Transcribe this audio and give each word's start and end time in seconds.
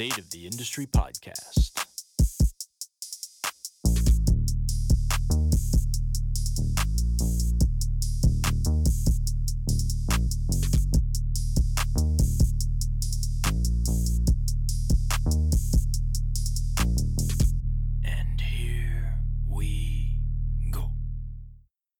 State 0.00 0.16
of 0.16 0.30
the 0.30 0.46
Industry 0.46 0.86
podcast. 0.86 1.72
And 18.02 18.40
here 18.40 19.18
we 19.46 20.18
go. 20.70 20.92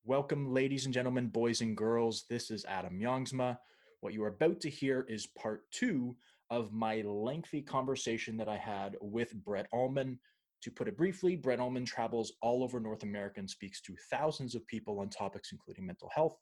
Welcome, 0.06 0.54
ladies 0.54 0.86
and 0.86 0.94
gentlemen, 0.94 1.26
boys 1.26 1.60
and 1.60 1.76
girls. 1.76 2.24
This 2.30 2.50
is 2.50 2.64
Adam 2.64 2.98
Youngsma. 2.98 3.58
What 4.00 4.14
you 4.14 4.24
are 4.24 4.28
about 4.28 4.62
to 4.62 4.70
hear 4.70 5.04
is 5.06 5.26
part 5.26 5.70
two 5.70 6.16
of 6.50 6.72
my 6.72 7.02
lengthy 7.02 7.62
conversation 7.62 8.36
that 8.36 8.48
I 8.48 8.56
had 8.56 8.96
with 9.00 9.32
Brett 9.44 9.66
Ullman. 9.72 10.18
To 10.62 10.70
put 10.70 10.88
it 10.88 10.96
briefly, 10.96 11.36
Brett 11.36 11.60
Ullman 11.60 11.84
travels 11.84 12.32
all 12.42 12.62
over 12.62 12.80
North 12.80 13.02
America 13.02 13.40
and 13.40 13.48
speaks 13.48 13.80
to 13.82 13.94
thousands 14.10 14.54
of 14.54 14.66
people 14.66 14.98
on 14.98 15.08
topics 15.08 15.52
including 15.52 15.86
mental 15.86 16.10
health, 16.14 16.36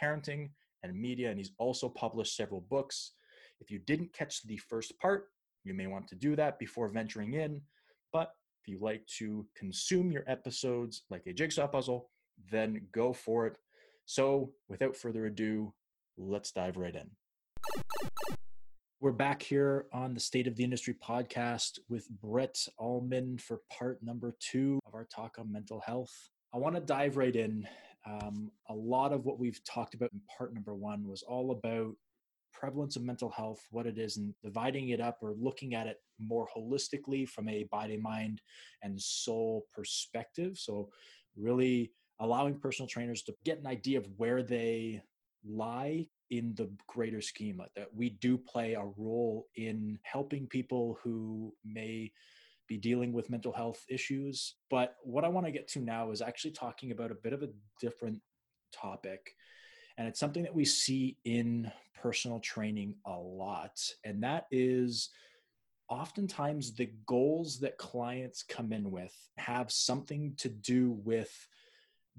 parenting, 0.00 0.50
and 0.82 0.94
media. 0.94 1.30
And 1.30 1.38
he's 1.38 1.52
also 1.58 1.88
published 1.88 2.36
several 2.36 2.60
books. 2.60 3.12
If 3.60 3.70
you 3.70 3.78
didn't 3.78 4.12
catch 4.12 4.42
the 4.42 4.58
first 4.58 4.98
part, 4.98 5.28
you 5.64 5.74
may 5.74 5.86
want 5.86 6.08
to 6.08 6.16
do 6.16 6.34
that 6.36 6.58
before 6.58 6.88
venturing 6.88 7.34
in. 7.34 7.60
But 8.12 8.32
if 8.60 8.68
you 8.68 8.78
like 8.80 9.06
to 9.18 9.46
consume 9.56 10.10
your 10.10 10.24
episodes 10.26 11.02
like 11.08 11.26
a 11.26 11.32
jigsaw 11.32 11.68
puzzle, 11.68 12.10
then 12.50 12.88
go 12.92 13.12
for 13.12 13.46
it. 13.46 13.56
So, 14.04 14.52
without 14.68 14.96
further 14.96 15.26
ado, 15.26 15.72
let's 16.18 16.50
dive 16.50 16.76
right 16.76 16.94
in. 16.94 17.10
We're 19.02 19.10
back 19.10 19.42
here 19.42 19.86
on 19.92 20.14
the 20.14 20.20
State 20.20 20.46
of 20.46 20.54
the 20.54 20.62
Industry 20.62 20.94
podcast 20.94 21.80
with 21.88 22.08
Brett 22.08 22.56
Ullman 22.78 23.36
for 23.36 23.62
part 23.68 24.00
number 24.00 24.36
two 24.38 24.78
of 24.86 24.94
our 24.94 25.08
talk 25.12 25.40
on 25.40 25.50
mental 25.50 25.80
health. 25.80 26.12
I 26.54 26.58
want 26.58 26.76
to 26.76 26.80
dive 26.80 27.16
right 27.16 27.34
in. 27.34 27.66
Um, 28.06 28.52
a 28.68 28.72
lot 28.72 29.12
of 29.12 29.24
what 29.24 29.40
we've 29.40 29.60
talked 29.64 29.94
about 29.94 30.12
in 30.12 30.20
part 30.38 30.54
number 30.54 30.76
one 30.76 31.08
was 31.08 31.24
all 31.24 31.50
about 31.50 31.96
prevalence 32.52 32.94
of 32.94 33.02
mental 33.02 33.28
health, 33.28 33.66
what 33.72 33.86
it 33.86 33.98
is, 33.98 34.18
and 34.18 34.34
dividing 34.40 34.90
it 34.90 35.00
up 35.00 35.18
or 35.20 35.34
looking 35.36 35.74
at 35.74 35.88
it 35.88 35.96
more 36.20 36.46
holistically 36.56 37.28
from 37.28 37.48
a 37.48 37.64
body, 37.72 37.96
mind, 37.96 38.40
and 38.84 39.02
soul 39.02 39.66
perspective. 39.74 40.56
So, 40.58 40.90
really 41.36 41.90
allowing 42.20 42.56
personal 42.56 42.86
trainers 42.86 43.22
to 43.22 43.34
get 43.44 43.58
an 43.58 43.66
idea 43.66 43.98
of 43.98 44.06
where 44.16 44.44
they 44.44 45.02
lie 45.46 46.06
in 46.30 46.54
the 46.54 46.70
greater 46.86 47.20
schema 47.20 47.66
that 47.76 47.88
we 47.94 48.10
do 48.10 48.38
play 48.38 48.74
a 48.74 48.84
role 48.96 49.48
in 49.56 49.98
helping 50.02 50.46
people 50.46 50.98
who 51.02 51.52
may 51.64 52.10
be 52.68 52.76
dealing 52.76 53.12
with 53.12 53.30
mental 53.30 53.52
health 53.52 53.84
issues. 53.88 54.54
But 54.70 54.96
what 55.02 55.24
i 55.24 55.28
want 55.28 55.46
to 55.46 55.52
get 55.52 55.68
to 55.68 55.80
now 55.80 56.10
is 56.10 56.22
actually 56.22 56.52
talking 56.52 56.90
about 56.90 57.10
a 57.10 57.16
bit 57.22 57.32
of 57.32 57.42
a 57.42 57.50
different 57.80 58.20
topic 58.72 59.34
and 59.98 60.08
it's 60.08 60.20
something 60.20 60.42
that 60.42 60.54
we 60.54 60.64
see 60.64 61.16
in 61.24 61.70
personal 62.00 62.40
training 62.40 62.94
a 63.06 63.12
lot 63.12 63.78
and 64.04 64.22
that 64.22 64.46
is 64.50 65.10
oftentimes 65.88 66.74
the 66.74 66.90
goals 67.06 67.60
that 67.60 67.76
clients 67.76 68.42
come 68.42 68.72
in 68.72 68.90
with 68.90 69.14
have 69.36 69.70
something 69.70 70.32
to 70.38 70.48
do 70.48 70.92
with 71.04 71.30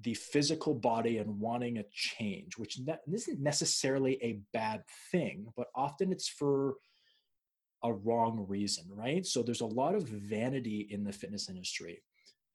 the 0.02 0.14
physical 0.14 0.74
body 0.74 1.20
and 1.20 1.40
wanting 1.40 1.78
a 1.78 1.86
change, 1.92 2.58
which 2.58 2.80
ne- 2.80 2.98
isn't 3.12 3.40
necessarily 3.40 4.18
a 4.22 4.40
bad 4.52 4.84
thing, 5.12 5.48
but 5.56 5.68
often 5.76 6.12
it's 6.12 6.28
for 6.28 6.76
a 7.84 7.94
wrong 7.94 8.46
reason, 8.48 8.86
right? 8.90 9.26
So 9.26 9.44
there's 9.44 9.62
a 9.62 9.66
lot 9.66 9.94
of 9.94 10.08
vanity 10.08 10.88
in 10.90 11.04
the 11.04 11.12
fitness 11.12 11.50
industry. 11.50 12.02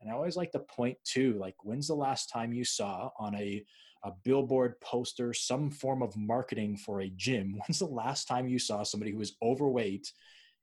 And 0.00 0.10
I 0.10 0.14
always 0.14 0.36
like 0.36 0.52
to 0.52 0.60
point 0.60 0.96
to 1.12 1.34
like, 1.34 1.54
when's 1.62 1.88
the 1.88 1.94
last 1.94 2.30
time 2.30 2.52
you 2.52 2.64
saw 2.64 3.10
on 3.18 3.34
a, 3.34 3.62
a 4.04 4.12
billboard 4.24 4.80
poster 4.80 5.32
some 5.34 5.70
form 5.70 6.02
of 6.02 6.16
marketing 6.16 6.76
for 6.76 7.00
a 7.00 7.10
gym? 7.10 7.58
When's 7.66 7.80
the 7.80 7.86
last 7.86 8.26
time 8.26 8.48
you 8.48 8.58
saw 8.58 8.84
somebody 8.84 9.10
who 9.10 9.18
was 9.18 9.36
overweight 9.42 10.12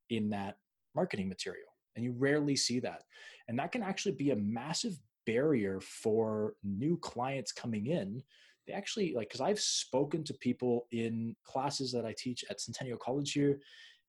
in 0.09 0.29
that 0.29 0.55
marketing 0.95 1.27
material? 1.27 1.67
And 1.95 2.03
you 2.03 2.13
rarely 2.17 2.55
see 2.55 2.79
that. 2.79 3.03
And 3.47 3.59
that 3.59 3.71
can 3.71 3.83
actually 3.83 4.15
be 4.15 4.31
a 4.31 4.35
massive 4.37 4.97
barrier 5.25 5.79
for 5.81 6.53
new 6.63 6.97
clients 6.97 7.51
coming 7.51 7.87
in. 7.87 8.21
They 8.67 8.73
actually 8.73 9.13
like 9.13 9.27
because 9.29 9.41
i've 9.41 9.59
spoken 9.59 10.23
to 10.23 10.33
people 10.33 10.87
in 10.91 11.35
classes 11.43 11.91
that 11.91 12.03
i 12.03 12.15
teach 12.17 12.43
at 12.49 12.59
centennial 12.59 12.97
college 12.97 13.31
here 13.31 13.59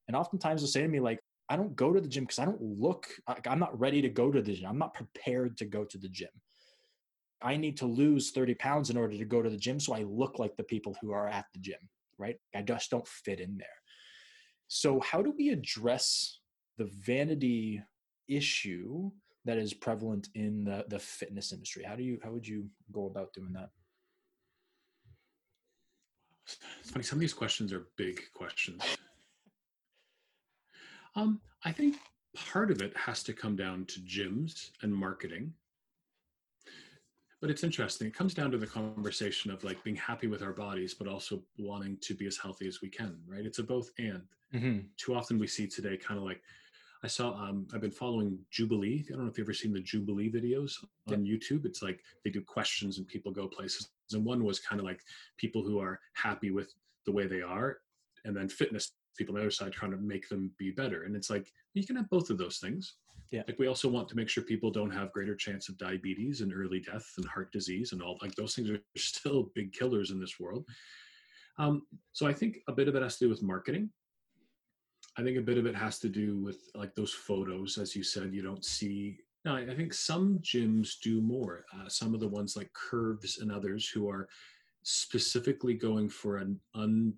and 0.08 0.16
oftentimes 0.16 0.62
they'll 0.62 0.68
say 0.68 0.80
to 0.80 0.88
me 0.88 0.98
like 0.98 1.20
i 1.50 1.56
don't 1.56 1.76
go 1.76 1.92
to 1.92 2.00
the 2.00 2.08
gym 2.08 2.24
because 2.24 2.38
i 2.38 2.46
don't 2.46 2.62
look 2.62 3.06
i'm 3.46 3.58
not 3.58 3.78
ready 3.78 4.00
to 4.00 4.08
go 4.08 4.32
to 4.32 4.40
the 4.40 4.54
gym. 4.54 4.66
I'm 4.66 4.78
not 4.78 4.94
prepared 4.94 5.58
to 5.58 5.66
go 5.66 5.84
to 5.84 5.98
the 5.98 6.08
gym. 6.08 6.30
I 7.42 7.58
need 7.58 7.76
to 7.76 7.86
lose 7.86 8.30
30 8.30 8.54
pounds 8.54 8.88
in 8.88 8.96
order 8.96 9.18
to 9.18 9.24
go 9.26 9.42
to 9.42 9.50
the 9.50 9.58
gym 9.58 9.78
so 9.78 9.92
i 9.92 10.04
look 10.04 10.38
like 10.38 10.56
the 10.56 10.62
people 10.62 10.96
who 11.02 11.12
are 11.12 11.28
at 11.28 11.44
the 11.52 11.60
gym 11.60 11.90
right? 12.18 12.36
I 12.54 12.62
just 12.62 12.90
don't 12.90 13.06
fit 13.06 13.40
in 13.40 13.56
there. 13.56 13.68
So 14.68 15.00
how 15.00 15.22
do 15.22 15.32
we 15.36 15.50
address 15.50 16.40
the 16.78 16.90
vanity 17.04 17.82
issue 18.28 19.10
that 19.46 19.56
is 19.58 19.72
prevalent 19.72 20.28
in 20.34 20.64
the, 20.64 20.84
the 20.88 20.98
fitness 20.98 21.52
industry? 21.52 21.84
How 21.84 21.96
do 21.96 22.02
you 22.02 22.18
how 22.22 22.30
would 22.30 22.46
you 22.46 22.66
go 22.92 23.06
about 23.06 23.32
doing 23.32 23.52
that? 23.54 23.70
It's 26.80 26.90
funny 26.90 27.04
some 27.04 27.16
of 27.16 27.20
these 27.20 27.32
questions 27.32 27.72
are 27.72 27.86
big 27.96 28.20
questions. 28.34 28.82
Um, 31.14 31.40
i 31.64 31.72
think 31.72 31.96
part 32.34 32.70
of 32.70 32.82
it 32.82 32.94
has 32.94 33.22
to 33.22 33.32
come 33.32 33.56
down 33.56 33.86
to 33.86 34.00
gyms 34.00 34.70
and 34.82 34.94
marketing. 34.94 35.54
But 37.40 37.50
it's 37.50 37.64
interesting 37.64 38.08
it 38.08 38.14
comes 38.14 38.34
down 38.34 38.50
to 38.50 38.58
the 38.58 38.66
conversation 38.66 39.50
of 39.50 39.64
like 39.64 39.82
being 39.84 39.96
happy 39.96 40.26
with 40.26 40.42
our 40.42 40.52
bodies 40.52 40.92
but 40.92 41.08
also 41.08 41.42
wanting 41.58 41.96
to 42.02 42.14
be 42.14 42.26
as 42.26 42.36
healthy 42.36 42.66
as 42.68 42.82
we 42.82 42.88
can 42.88 43.18
right? 43.26 43.46
It's 43.46 43.60
a 43.60 43.62
both 43.62 43.90
and. 43.98 44.22
Mm-hmm. 44.54 44.78
too 44.96 45.12
often 45.12 45.40
we 45.40 45.48
see 45.48 45.66
today 45.66 45.96
kind 45.96 46.18
of 46.18 46.24
like 46.24 46.40
I 47.06 47.08
saw 47.08 47.34
um, 47.34 47.68
I've 47.72 47.80
been 47.80 47.92
following 47.92 48.36
Jubilee. 48.50 49.04
I 49.06 49.12
don't 49.12 49.22
know 49.22 49.30
if 49.30 49.38
you've 49.38 49.44
ever 49.44 49.54
seen 49.54 49.72
the 49.72 49.78
Jubilee 49.78 50.28
videos 50.28 50.72
on 51.08 51.24
yeah. 51.24 51.36
YouTube. 51.36 51.64
It's 51.64 51.80
like 51.80 52.00
they 52.24 52.30
do 52.30 52.40
questions 52.40 52.98
and 52.98 53.06
people 53.06 53.30
go 53.30 53.46
places. 53.46 53.90
And 54.10 54.24
one 54.24 54.42
was 54.42 54.58
kind 54.58 54.80
of 54.80 54.84
like 54.84 54.98
people 55.36 55.62
who 55.62 55.78
are 55.78 56.00
happy 56.14 56.50
with 56.50 56.74
the 57.04 57.12
way 57.12 57.28
they 57.28 57.42
are, 57.42 57.78
and 58.24 58.36
then 58.36 58.48
fitness 58.48 58.90
people 59.16 59.36
on 59.36 59.38
the 59.38 59.42
other 59.42 59.52
side 59.52 59.70
trying 59.70 59.92
to 59.92 59.98
make 59.98 60.28
them 60.28 60.50
be 60.58 60.72
better. 60.72 61.04
And 61.04 61.14
it's 61.14 61.30
like 61.30 61.46
you 61.74 61.86
can 61.86 61.94
have 61.94 62.10
both 62.10 62.28
of 62.28 62.38
those 62.38 62.58
things. 62.58 62.94
Yeah. 63.30 63.44
Like 63.46 63.60
we 63.60 63.68
also 63.68 63.88
want 63.88 64.08
to 64.08 64.16
make 64.16 64.28
sure 64.28 64.42
people 64.42 64.72
don't 64.72 64.90
have 64.90 65.12
greater 65.12 65.36
chance 65.36 65.68
of 65.68 65.78
diabetes 65.78 66.40
and 66.40 66.52
early 66.52 66.80
death 66.80 67.06
and 67.18 67.26
heart 67.26 67.52
disease 67.52 67.92
and 67.92 68.02
all 68.02 68.18
like 68.20 68.34
those 68.34 68.56
things 68.56 68.68
are 68.68 68.80
still 68.96 69.52
big 69.54 69.72
killers 69.72 70.10
in 70.10 70.18
this 70.18 70.40
world. 70.40 70.64
Um, 71.56 71.82
so 72.10 72.26
I 72.26 72.32
think 72.32 72.58
a 72.66 72.72
bit 72.72 72.88
of 72.88 72.96
it 72.96 73.02
has 73.04 73.16
to 73.18 73.26
do 73.26 73.28
with 73.28 73.44
marketing 73.44 73.90
I 75.18 75.22
think 75.22 75.38
a 75.38 75.42
bit 75.42 75.58
of 75.58 75.66
it 75.66 75.74
has 75.74 75.98
to 76.00 76.08
do 76.08 76.38
with 76.38 76.58
like 76.74 76.94
those 76.94 77.12
photos, 77.12 77.78
as 77.78 77.96
you 77.96 78.02
said, 78.02 78.34
you 78.34 78.42
don't 78.42 78.64
see. 78.64 79.18
No, 79.44 79.56
I 79.56 79.74
think 79.74 79.94
some 79.94 80.38
gyms 80.40 81.00
do 81.02 81.20
more. 81.20 81.64
Uh, 81.72 81.88
some 81.88 82.14
of 82.14 82.20
the 82.20 82.28
ones 82.28 82.56
like 82.56 82.70
Curves 82.72 83.38
and 83.38 83.50
others 83.50 83.88
who 83.88 84.10
are 84.10 84.28
specifically 84.82 85.74
going 85.74 86.08
for 86.08 86.36
an 86.36 86.60
un, 86.74 87.14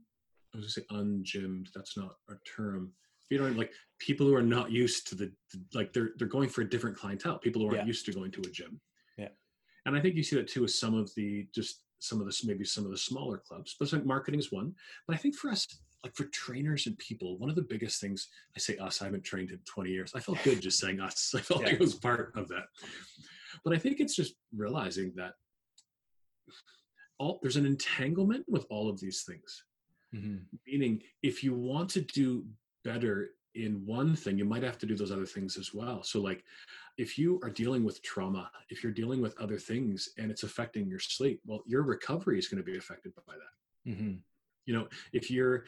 I 0.55 0.59
was 0.59 0.75
going 0.75 1.13
to 1.13 1.25
say 1.25 1.41
ungymmed. 1.41 1.69
That's 1.75 1.97
not 1.97 2.17
a 2.31 2.35
term. 2.57 2.93
You 3.31 3.39
know, 3.39 3.49
like 3.49 3.73
people 3.99 4.27
who 4.27 4.35
are 4.35 4.43
not 4.43 4.71
used 4.71 5.09
to 5.09 5.15
the 5.15 5.33
like 5.75 5.93
they're 5.93 6.11
they're 6.17 6.29
going 6.29 6.49
for 6.49 6.63
a 6.63 6.69
different 6.69 6.97
clientele. 6.97 7.39
People 7.39 7.63
who 7.63 7.69
aren't 7.69 7.81
yeah. 7.81 7.87
used 7.87 8.07
to 8.07 8.13
going 8.13 8.31
to 8.33 8.41
a 8.41 8.51
gym. 8.51 8.81
Yeah, 9.19 9.29
and 9.85 9.97
I 9.97 10.01
think 10.01 10.15
you 10.15 10.23
see 10.23 10.37
that 10.37 10.49
too 10.49 10.63
with 10.63 10.71
some 10.71 10.95
of 10.95 11.15
the 11.15 11.47
just 11.55 11.83
some 11.99 12.21
of 12.21 12.27
the 12.27 12.35
maybe 12.47 12.65
some 12.65 12.85
of 12.85 12.91
the 12.91 12.97
smaller 12.97 13.39
clubs. 13.39 13.77
But 13.79 13.93
like 13.93 14.07
marketing 14.07 14.41
is 14.41 14.53
one. 14.53 14.75
But 15.07 15.17
I 15.17 15.19
think 15.19 15.35
for 15.35 15.51
us, 15.51 15.67
like 16.05 16.15
for 16.15 16.25
trainers 16.25 16.87
and 16.87 16.97
people, 16.99 17.39
one 17.39 17.51
of 17.51 17.57
the 17.57 17.63
biggest 17.63 18.01
things 18.01 18.29
I 18.57 18.61
say 18.61 18.77
us, 18.77 19.03
I 19.03 19.07
haven't 19.07 19.25
trained 19.25 19.51
in 19.51 19.59
20 19.65 19.91
years. 19.91 20.13
I 20.15 20.21
felt 20.21 20.43
good 20.45 20.61
just 20.61 20.79
saying 20.79 21.01
us. 21.01 21.35
I 21.37 21.41
felt 21.41 21.61
yeah. 21.61 21.67
like 21.67 21.75
it 21.75 21.81
was 21.81 21.95
part 21.95 22.33
of 22.37 22.49
that. 22.49 22.65
But 23.65 23.75
I 23.75 23.79
think 23.79 24.01
it's 24.01 24.15
just 24.15 24.35
realizing 24.55 25.13
that 25.17 25.35
all 27.19 27.41
there's 27.43 27.57
an 27.57 27.67
entanglement 27.67 28.45
with 28.49 28.65
all 28.71 28.89
of 28.89 29.01
these 29.01 29.23
things. 29.23 29.65
Mm-hmm. 30.15 30.37
Meaning, 30.67 31.03
if 31.23 31.43
you 31.43 31.53
want 31.53 31.91
to 31.91 32.01
do 32.01 32.45
better 32.85 33.31
in 33.55 33.85
one 33.85 34.15
thing, 34.15 34.39
you 34.39 34.45
might 34.45 34.63
have 34.63 34.79
to 34.79 34.87
do 34.87 34.97
those 34.97 35.11
other 35.11 35.27
things 35.27 35.59
as 35.59 35.75
well. 35.75 36.05
So, 36.05 36.21
like, 36.21 36.45
if 36.97 37.19
you 37.19 37.41
are 37.43 37.51
dealing 37.51 37.83
with 37.85 38.01
trauma, 38.03 38.51
if 38.71 38.83
you're 38.85 38.93
dealing 38.93 39.21
with 39.21 39.37
other 39.39 39.59
things 39.59 40.11
and 40.17 40.31
it's 40.31 40.45
affecting 40.45 40.89
your 40.89 41.01
sleep, 41.01 41.41
well, 41.45 41.63
your 41.67 41.83
recovery 41.83 42.39
is 42.39 42.47
going 42.47 42.63
to 42.63 42.71
be 42.71 42.79
affected 42.79 43.13
by 43.27 43.35
that. 43.35 43.91
Mm-hmm 43.91 44.15
you 44.69 44.75
know 44.75 44.87
if 45.13 45.31
you're 45.31 45.65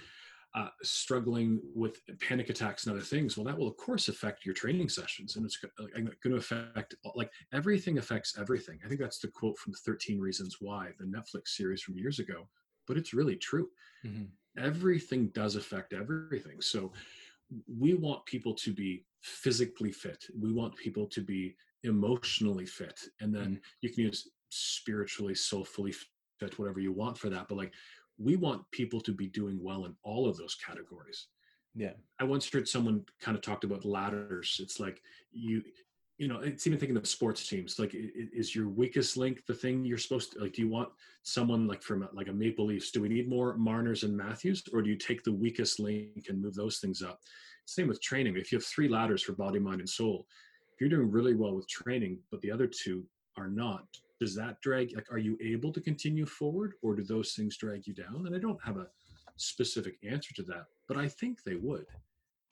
uh, 0.54 0.68
struggling 0.82 1.60
with 1.74 2.00
panic 2.20 2.50
attacks 2.50 2.84
and 2.86 2.94
other 2.94 3.04
things 3.04 3.36
well 3.36 3.44
that 3.44 3.56
will 3.56 3.68
of 3.68 3.76
course 3.76 4.08
affect 4.08 4.44
your 4.44 4.54
training 4.54 4.88
sessions 4.88 5.36
and 5.36 5.44
it's 5.44 5.58
going 5.58 6.14
to 6.24 6.36
affect 6.36 6.94
like 7.14 7.30
everything 7.52 7.98
affects 7.98 8.36
everything 8.38 8.78
i 8.84 8.88
think 8.88 9.00
that's 9.00 9.20
the 9.20 9.28
quote 9.28 9.56
from 9.58 9.72
13 9.72 10.18
reasons 10.18 10.56
why 10.60 10.88
the 10.98 11.04
netflix 11.04 11.48
series 11.48 11.82
from 11.82 11.96
years 11.96 12.18
ago 12.18 12.48
but 12.88 12.96
it's 12.96 13.14
really 13.14 13.36
true 13.36 13.68
mm-hmm. 14.04 14.24
everything 14.58 15.28
does 15.28 15.54
affect 15.54 15.92
everything 15.92 16.60
so 16.60 16.92
we 17.78 17.94
want 17.94 18.24
people 18.26 18.54
to 18.54 18.72
be 18.72 19.04
physically 19.22 19.92
fit. 19.92 20.24
We 20.38 20.52
want 20.52 20.76
people 20.76 21.06
to 21.06 21.20
be 21.20 21.56
emotionally 21.82 22.66
fit. 22.66 23.00
And 23.20 23.34
then 23.34 23.42
Mm-hmm. 23.42 23.54
you 23.80 23.90
can 23.90 24.04
use 24.04 24.30
spiritually, 24.50 25.34
soulfully 25.34 25.94
fit, 26.38 26.58
whatever 26.58 26.80
you 26.80 26.92
want 26.92 27.18
for 27.18 27.28
that. 27.30 27.48
But 27.48 27.58
like, 27.58 27.72
we 28.22 28.36
want 28.36 28.62
people 28.70 29.00
to 29.00 29.12
be 29.12 29.26
doing 29.26 29.58
well 29.62 29.86
in 29.86 29.94
all 30.02 30.28
of 30.28 30.36
those 30.36 30.54
categories. 30.54 31.28
Yeah. 31.74 31.92
I 32.18 32.24
once 32.24 32.50
heard 32.50 32.68
someone 32.68 33.04
kind 33.20 33.36
of 33.36 33.42
talked 33.42 33.64
about 33.64 33.84
ladders. 33.84 34.60
It's 34.62 34.78
like 34.78 35.00
you, 35.32 35.62
you 36.18 36.28
know, 36.28 36.40
it's 36.40 36.66
even 36.66 36.78
thinking 36.78 36.96
of 36.98 37.08
sports 37.08 37.48
teams. 37.48 37.78
Like, 37.78 37.92
is 37.94 38.54
your 38.54 38.68
weakest 38.68 39.16
link 39.16 39.46
the 39.46 39.54
thing 39.54 39.84
you're 39.84 39.96
supposed 39.96 40.32
to 40.32 40.40
like? 40.40 40.52
Do 40.52 40.62
you 40.62 40.68
want 40.68 40.90
someone 41.22 41.66
like 41.66 41.82
from 41.82 42.02
a- 42.02 42.10
like 42.12 42.28
a 42.28 42.32
Maple 42.32 42.66
Leafs? 42.66 42.90
Do 42.90 43.00
we 43.00 43.08
need 43.08 43.28
more 43.28 43.56
Marners 43.56 44.02
and 44.02 44.14
Matthews, 44.14 44.62
or 44.72 44.82
do 44.82 44.90
you 44.90 44.96
take 44.96 45.22
the 45.22 45.32
weakest 45.32 45.80
link 45.80 46.26
and 46.28 46.42
move 46.42 46.54
those 46.54 46.78
things 46.78 47.00
up? 47.00 47.20
Same 47.64 47.88
with 47.88 48.02
training. 48.02 48.36
If 48.36 48.52
you 48.52 48.58
have 48.58 48.66
three 48.66 48.88
ladders 48.88 49.22
for 49.22 49.32
body, 49.32 49.58
mind, 49.58 49.80
and 49.80 49.88
soul, 49.88 50.26
if 50.74 50.80
you're 50.80 50.90
doing 50.90 51.10
really 51.10 51.34
well 51.34 51.54
with 51.54 51.68
training, 51.68 52.18
but 52.30 52.42
the 52.42 52.50
other 52.50 52.66
two 52.66 53.06
are 53.38 53.48
not, 53.48 53.86
does 54.20 54.34
that 54.36 54.60
drag? 54.60 54.94
Like, 54.94 55.10
are 55.10 55.18
you 55.18 55.36
able 55.42 55.72
to 55.72 55.80
continue 55.80 56.26
forward, 56.26 56.74
or 56.82 56.94
do 56.94 57.02
those 57.02 57.32
things 57.32 57.56
drag 57.56 57.86
you 57.86 57.94
down? 57.94 58.26
And 58.26 58.36
I 58.36 58.38
don't 58.38 58.62
have 58.62 58.76
a 58.76 58.86
specific 59.36 59.96
answer 60.08 60.34
to 60.34 60.42
that, 60.44 60.66
but 60.86 60.96
I 60.96 61.08
think 61.08 61.42
they 61.42 61.56
would 61.56 61.86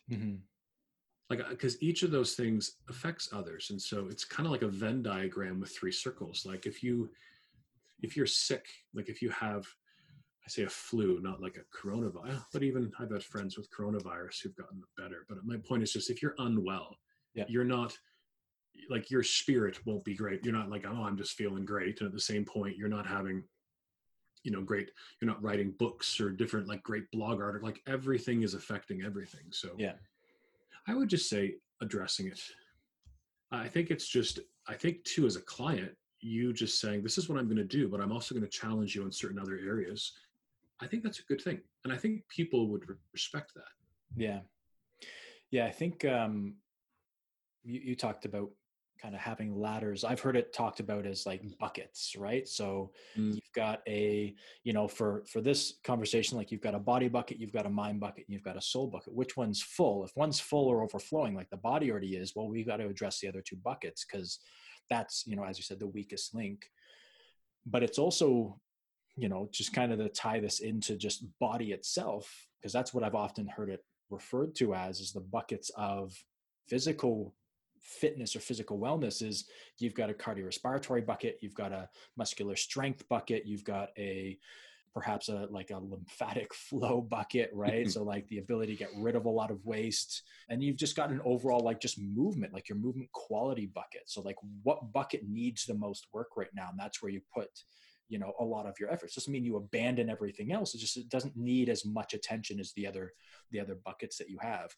hmm 0.09 0.37
like 1.31 1.47
because 1.51 1.81
each 1.83 2.03
of 2.03 2.11
those 2.11 2.35
things 2.35 2.77
affects 2.89 3.29
others 3.33 3.69
and 3.71 3.81
so 3.81 4.07
it's 4.09 4.25
kind 4.25 4.47
of 4.47 4.53
like 4.53 4.63
a 4.63 4.69
venn 4.69 5.03
diagram 5.03 5.61
with 5.61 5.71
three 5.77 5.93
circles 5.93 6.45
like 6.47 6.65
if 6.65 6.83
you 6.83 7.11
if 8.03 8.17
you're 8.17 8.27
sick 8.27 8.67
like 8.95 9.09
if 9.11 9.21
you 9.21 9.29
have 9.29 9.67
i 10.47 10.49
say 10.49 10.63
a 10.63 10.69
flu 10.69 11.21
not 11.21 11.43
like 11.43 11.59
a 11.59 11.77
coronavirus 11.77 12.43
but 12.53 12.63
even 12.63 12.91
i've 12.99 13.11
had 13.11 13.23
friends 13.23 13.59
with 13.59 13.69
coronavirus 13.71 14.43
who've 14.43 14.57
gotten 14.57 14.83
better 14.97 15.27
but 15.29 15.37
my 15.45 15.57
point 15.59 15.83
is 15.83 15.93
just 15.93 16.09
if 16.09 16.23
you're 16.23 16.35
unwell 16.39 16.97
Yeah. 17.35 17.45
you're 17.49 17.65
not 17.65 17.95
like 18.91 19.11
your 19.11 19.23
spirit 19.23 19.79
won't 19.87 20.05
be 20.05 20.15
great 20.15 20.45
you're 20.45 20.55
not 20.55 20.71
like 20.71 20.85
oh 20.87 21.03
i'm 21.05 21.17
just 21.17 21.33
feeling 21.33 21.65
great 21.65 22.01
and 22.01 22.09
at 22.09 22.15
the 22.15 22.21
same 22.21 22.45
point 22.45 22.77
you're 22.77 22.89
not 22.89 23.07
having 23.07 23.43
you 24.45 24.51
know 24.51 24.63
great 24.63 24.91
you're 25.21 25.31
not 25.31 25.43
writing 25.43 25.75
books 25.79 26.21
or 26.21 26.31
different 26.31 26.69
like 26.69 26.83
great 26.83 27.11
blog 27.11 27.41
article 27.41 27.67
like 27.67 27.83
everything 27.87 28.43
is 28.43 28.55
affecting 28.55 29.03
everything 29.03 29.45
so 29.51 29.71
Yeah. 29.79 29.95
I 30.87 30.95
would 30.95 31.11
just 31.11 31.29
say 31.29 31.57
addressing 31.83 32.29
it. 32.29 32.41
I 33.53 33.69
think 33.69 33.91
it's 33.91 34.09
just, 34.09 34.41
I 34.67 34.75
think 34.75 35.05
too, 35.05 35.27
as 35.27 35.37
a 35.37 35.43
client, 35.43 35.93
you 36.21 36.53
just 36.55 36.81
saying, 36.81 37.03
this 37.03 37.19
is 37.19 37.29
what 37.29 37.39
I'm 37.39 37.45
going 37.45 37.59
to 37.59 37.65
do, 37.65 37.89
but 37.89 38.01
I'm 38.01 38.11
also 38.11 38.35
going 38.35 38.45
to 38.45 38.51
challenge 38.51 38.95
you 38.95 39.05
in 39.05 39.13
certain 39.13 39.39
other 39.39 39.59
areas. 39.59 40.13
I 40.81 40.87
think 40.87 41.03
that's 41.03 41.19
a 41.19 41.25
good 41.25 41.43
thing. 41.43 41.61
And 41.85 41.93
I 41.93 41.97
think 41.97 42.27
people 42.29 42.69
would 42.69 42.85
respect 43.13 43.53
that. 43.55 43.73
Yeah. 44.17 44.41
Yeah. 45.51 45.67
I 45.67 45.71
think 45.73 46.05
um, 46.07 46.55
you, 47.65 47.81
you 47.81 47.95
talked 47.95 48.25
about 48.25 48.51
kind 49.01 49.15
of 49.15 49.21
having 49.21 49.59
ladders. 49.59 50.05
I've 50.05 50.21
heard 50.21 50.37
it 50.37 50.53
talked 50.53 50.81
about 50.81 51.07
as 51.07 51.27
like 51.27 51.43
buckets, 51.59 52.15
right? 52.17 52.47
So 52.47 52.93
Mm. 53.17 53.35
you've 53.35 53.53
got 53.55 53.83
a, 53.87 54.35
you 54.65 54.73
know, 54.73 54.89
for 54.89 55.25
for 55.27 55.41
this 55.41 55.79
conversation, 55.85 56.37
like 56.37 56.51
you've 56.51 56.61
got 56.61 56.75
a 56.75 56.79
body 56.79 57.09
bucket, 57.09 57.39
you've 57.39 57.53
got 57.53 57.67
a 57.67 57.71
mind 57.71 58.01
bucket, 58.01 58.27
and 58.27 58.35
you've 58.35 58.43
got 58.45 58.57
a 58.57 58.63
soul 58.63 58.87
bucket. 58.87 59.15
Which 59.15 59.37
one's 59.37 59.63
full? 59.63 60.05
If 60.05 60.17
one's 60.17 60.41
full 60.41 60.67
or 60.67 60.83
overflowing, 60.83 61.35
like 61.35 61.51
the 61.51 61.57
body 61.57 61.91
already 61.91 62.17
is, 62.17 62.35
well, 62.35 62.49
we've 62.49 62.67
got 62.67 62.79
to 62.79 62.87
address 62.89 63.21
the 63.21 63.29
other 63.29 63.43
two 63.43 63.57
buckets 63.57 64.05
because 64.05 64.39
that's, 64.91 65.25
you 65.27 65.37
know, 65.37 65.45
as 65.45 65.59
you 65.59 65.65
said, 65.65 65.79
the 65.79 65.87
weakest 65.87 66.35
link. 66.35 66.65
But 67.67 67.83
it's 67.83 67.99
also 67.99 68.61
you 69.17 69.29
know, 69.29 69.49
just 69.51 69.73
kind 69.73 69.93
of 69.93 69.99
to 69.99 70.09
tie 70.09 70.39
this 70.39 70.61
into 70.61 70.97
just 70.97 71.25
body 71.41 71.73
itself, 71.73 72.47
because 72.61 72.73
that's 72.73 72.95
what 72.95 73.03
I've 73.03 73.17
often 73.17 73.49
heard 73.49 73.69
it 73.69 73.85
referred 74.11 74.55
to 74.55 74.75
as 74.75 75.01
is 75.01 75.13
the 75.13 75.21
buckets 75.21 75.73
of 75.77 76.15
physical 76.69 77.35
fitness 77.89 78.37
or 78.37 78.41
physical 78.41 78.79
wellness 78.79 79.23
is 79.23 79.47
you've 79.79 79.95
got 79.95 80.11
a 80.11 80.15
cardiorespiratory 80.15 81.05
bucket, 81.05 81.39
you've 81.41 81.55
got 81.55 81.73
a 81.73 81.89
muscular 82.17 82.55
strength 82.55 83.09
bucket, 83.09 83.47
you've 83.47 83.65
got 83.65 83.89
a 83.97 84.39
perhaps 84.95 85.29
a 85.29 85.47
like 85.51 85.71
a 85.71 85.79
lymphatic 85.79 86.53
flow 86.69 87.01
bucket, 87.01 87.51
right? 87.53 87.83
Mm-hmm. 87.83 87.91
so 87.91 88.03
like 88.03 88.29
the 88.29 88.39
ability 88.39 88.73
to 88.73 88.79
get 88.79 88.91
rid 88.97 89.17
of 89.17 89.25
a 89.25 89.31
lot 89.31 89.51
of 89.51 89.65
waste. 89.65 90.23
And 90.49 90.63
you've 90.63 90.77
just 90.77 90.97
got 90.97 91.11
an 91.11 91.21
overall 91.25 91.61
like 91.61 91.81
just 91.81 91.99
movement, 92.01 92.53
like 92.53 92.69
your 92.69 92.79
movement 92.79 93.11
quality 93.13 93.67
bucket. 93.67 94.03
So 94.07 94.21
like 94.21 94.37
what 94.63 94.93
bucket 94.93 95.23
needs 95.29 95.65
the 95.65 95.75
most 95.75 96.07
work 96.13 96.29
right 96.37 96.49
now? 96.55 96.69
And 96.71 96.79
that's 96.79 97.03
where 97.03 97.13
you 97.13 97.21
put 97.35 97.49
you 98.09 98.19
know 98.19 98.33
a 98.41 98.45
lot 98.45 98.67
of 98.67 98.75
your 98.81 98.91
efforts 98.91 99.15
doesn't 99.15 99.33
mean 99.33 99.45
you 99.45 99.57
abandon 99.57 100.09
everything 100.09 100.51
else 100.51 100.75
it 100.75 100.79
just 100.79 100.97
it 100.97 101.11
doesn't 101.11 101.37
need 101.37 101.69
as 101.69 101.85
much 101.85 102.15
attention 102.15 102.59
as 102.59 102.73
the 102.73 102.87
other 102.87 103.13
the 103.51 103.61
other 103.61 103.77
buckets 103.85 104.17
that 104.17 104.31
you 104.31 104.39
have 104.41 104.71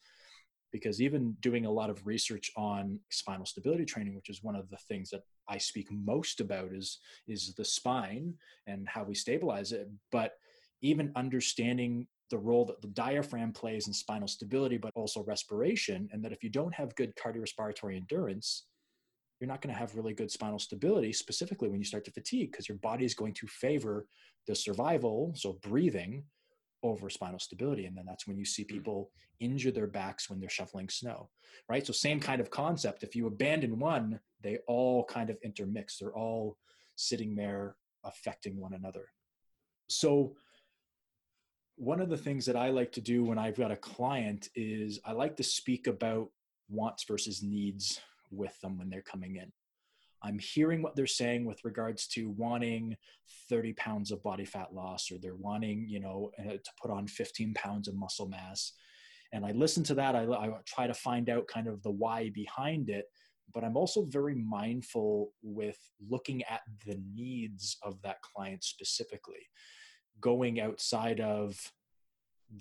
because 0.73 1.01
even 1.01 1.37
doing 1.41 1.67
a 1.67 1.71
lot 1.71 1.91
of 1.91 2.07
research 2.07 2.51
on 2.57 2.99
spinal 3.11 3.47
stability 3.47 3.85
training 3.85 4.15
which 4.15 4.31
is 4.31 4.43
one 4.43 4.57
of 4.57 4.69
the 4.71 4.77
things 4.89 5.11
that 5.11 5.23
i 5.49 5.59
speak 5.59 5.89
most 5.91 6.41
about 6.41 6.73
is 6.73 6.99
is 7.27 7.55
the 7.55 7.65
spine 7.65 8.35
and 8.67 8.89
how 8.89 9.03
we 9.03 9.15
stabilize 9.15 9.73
it. 9.73 9.89
But 10.13 10.33
even 10.83 11.13
understanding 11.17 12.07
the 12.31 12.39
role 12.39 12.65
that 12.65 12.81
the 12.81 12.89
diaphragm 12.89 13.53
plays 13.53 13.87
in 13.87 13.93
spinal 13.93 14.29
stability 14.29 14.79
but 14.79 14.93
also 14.95 15.25
respiration 15.25 16.09
and 16.13 16.25
that 16.25 16.33
if 16.33 16.43
you 16.45 16.51
don't 16.51 16.75
have 16.75 16.95
good 16.95 17.13
cardiorespiratory 17.17 17.97
endurance 17.97 18.67
you're 19.41 19.49
not 19.49 19.63
going 19.63 19.73
to 19.73 19.79
have 19.79 19.97
really 19.97 20.13
good 20.13 20.31
spinal 20.31 20.59
stability, 20.59 21.15
specifically 21.15 21.71
when 21.71 21.81
you 21.81 21.85
start 21.87 22.05
to 22.05 22.11
fatigue, 22.11 22.53
because 22.53 22.69
your 22.69 22.77
body 22.77 23.07
is 23.07 23.15
going 23.15 23.33
to 23.33 23.47
favor 23.47 24.07
the 24.47 24.55
survival, 24.55 25.33
so 25.35 25.59
breathing, 25.63 26.25
over 26.82 27.11
spinal 27.11 27.38
stability. 27.38 27.87
And 27.87 27.97
then 27.97 28.05
that's 28.06 28.27
when 28.27 28.38
you 28.38 28.44
see 28.44 28.62
hmm. 28.62 28.75
people 28.75 29.11
injure 29.41 29.71
their 29.71 29.87
backs 29.87 30.29
when 30.29 30.41
they're 30.41 30.49
shuffling 30.49 30.88
snow, 30.88 31.29
right? 31.69 31.87
So, 31.87 31.93
same 31.93 32.21
kind 32.21 32.41
of 32.41 32.50
concept. 32.50 33.03
If 33.03 33.15
you 33.15 33.27
abandon 33.27 33.79
one, 33.79 34.21
they 34.43 34.59
all 34.67 35.05
kind 35.05 35.31
of 35.31 35.38
intermix, 35.43 35.99
they're 35.99 36.17
all 36.17 36.56
sitting 36.97 37.35
there 37.35 37.77
affecting 38.05 38.59
one 38.59 38.75
another. 38.75 39.06
So, 39.88 40.35
one 41.77 42.00
of 42.00 42.11
the 42.11 42.17
things 42.17 42.44
that 42.44 42.56
I 42.56 42.69
like 42.69 42.93
to 42.93 43.00
do 43.00 43.25
when 43.25 43.38
I've 43.38 43.56
got 43.56 43.71
a 43.71 43.76
client 43.76 44.49
is 44.55 45.00
I 45.05 45.12
like 45.12 45.37
to 45.37 45.43
speak 45.43 45.87
about 45.87 46.29
wants 46.69 47.05
versus 47.05 47.43
needs 47.43 48.00
with 48.31 48.59
them 48.61 48.79
when 48.79 48.91
they're 48.91 49.03
coming 49.03 49.37
in. 49.37 49.50
I'm 50.23 50.39
hearing 50.39 50.83
what 50.83 50.97
they're 50.97 51.07
saying 51.07 51.45
with 51.45 51.65
regards 51.65 52.07
to 52.09 52.31
wanting 52.31 52.97
30 53.49 53.73
pounds 53.75 54.11
of 54.11 54.23
body 54.23 54.45
fat 54.45 54.75
loss, 54.75 55.11
or 55.11 55.19
they're 55.19 55.35
wanting, 55.35 55.87
you 55.89 56.01
know, 56.01 56.31
uh, 56.39 56.53
to 56.53 56.71
put 56.81 56.91
on 56.91 57.07
15 57.07 57.55
pounds 57.55 57.89
of 57.89 57.95
muscle 57.95 58.29
mass. 58.29 58.73
And 59.33 59.47
I 59.47 59.53
listen 59.53 59.83
to 59.85 59.95
that. 59.95 60.15
I, 60.15 60.25
I 60.25 60.51
try 60.67 60.87
to 60.87 60.95
find 60.95 61.31
out 61.31 61.47
kind 61.47 61.69
of 61.69 61.83
the 61.83 61.91
why 61.91 62.31
behind 62.31 62.91
it. 62.91 63.07
But 63.53 63.65
I'm 63.65 63.77
also 63.77 64.05
very 64.05 64.35
mindful 64.35 65.33
with 65.43 65.79
looking 66.09 66.43
at 66.45 66.61
the 66.87 67.00
needs 67.15 67.77
of 67.83 68.00
that 68.03 68.23
client 68.23 68.62
specifically, 68.62 69.49
going 70.21 70.61
outside 70.61 71.21
of 71.21 71.59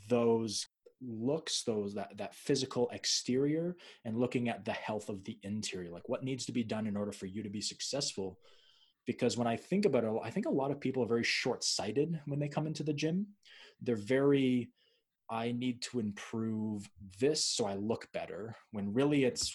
those 0.07 0.67
looks 1.01 1.63
those 1.63 1.93
that 1.93 2.17
that 2.17 2.35
physical 2.35 2.89
exterior 2.91 3.75
and 4.05 4.17
looking 4.17 4.49
at 4.49 4.65
the 4.65 4.73
health 4.73 5.09
of 5.09 5.23
the 5.23 5.37
interior 5.43 5.91
like 5.91 6.07
what 6.09 6.23
needs 6.23 6.45
to 6.45 6.51
be 6.51 6.63
done 6.63 6.87
in 6.87 6.97
order 6.97 7.11
for 7.11 7.25
you 7.25 7.43
to 7.43 7.49
be 7.49 7.61
successful. 7.61 8.37
Because 9.05 9.37
when 9.37 9.47
i 9.47 9.55
think 9.55 9.85
about 9.85 10.03
it 10.03 10.11
i 10.23 10.29
think 10.29 10.45
a 10.45 10.51
lot 10.51 10.71
of 10.71 10.79
people 10.79 11.03
are 11.03 11.07
very 11.07 11.23
short-sighted 11.23 12.19
when 12.25 12.39
they 12.39 12.47
come 12.47 12.67
into 12.67 12.83
the 12.83 12.93
gym. 12.93 13.27
They're 13.81 13.95
very 13.95 14.69
i 15.29 15.51
need 15.51 15.81
to 15.83 15.99
improve 15.99 16.89
this 17.19 17.45
so 17.45 17.65
i 17.65 17.75
look 17.75 18.07
better 18.13 18.55
when 18.71 18.93
really 18.93 19.23
it's 19.25 19.53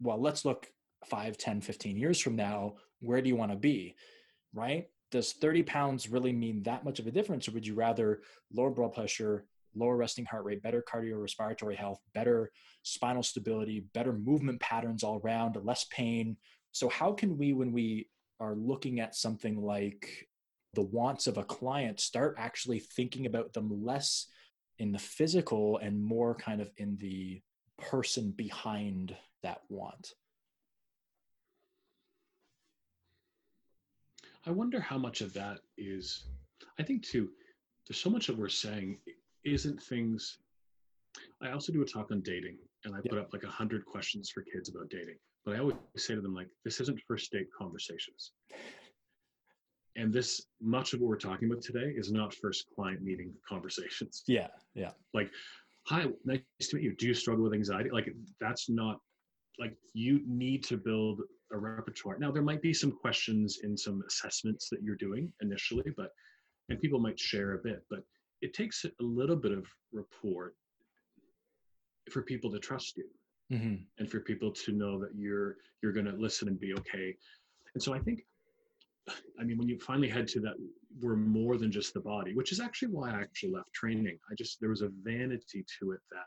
well 0.00 0.20
let's 0.20 0.44
look 0.44 0.66
5 1.06 1.36
10 1.36 1.60
15 1.60 1.96
years 1.96 2.20
from 2.20 2.36
now 2.36 2.74
where 3.00 3.20
do 3.20 3.28
you 3.28 3.36
want 3.36 3.50
to 3.50 3.56
be? 3.56 3.96
Right? 4.54 4.88
Does 5.10 5.32
30 5.32 5.64
pounds 5.64 6.08
really 6.08 6.32
mean 6.32 6.62
that 6.62 6.84
much 6.84 6.98
of 6.98 7.06
a 7.06 7.10
difference 7.10 7.48
or 7.48 7.52
would 7.52 7.66
you 7.66 7.74
rather 7.74 8.22
lower 8.52 8.70
blood 8.70 8.94
pressure 8.94 9.46
lower 9.74 9.96
resting 9.96 10.24
heart 10.24 10.44
rate, 10.44 10.62
better 10.62 10.84
cardiorespiratory 10.88 11.76
health, 11.76 12.00
better 12.14 12.50
spinal 12.82 13.22
stability, 13.22 13.84
better 13.94 14.12
movement 14.12 14.60
patterns 14.60 15.02
all 15.02 15.20
around, 15.24 15.56
less 15.64 15.84
pain. 15.90 16.36
So, 16.72 16.88
how 16.88 17.12
can 17.12 17.36
we, 17.36 17.52
when 17.52 17.72
we 17.72 18.08
are 18.38 18.54
looking 18.54 19.00
at 19.00 19.14
something 19.14 19.60
like 19.60 20.28
the 20.74 20.82
wants 20.82 21.26
of 21.26 21.38
a 21.38 21.44
client, 21.44 22.00
start 22.00 22.36
actually 22.38 22.78
thinking 22.78 23.26
about 23.26 23.52
them 23.52 23.84
less 23.84 24.26
in 24.78 24.92
the 24.92 24.98
physical 24.98 25.78
and 25.78 26.02
more 26.02 26.34
kind 26.34 26.60
of 26.60 26.70
in 26.76 26.96
the 26.98 27.40
person 27.78 28.30
behind 28.30 29.14
that 29.42 29.60
want? 29.68 30.14
I 34.46 34.50
wonder 34.50 34.80
how 34.80 34.96
much 34.96 35.20
of 35.20 35.34
that 35.34 35.60
is, 35.76 36.24
I 36.78 36.82
think 36.82 37.02
too, 37.02 37.30
there's 37.86 38.00
so 38.00 38.08
much 38.08 38.26
that 38.28 38.38
we're 38.38 38.48
saying 38.48 38.98
isn't 39.44 39.82
things 39.82 40.38
i 41.42 41.50
also 41.50 41.72
do 41.72 41.82
a 41.82 41.86
talk 41.86 42.10
on 42.12 42.20
dating 42.22 42.56
and 42.84 42.94
i 42.94 42.98
Yeah. 43.04 43.10
put 43.10 43.18
up 43.18 43.32
like 43.32 43.44
a 43.44 43.48
hundred 43.48 43.84
questions 43.86 44.30
for 44.30 44.42
kids 44.42 44.68
about 44.68 44.88
dating 44.90 45.16
but 45.44 45.56
i 45.56 45.58
always 45.58 45.76
say 45.96 46.14
to 46.14 46.20
them 46.20 46.34
like 46.34 46.48
this 46.64 46.80
isn't 46.80 47.00
first 47.08 47.30
date 47.32 47.46
conversations 47.56 48.32
and 49.96 50.12
this 50.12 50.46
much 50.60 50.92
of 50.92 51.00
what 51.00 51.08
we're 51.08 51.16
talking 51.16 51.50
about 51.50 51.62
today 51.62 51.92
is 51.96 52.12
not 52.12 52.34
first 52.34 52.66
client 52.74 53.02
meeting 53.02 53.32
conversations 53.48 54.22
Yeah, 54.26 54.48
yeah, 54.74 54.92
Like, 55.14 55.30
hi, 55.86 56.06
nice 56.24 56.40
to 56.68 56.76
meet 56.76 56.84
you. 56.84 56.94
Do 56.96 57.06
you 57.08 57.14
struggle 57.14 57.42
with 57.42 57.54
anxiety? 57.54 57.90
Like 57.90 58.08
that's 58.40 58.68
not 58.70 59.00
like 59.58 59.76
you 59.92 60.20
need 60.26 60.62
to 60.64 60.76
build 60.76 61.22
a 61.52 61.58
repertoire. 61.58 62.16
Now 62.18 62.30
there 62.30 62.42
might 62.42 62.62
be 62.62 62.72
some 62.72 62.92
questions 62.92 63.58
in 63.64 63.76
some 63.76 64.02
assessments 64.06 64.68
that 64.70 64.80
you're 64.82 64.94
doing 64.96 65.32
initially, 65.42 65.90
but 65.96 66.10
and 66.68 66.80
people 66.80 67.00
might 67.00 67.18
share 67.18 67.54
a 67.54 67.58
bit, 67.58 67.82
but 67.90 68.00
it 68.40 68.54
takes 68.54 68.84
a 68.84 68.90
little 69.02 69.36
bit 69.36 69.52
of 69.52 69.66
rapport 69.92 70.54
for 72.10 72.22
people 72.22 72.50
to 72.50 72.58
trust 72.58 72.96
you 72.96 73.08
Mm-hmm. 73.52 73.82
and 73.98 74.08
for 74.08 74.20
people 74.20 74.52
to 74.52 74.70
know 74.70 75.00
that 75.00 75.10
you're 75.16 75.56
you're 75.82 75.90
going 75.90 76.06
to 76.06 76.12
listen 76.12 76.46
and 76.46 76.60
be 76.60 76.72
okay. 76.74 77.16
And 77.74 77.82
so 77.82 77.92
i 77.92 77.98
think 77.98 78.20
i 79.40 79.42
mean 79.42 79.58
when 79.58 79.68
you 79.68 79.76
finally 79.80 80.08
head 80.08 80.28
to 80.28 80.40
that 80.40 80.54
we're 81.00 81.16
more 81.16 81.56
than 81.56 81.72
just 81.72 81.92
the 81.92 81.98
body 82.00 82.32
which 82.32 82.52
is 82.52 82.60
actually 82.60 82.92
why 82.92 83.10
i 83.10 83.20
actually 83.20 83.50
left 83.50 83.72
training. 83.72 84.16
I 84.30 84.34
just 84.36 84.60
there 84.60 84.70
was 84.70 84.82
a 84.82 84.90
vanity 85.02 85.64
to 85.80 85.90
it 85.90 86.00
that 86.12 86.26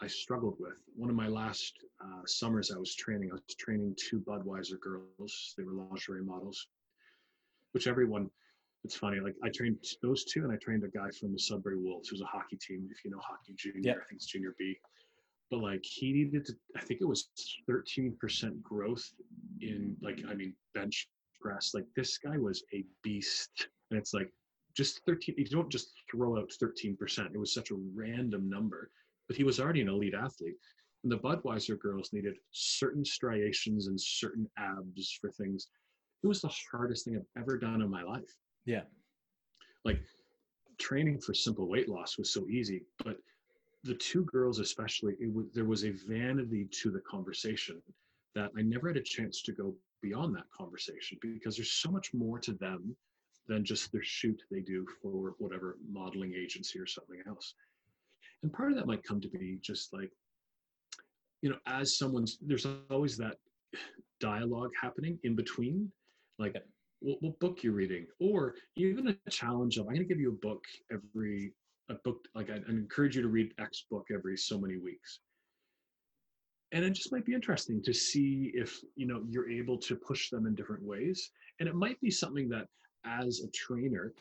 i 0.00 0.06
struggled 0.06 0.54
with. 0.60 0.80
One 0.94 1.10
of 1.10 1.16
my 1.16 1.26
last 1.26 1.72
uh, 2.00 2.22
summers 2.26 2.70
i 2.70 2.78
was 2.78 2.94
training 2.94 3.30
i 3.32 3.34
was 3.34 3.56
training 3.56 3.96
two 3.98 4.20
budweiser 4.20 4.78
girls. 4.78 5.54
They 5.58 5.64
were 5.64 5.72
lingerie 5.72 6.22
models 6.22 6.68
which 7.72 7.88
everyone 7.88 8.30
it's 8.86 8.94
funny 8.96 9.18
like 9.18 9.34
i 9.42 9.48
trained 9.48 9.76
those 10.00 10.24
two 10.24 10.44
and 10.44 10.52
i 10.52 10.56
trained 10.56 10.84
a 10.84 10.88
guy 10.88 11.10
from 11.18 11.32
the 11.32 11.38
sudbury 11.38 11.76
wolves 11.76 12.08
who's 12.08 12.20
a 12.20 12.24
hockey 12.26 12.56
team 12.56 12.88
if 12.90 13.04
you 13.04 13.10
know 13.10 13.18
hockey 13.20 13.52
junior 13.56 13.80
Yep. 13.82 13.96
i 13.96 14.04
think 14.08 14.12
it's 14.20 14.26
junior 14.26 14.54
b. 14.58 14.76
But 15.50 15.58
like 15.60 15.84
he 15.84 16.12
needed 16.12 16.46
to 16.46 16.54
i 16.76 16.80
think 16.80 17.00
it 17.00 17.04
was 17.04 17.28
13% 17.68 18.62
growth 18.62 19.04
in 19.60 19.96
like 20.00 20.20
i 20.30 20.34
mean 20.34 20.52
bench 20.72 21.08
press 21.40 21.72
like 21.74 21.84
this 21.96 22.16
guy 22.18 22.38
was 22.38 22.62
a 22.72 22.84
beast. 23.02 23.68
And 23.90 23.98
it's 23.98 24.14
like 24.14 24.30
just 24.76 25.04
13 25.04 25.34
you 25.36 25.44
don't 25.46 25.70
just 25.70 25.88
throw 26.10 26.38
out 26.38 26.50
13% 26.62 27.34
it 27.34 27.38
was 27.38 27.52
such 27.52 27.70
a 27.72 27.76
random 27.94 28.48
number. 28.48 28.90
But 29.28 29.36
he 29.36 29.44
was 29.44 29.58
already 29.58 29.80
an 29.82 29.88
elite 29.88 30.14
athlete. 30.14 30.56
And 31.02 31.12
the 31.12 31.18
budweiser 31.18 31.78
girls 31.78 32.12
needed 32.12 32.36
certain 32.52 33.04
striations 33.04 33.88
and 33.88 34.00
certain 34.00 34.48
abs 34.58 35.18
for 35.20 35.30
things. 35.30 35.68
It 36.22 36.26
was 36.28 36.40
the 36.40 36.54
hardest 36.70 37.04
thing 37.04 37.16
i've 37.16 37.42
ever 37.42 37.58
done 37.58 37.82
in 37.82 37.90
my 37.90 38.02
life 38.02 38.32
Yeah. 38.66 38.82
like 39.84 40.00
training 40.78 41.20
for 41.20 41.32
simple 41.32 41.68
weight 41.68 41.88
loss 41.88 42.18
was 42.18 42.30
so 42.30 42.46
easy 42.48 42.82
but 43.02 43.16
the 43.84 43.94
two 43.94 44.24
girls 44.24 44.58
especially 44.58 45.14
it 45.20 45.32
was, 45.32 45.46
there 45.54 45.64
was 45.64 45.84
a 45.84 45.90
vanity 45.90 46.68
to 46.82 46.90
the 46.90 47.00
conversation 47.00 47.80
that 48.34 48.50
i 48.58 48.62
never 48.62 48.88
had 48.88 48.96
a 48.96 49.02
chance 49.02 49.40
to 49.42 49.52
go 49.52 49.74
beyond 50.02 50.34
that 50.36 50.50
conversation 50.56 51.16
because 51.22 51.56
there's 51.56 51.72
so 51.72 51.90
much 51.90 52.12
more 52.12 52.38
to 52.38 52.52
them 52.54 52.94
than 53.48 53.64
just 53.64 53.90
their 53.92 54.02
shoot 54.02 54.42
they 54.50 54.60
do 54.60 54.84
for 55.00 55.34
whatever 55.38 55.78
modeling 55.88 56.34
agency 56.34 56.78
or 56.78 56.86
something 56.86 57.22
else 57.26 57.54
and 58.42 58.52
part 58.52 58.70
of 58.70 58.76
that 58.76 58.86
might 58.86 59.02
come 59.04 59.20
to 59.20 59.28
be 59.28 59.58
just 59.62 59.92
like 59.94 60.10
you 61.40 61.48
know 61.48 61.56
as 61.66 61.96
someone's 61.96 62.38
there's 62.42 62.66
always 62.90 63.16
that 63.16 63.36
dialogue 64.20 64.70
happening 64.80 65.18
in 65.22 65.34
between 65.36 65.90
like. 66.38 66.56
What, 67.00 67.18
what 67.20 67.38
book 67.38 67.62
you're 67.62 67.72
reading 67.72 68.06
or 68.20 68.54
even 68.76 69.08
a 69.08 69.30
challenge 69.30 69.76
of 69.76 69.86
i'm 69.86 69.94
going 69.94 69.98
to 69.98 70.04
give 70.04 70.20
you 70.20 70.30
a 70.30 70.46
book 70.46 70.64
every 70.92 71.52
a 71.88 71.94
book 71.94 72.26
like 72.34 72.50
I, 72.50 72.54
I 72.54 72.70
encourage 72.70 73.16
you 73.16 73.22
to 73.22 73.28
read 73.28 73.54
x 73.58 73.84
book 73.90 74.06
every 74.12 74.36
so 74.36 74.58
many 74.58 74.76
weeks 74.76 75.20
and 76.72 76.84
it 76.84 76.90
just 76.90 77.12
might 77.12 77.24
be 77.24 77.34
interesting 77.34 77.82
to 77.82 77.92
see 77.92 78.50
if 78.54 78.80
you 78.96 79.06
know 79.06 79.22
you're 79.28 79.48
able 79.48 79.78
to 79.78 79.94
push 79.94 80.30
them 80.30 80.46
in 80.46 80.54
different 80.54 80.82
ways 80.82 81.30
and 81.60 81.68
it 81.68 81.74
might 81.74 82.00
be 82.00 82.10
something 82.10 82.48
that 82.48 82.66
as 83.04 83.40
a 83.40 83.50
trainer 83.50 84.12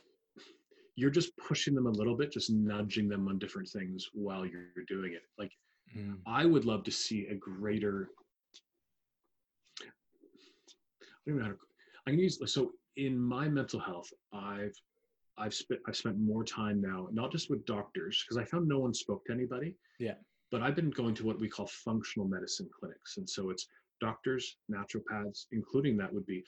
you're 0.97 1.09
just 1.09 1.35
pushing 1.37 1.73
them 1.73 1.87
a 1.87 1.91
little 1.91 2.15
bit 2.15 2.31
just 2.31 2.51
nudging 2.51 3.09
them 3.09 3.27
on 3.27 3.39
different 3.39 3.67
things 3.67 4.09
while 4.13 4.45
you're 4.45 4.85
doing 4.87 5.13
it 5.13 5.23
like 5.39 5.51
Mm. 5.97 6.17
I 6.25 6.45
would 6.45 6.65
love 6.65 6.83
to 6.85 6.91
see 6.91 7.27
a 7.27 7.35
greater. 7.35 8.09
I 9.81 9.85
don't 11.25 11.35
even 11.35 11.37
know 11.39 11.45
how 11.45 11.51
to. 11.51 11.57
I 12.07 12.11
can 12.11 12.19
use 12.19 12.39
so 12.45 12.71
in 12.97 13.17
my 13.19 13.47
mental 13.47 13.79
health. 13.79 14.11
I've 14.33 14.75
I've 15.37 15.53
spent 15.53 15.81
I've 15.87 15.95
spent 15.95 16.17
more 16.19 16.43
time 16.43 16.81
now, 16.81 17.07
not 17.11 17.31
just 17.31 17.49
with 17.49 17.65
doctors, 17.65 18.23
because 18.23 18.37
I 18.37 18.45
found 18.45 18.67
no 18.67 18.79
one 18.79 18.93
spoke 18.93 19.25
to 19.25 19.33
anybody. 19.33 19.75
Yeah. 19.99 20.15
But 20.51 20.61
I've 20.61 20.75
been 20.75 20.91
going 20.91 21.15
to 21.15 21.25
what 21.25 21.39
we 21.39 21.49
call 21.49 21.67
functional 21.67 22.27
medicine 22.27 22.69
clinics, 22.79 23.17
and 23.17 23.29
so 23.29 23.49
it's 23.49 23.67
doctors, 23.99 24.57
naturopaths, 24.71 25.45
including 25.51 25.97
that 25.97 26.13
would 26.13 26.25
be 26.25 26.43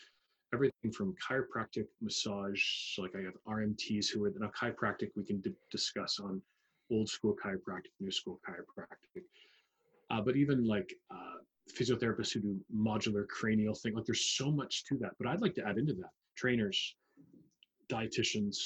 everything 0.53 0.91
from 0.91 1.15
chiropractic, 1.15 1.87
massage. 2.01 2.61
So 2.93 3.01
like 3.01 3.15
I 3.15 3.23
have 3.23 3.33
RMTs 3.47 4.07
who 4.13 4.25
are 4.25 4.33
now 4.37 4.51
chiropractic. 4.59 5.09
We 5.15 5.25
can 5.25 5.41
d- 5.41 5.53
discuss 5.71 6.19
on 6.19 6.41
old 6.91 7.09
school 7.09 7.35
chiropractic, 7.43 7.91
new 7.99 8.11
school 8.11 8.39
chiropractic. 8.47 9.23
Uh, 10.09 10.21
but 10.21 10.37
even 10.37 10.65
like 10.65 10.93
uh, 11.11 11.39
physiotherapists 11.73 12.33
who 12.33 12.39
do 12.39 12.59
modular 12.75 13.27
cranial 13.27 13.75
thing, 13.75 13.93
like 13.93 14.05
there's 14.05 14.37
so 14.37 14.51
much 14.51 14.85
to 14.85 14.97
that. 14.97 15.11
But 15.19 15.27
I'd 15.27 15.41
like 15.41 15.53
to 15.55 15.67
add 15.67 15.77
into 15.77 15.93
that 15.93 16.11
trainers, 16.35 16.95
dietitians, 17.89 18.57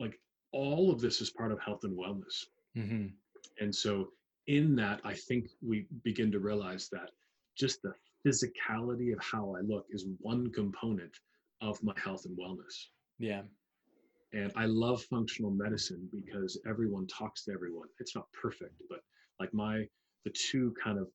like 0.00 0.18
all 0.52 0.90
of 0.90 1.00
this 1.00 1.20
is 1.20 1.30
part 1.30 1.52
of 1.52 1.60
health 1.60 1.84
and 1.84 1.96
wellness. 1.96 2.46
Mm-hmm. 2.76 3.06
And 3.60 3.74
so 3.74 4.08
in 4.46 4.74
that, 4.76 5.00
I 5.04 5.14
think 5.14 5.48
we 5.66 5.86
begin 6.04 6.32
to 6.32 6.38
realize 6.38 6.88
that 6.92 7.10
just 7.56 7.82
the 7.82 7.92
physicality 8.26 9.12
of 9.12 9.18
how 9.20 9.54
I 9.56 9.60
look 9.60 9.86
is 9.90 10.06
one 10.20 10.50
component 10.52 11.12
of 11.60 11.82
my 11.82 11.94
health 12.02 12.24
and 12.24 12.36
wellness. 12.38 12.86
Yeah. 13.18 13.42
And 14.32 14.52
I 14.56 14.66
love 14.66 15.02
functional 15.04 15.50
medicine 15.50 16.08
because 16.12 16.60
everyone 16.68 17.06
talks 17.06 17.44
to 17.44 17.52
everyone. 17.52 17.88
It's 17.98 18.14
not 18.14 18.26
perfect, 18.32 18.74
but 18.88 19.00
like 19.40 19.52
my 19.54 19.84
the 20.24 20.30
two 20.30 20.74
kind 20.82 20.98
of 20.98 21.08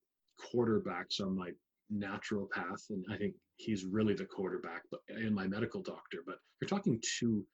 quarterbacks 0.44 1.22
on 1.22 1.36
my 1.36 1.52
naturopath, 1.92 2.90
and 2.90 3.06
I 3.10 3.18
think 3.18 3.36
he's 3.58 3.86
really 3.86 4.14
the 4.14 4.26
quarterback, 4.26 4.84
but 4.92 5.02
and 5.10 5.34
my 5.36 5.48
medical 5.48 5.82
doctor. 5.82 6.24
But 6.26 6.40
you're 6.60 6.70
talking 6.70 7.02
two 7.20 7.46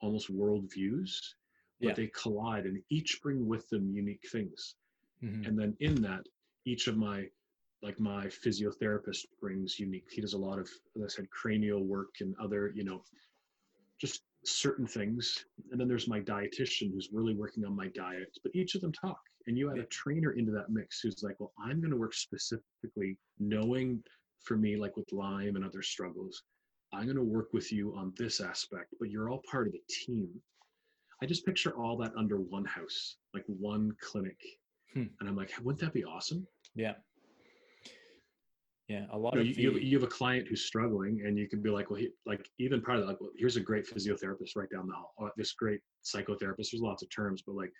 almost 0.00 0.32
worldviews, 0.32 1.10
but 1.80 1.88
Yeah. 1.88 1.94
they 1.94 2.08
collide 2.08 2.66
and 2.66 2.82
each 2.90 3.20
bring 3.22 3.46
with 3.46 3.68
them 3.68 3.90
unique 3.94 4.26
things. 4.30 4.76
Mhm. 5.22 5.46
And 5.46 5.58
then 5.58 5.76
in 5.80 5.94
that, 6.02 6.26
each 6.64 6.86
of 6.88 6.96
my 6.96 7.30
like 7.82 7.98
my 7.98 8.26
physiotherapist 8.26 9.24
brings 9.40 9.78
unique. 9.78 10.10
He 10.10 10.20
does 10.20 10.34
a 10.34 10.38
lot 10.38 10.58
of, 10.58 10.68
as 10.96 11.02
I 11.02 11.08
said, 11.08 11.30
cranial 11.30 11.82
work 11.86 12.20
and 12.20 12.36
other, 12.36 12.70
you 12.74 12.84
know, 12.84 13.02
just 13.98 14.24
certain 14.44 14.86
things. 14.86 15.46
And 15.70 15.80
then 15.80 15.88
there's 15.88 16.06
my 16.08 16.20
dietitian 16.20 16.92
who's 16.92 17.10
really 17.10 17.34
working 17.34 17.64
on 17.64 17.74
my 17.74 17.88
diet. 17.88 18.36
But 18.42 18.54
each 18.54 18.74
of 18.74 18.82
them 18.82 18.92
talk, 18.92 19.20
and 19.46 19.56
you 19.56 19.70
add 19.70 19.78
a 19.78 19.84
trainer 19.84 20.32
into 20.32 20.52
that 20.52 20.70
mix 20.70 21.00
who's 21.00 21.22
like, 21.22 21.36
well, 21.38 21.52
I'm 21.58 21.80
going 21.80 21.90
to 21.90 21.96
work 21.96 22.14
specifically, 22.14 23.18
knowing 23.38 24.02
for 24.42 24.56
me, 24.56 24.76
like 24.76 24.96
with 24.96 25.10
Lyme 25.12 25.56
and 25.56 25.64
other 25.64 25.82
struggles, 25.82 26.42
I'm 26.92 27.04
going 27.04 27.16
to 27.16 27.22
work 27.22 27.52
with 27.52 27.72
you 27.72 27.94
on 27.96 28.12
this 28.16 28.40
aspect. 28.40 28.94
But 28.98 29.10
you're 29.10 29.30
all 29.30 29.42
part 29.50 29.66
of 29.66 29.72
the 29.72 29.80
team. 29.88 30.28
I 31.22 31.26
just 31.26 31.44
picture 31.44 31.76
all 31.76 31.96
that 31.98 32.12
under 32.16 32.36
one 32.36 32.64
house, 32.64 33.16
like 33.34 33.44
one 33.46 33.92
clinic. 34.00 34.38
Hmm. 34.94 35.04
And 35.20 35.28
I'm 35.28 35.36
like, 35.36 35.52
wouldn't 35.62 35.80
that 35.80 35.92
be 35.92 36.04
awesome? 36.04 36.46
Yeah. 36.74 36.94
Yeah. 38.88 39.04
A 39.12 39.18
lot 39.18 39.34
you, 39.34 39.38
know, 39.38 39.50
of 39.50 39.58
you, 39.58 39.72
the, 39.74 39.86
you, 39.86 39.98
have, 39.98 40.08
a 40.08 40.10
client 40.10 40.48
who's 40.48 40.64
struggling 40.64 41.22
and 41.24 41.38
you 41.38 41.48
can 41.48 41.62
be 41.62 41.70
like 41.70 41.90
well 41.90 42.00
he, 42.00 42.08
like 42.26 42.44
even 42.58 42.82
part 42.82 42.98
of 42.98 43.04
that 43.04 43.08
like 43.12 43.20
well, 43.20 43.30
here's 43.38 43.54
a 43.54 43.60
great 43.60 43.86
physiotherapist 43.88 44.56
right 44.56 44.68
down 44.68 44.88
the 44.88 44.92
hall 44.92 45.14
or 45.16 45.30
this 45.36 45.52
great 45.52 45.78
psychotherapist 46.04 46.72
there's 46.72 46.82
lots 46.82 47.04
of 47.04 47.08
terms 47.08 47.40
but 47.46 47.54
like 47.54 47.70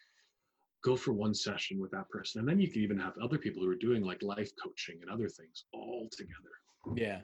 go 0.83 0.97
for 0.97 1.13
one 1.13 1.35
session 1.35 1.79
with 1.79 1.91
that 1.91 2.09
person 2.09 2.41
and 2.41 2.49
then 2.49 2.59
you 2.59 2.71
can 2.71 2.83
even 2.83 2.99
have 2.99 3.13
other 3.23 3.39
people 3.39 3.63
who 3.63 3.69
are 3.69 3.77
doing 3.77 4.03
like 4.03 4.23
life 4.23 4.51
coaching 4.63 4.99
and 5.03 5.11
other 5.11 5.29
things 5.29 5.65
all 5.73 6.09
together 6.13 6.97
Yeah. 6.97 7.21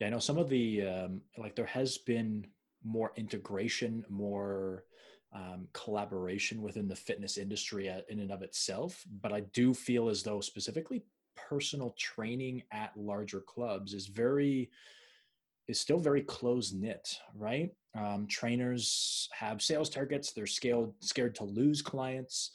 Yeah, 0.00 0.08
I 0.08 0.10
know 0.10 0.18
some 0.18 0.38
of 0.38 0.48
the 0.48 0.82
um, 0.82 1.20
like 1.38 1.54
there 1.54 1.66
has 1.66 1.98
been 1.98 2.46
more 2.84 3.12
integration, 3.16 4.04
more 4.08 4.84
um, 5.32 5.66
collaboration 5.72 6.62
within 6.62 6.88
the 6.88 6.96
fitness 6.96 7.38
industry 7.38 7.88
in 8.08 8.20
and 8.20 8.30
of 8.30 8.42
itself. 8.42 9.04
But 9.22 9.32
I 9.32 9.40
do 9.52 9.74
feel 9.74 10.08
as 10.08 10.22
though 10.22 10.40
specifically 10.40 11.04
personal 11.36 11.94
training 11.98 12.62
at 12.72 12.96
larger 12.96 13.40
clubs 13.40 13.94
is 13.94 14.06
very 14.06 14.70
is 15.66 15.80
still 15.80 15.98
very 15.98 16.22
close 16.22 16.72
knit, 16.72 17.16
right? 17.34 17.70
Um, 17.96 18.26
trainers 18.26 19.28
have 19.32 19.62
sales 19.62 19.88
targets. 19.88 20.32
They're 20.32 20.46
scared 20.46 20.92
scared 21.00 21.34
to 21.36 21.44
lose 21.44 21.82
clients. 21.82 22.52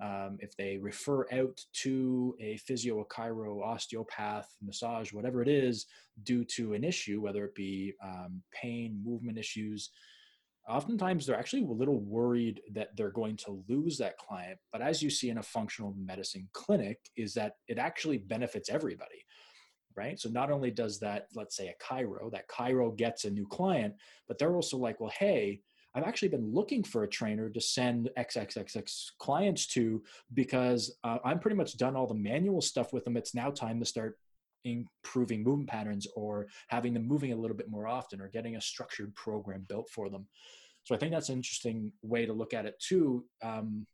Um, 0.00 0.38
if 0.40 0.56
they 0.56 0.78
refer 0.78 1.26
out 1.32 1.60
to 1.84 2.34
a 2.40 2.56
physio, 2.56 3.00
a 3.00 3.04
chiro, 3.04 3.62
osteopath, 3.62 4.48
massage, 4.62 5.12
whatever 5.12 5.42
it 5.42 5.48
is, 5.48 5.86
due 6.24 6.44
to 6.44 6.74
an 6.74 6.82
issue, 6.82 7.20
whether 7.20 7.44
it 7.44 7.54
be 7.54 7.92
um, 8.02 8.42
pain, 8.52 9.00
movement 9.04 9.38
issues, 9.38 9.90
oftentimes 10.68 11.26
they're 11.26 11.38
actually 11.38 11.62
a 11.62 11.70
little 11.70 12.00
worried 12.00 12.60
that 12.72 12.96
they're 12.96 13.10
going 13.10 13.36
to 13.36 13.62
lose 13.68 13.98
that 13.98 14.18
client. 14.18 14.58
But 14.72 14.82
as 14.82 15.02
you 15.02 15.10
see 15.10 15.30
in 15.30 15.38
a 15.38 15.42
functional 15.42 15.94
medicine 15.98 16.48
clinic, 16.52 16.98
is 17.16 17.34
that 17.34 17.56
it 17.68 17.78
actually 17.78 18.18
benefits 18.18 18.70
everybody, 18.70 19.24
right? 19.96 20.18
So 20.18 20.28
not 20.28 20.50
only 20.50 20.70
does 20.70 20.98
that, 21.00 21.28
let's 21.34 21.56
say 21.56 21.68
a 21.68 21.84
chiro, 21.84 22.30
that 22.32 22.48
chiro 22.48 22.96
gets 22.96 23.24
a 23.24 23.30
new 23.30 23.46
client, 23.46 23.94
but 24.28 24.38
they're 24.38 24.54
also 24.54 24.76
like, 24.76 25.00
well, 25.00 25.12
hey, 25.18 25.60
I've 25.94 26.04
actually 26.04 26.28
been 26.28 26.52
looking 26.52 26.82
for 26.82 27.02
a 27.02 27.08
trainer 27.08 27.50
to 27.50 27.60
send 27.60 28.08
XXXX 28.16 29.10
clients 29.18 29.66
to 29.68 30.02
because 30.32 30.96
uh, 31.04 31.18
I'm 31.24 31.38
pretty 31.38 31.56
much 31.56 31.76
done 31.76 31.96
all 31.96 32.06
the 32.06 32.14
manual 32.14 32.62
stuff 32.62 32.92
with 32.92 33.04
them. 33.04 33.16
It's 33.16 33.34
now 33.34 33.50
time 33.50 33.78
to 33.80 33.84
start 33.84 34.18
improving 34.64 35.42
movement 35.42 35.68
patterns 35.68 36.06
or 36.16 36.46
having 36.68 36.94
them 36.94 37.06
moving 37.06 37.32
a 37.32 37.36
little 37.36 37.56
bit 37.56 37.70
more 37.70 37.86
often 37.86 38.20
or 38.20 38.28
getting 38.28 38.56
a 38.56 38.60
structured 38.60 39.14
program 39.14 39.66
built 39.68 39.90
for 39.90 40.08
them. 40.08 40.26
So 40.84 40.94
I 40.94 40.98
think 40.98 41.12
that's 41.12 41.28
an 41.28 41.36
interesting 41.36 41.92
way 42.02 42.26
to 42.26 42.32
look 42.32 42.54
at 42.54 42.66
it 42.66 42.78
too. 42.80 43.24
Um, 43.42 43.86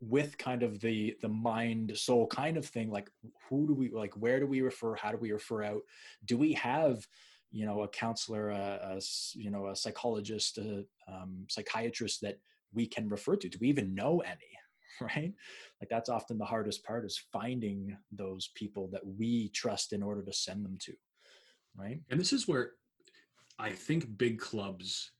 with 0.00 0.36
kind 0.38 0.62
of 0.62 0.80
the 0.80 1.16
the 1.22 1.28
mind 1.28 1.96
soul 1.96 2.26
kind 2.26 2.56
of 2.56 2.66
thing 2.66 2.90
like 2.90 3.10
who 3.48 3.66
do 3.66 3.74
we 3.74 3.90
like 3.90 4.14
where 4.14 4.38
do 4.38 4.46
we 4.46 4.60
refer 4.60 4.94
how 4.94 5.10
do 5.10 5.16
we 5.16 5.32
refer 5.32 5.62
out? 5.62 5.82
Do 6.24 6.36
we 6.36 6.52
have 6.54 7.06
you 7.50 7.64
know 7.66 7.82
a 7.82 7.88
counselor 7.88 8.50
a, 8.50 8.98
a 8.98 9.00
you 9.34 9.50
know 9.50 9.68
a 9.68 9.76
psychologist 9.76 10.58
a 10.58 10.84
um, 11.08 11.46
psychiatrist 11.48 12.20
that 12.22 12.38
we 12.72 12.86
can 12.86 13.08
refer 13.08 13.36
to? 13.36 13.48
Do 13.48 13.58
we 13.60 13.68
even 13.68 13.94
know 13.94 14.20
any 14.20 14.38
right? 15.00 15.32
Like 15.80 15.90
that's 15.90 16.08
often 16.08 16.38
the 16.38 16.44
hardest 16.44 16.84
part 16.84 17.04
is 17.04 17.24
finding 17.32 17.96
those 18.12 18.50
people 18.54 18.88
that 18.92 19.06
we 19.06 19.50
trust 19.50 19.92
in 19.92 20.02
order 20.02 20.22
to 20.22 20.32
send 20.32 20.64
them 20.64 20.76
to 20.80 20.92
right? 21.78 22.00
And 22.10 22.18
this 22.18 22.32
is 22.32 22.48
where 22.48 22.72
i 23.58 23.70
think 23.70 24.18
big 24.18 24.38
clubs 24.38 25.12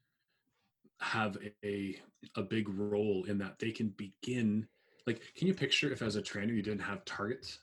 have 1.01 1.37
a 1.65 1.97
a 2.37 2.43
big 2.43 2.69
role 2.69 3.25
in 3.29 3.39
that 3.39 3.59
they 3.59 3.71
can 3.71 3.89
begin 3.91 4.67
like 5.07 5.21
can 5.37 5.47
you 5.47 5.55
picture 5.55 5.93
if 5.93 6.03
as 6.03 6.17
a 6.17 6.23
trainer 6.23 6.53
you 6.53 6.63
didn't 6.63 6.81
have 6.81 7.05
targets 7.05 7.61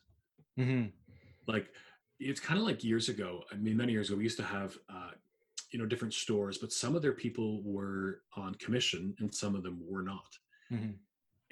mm-hmm. 0.60 0.86
like 1.48 1.68
it's 2.20 2.40
kind 2.40 2.60
of 2.60 2.66
like 2.66 2.84
years 2.84 3.10
ago 3.10 3.44
i 3.52 3.56
mean 3.56 3.76
many 3.76 3.92
years 3.92 4.10
ago 4.10 4.18
we 4.18 4.24
used 4.24 4.38
to 4.38 4.44
have 4.44 4.78
uh, 4.90 5.12
you 5.72 5.80
know 5.80 5.86
different 5.86 6.14
stores 6.14 6.58
but 6.60 6.72
some 6.72 6.96
of 6.96 7.02
their 7.02 7.14
people 7.14 7.62
were 7.64 8.22
on 8.38 8.54
commission 8.56 9.16
and 9.20 9.34
some 9.34 9.56
of 9.56 9.64
them 9.64 9.82
were 9.86 10.04
not 10.04 10.38
mm-hmm. 10.72 10.92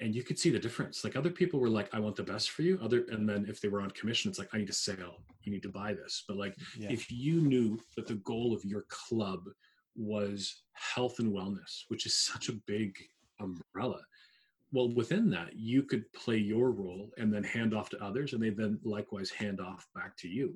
and 0.00 0.14
you 0.14 0.22
could 0.22 0.38
see 0.38 0.50
the 0.50 0.58
difference 0.58 1.02
like 1.02 1.16
other 1.16 1.30
people 1.30 1.58
were 1.58 1.68
like 1.68 1.92
i 1.92 1.98
want 1.98 2.14
the 2.14 2.22
best 2.22 2.50
for 2.50 2.62
you 2.62 2.78
other 2.80 3.04
and 3.10 3.28
then 3.28 3.44
if 3.48 3.60
they 3.60 3.68
were 3.68 3.80
on 3.80 3.90
commission 3.90 4.30
it's 4.30 4.38
like 4.38 4.48
i 4.54 4.58
need 4.58 4.70
a 4.70 4.72
sale 4.72 5.16
you 5.42 5.52
need 5.52 5.62
to 5.62 5.68
buy 5.68 5.92
this 5.92 6.22
but 6.28 6.36
like 6.36 6.56
yeah. 6.78 6.90
if 6.90 7.10
you 7.10 7.40
knew 7.40 7.78
that 7.96 8.06
the 8.06 8.14
goal 8.14 8.54
of 8.54 8.64
your 8.64 8.84
club 8.88 9.48
was 9.96 10.62
health 10.72 11.18
and 11.18 11.32
wellness 11.32 11.82
which 11.88 12.06
is 12.06 12.26
such 12.26 12.48
a 12.48 12.58
big 12.66 12.94
umbrella. 13.40 14.00
Well 14.72 14.94
within 14.94 15.28
that 15.30 15.54
you 15.54 15.82
could 15.82 16.10
play 16.12 16.38
your 16.38 16.70
role 16.70 17.10
and 17.18 17.32
then 17.32 17.44
hand 17.44 17.74
off 17.74 17.90
to 17.90 18.02
others 18.02 18.32
and 18.32 18.42
they 18.42 18.50
then 18.50 18.78
likewise 18.84 19.30
hand 19.30 19.60
off 19.60 19.86
back 19.94 20.16
to 20.18 20.28
you. 20.28 20.54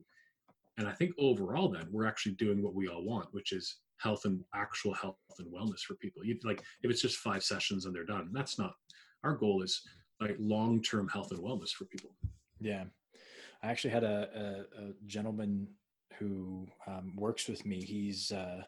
And 0.78 0.86
i 0.86 0.92
think 0.92 1.12
overall 1.18 1.68
then 1.68 1.88
we're 1.90 2.06
actually 2.06 2.32
doing 2.32 2.62
what 2.62 2.74
we 2.74 2.88
all 2.88 3.04
want 3.04 3.28
which 3.32 3.52
is 3.52 3.78
health 3.98 4.26
and 4.26 4.44
actual 4.54 4.92
health 4.92 5.16
and 5.38 5.52
wellness 5.52 5.80
for 5.80 5.94
people. 5.94 6.24
You 6.24 6.38
like 6.44 6.62
if 6.82 6.90
it's 6.90 7.02
just 7.02 7.18
five 7.18 7.42
sessions 7.42 7.86
and 7.86 7.94
they're 7.94 8.04
done 8.04 8.30
that's 8.32 8.58
not 8.58 8.74
our 9.24 9.34
goal 9.34 9.62
is 9.62 9.82
like 10.20 10.36
long-term 10.38 11.08
health 11.08 11.30
and 11.30 11.40
wellness 11.40 11.70
for 11.70 11.84
people. 11.86 12.10
Yeah. 12.60 12.84
I 13.62 13.68
actually 13.68 13.90
had 13.90 14.04
a, 14.04 14.28
a, 14.34 14.82
a 14.82 14.92
gentleman 15.06 15.68
who 16.18 16.66
um, 16.86 17.12
works 17.16 17.48
with 17.48 17.66
me. 17.66 17.82
He's 17.82 18.32
uh, 18.32 18.62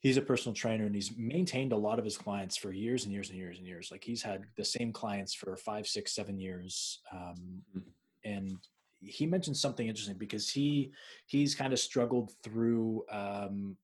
he's 0.00 0.16
a 0.16 0.22
personal 0.22 0.54
trainer 0.54 0.84
and 0.84 0.94
he's 0.94 1.12
maintained 1.16 1.72
a 1.72 1.76
lot 1.76 1.98
of 1.98 2.04
his 2.04 2.16
clients 2.16 2.56
for 2.56 2.72
years 2.72 3.04
and 3.04 3.12
years 3.12 3.30
and 3.30 3.38
years 3.38 3.58
and 3.58 3.66
years. 3.66 3.90
Like 3.90 4.04
he's 4.04 4.22
had 4.22 4.44
the 4.56 4.64
same 4.64 4.92
clients 4.92 5.34
for 5.34 5.56
five, 5.56 5.86
six, 5.86 6.14
seven 6.14 6.38
years. 6.38 7.00
Um, 7.12 7.62
mm-hmm. 7.76 7.88
and 8.24 8.56
he 9.00 9.26
mentioned 9.26 9.56
something 9.56 9.86
interesting 9.86 10.16
because 10.16 10.50
he 10.50 10.92
he's 11.26 11.54
kind 11.54 11.72
of 11.72 11.78
struggled 11.78 12.32
through 12.42 13.04
um, 13.10 13.76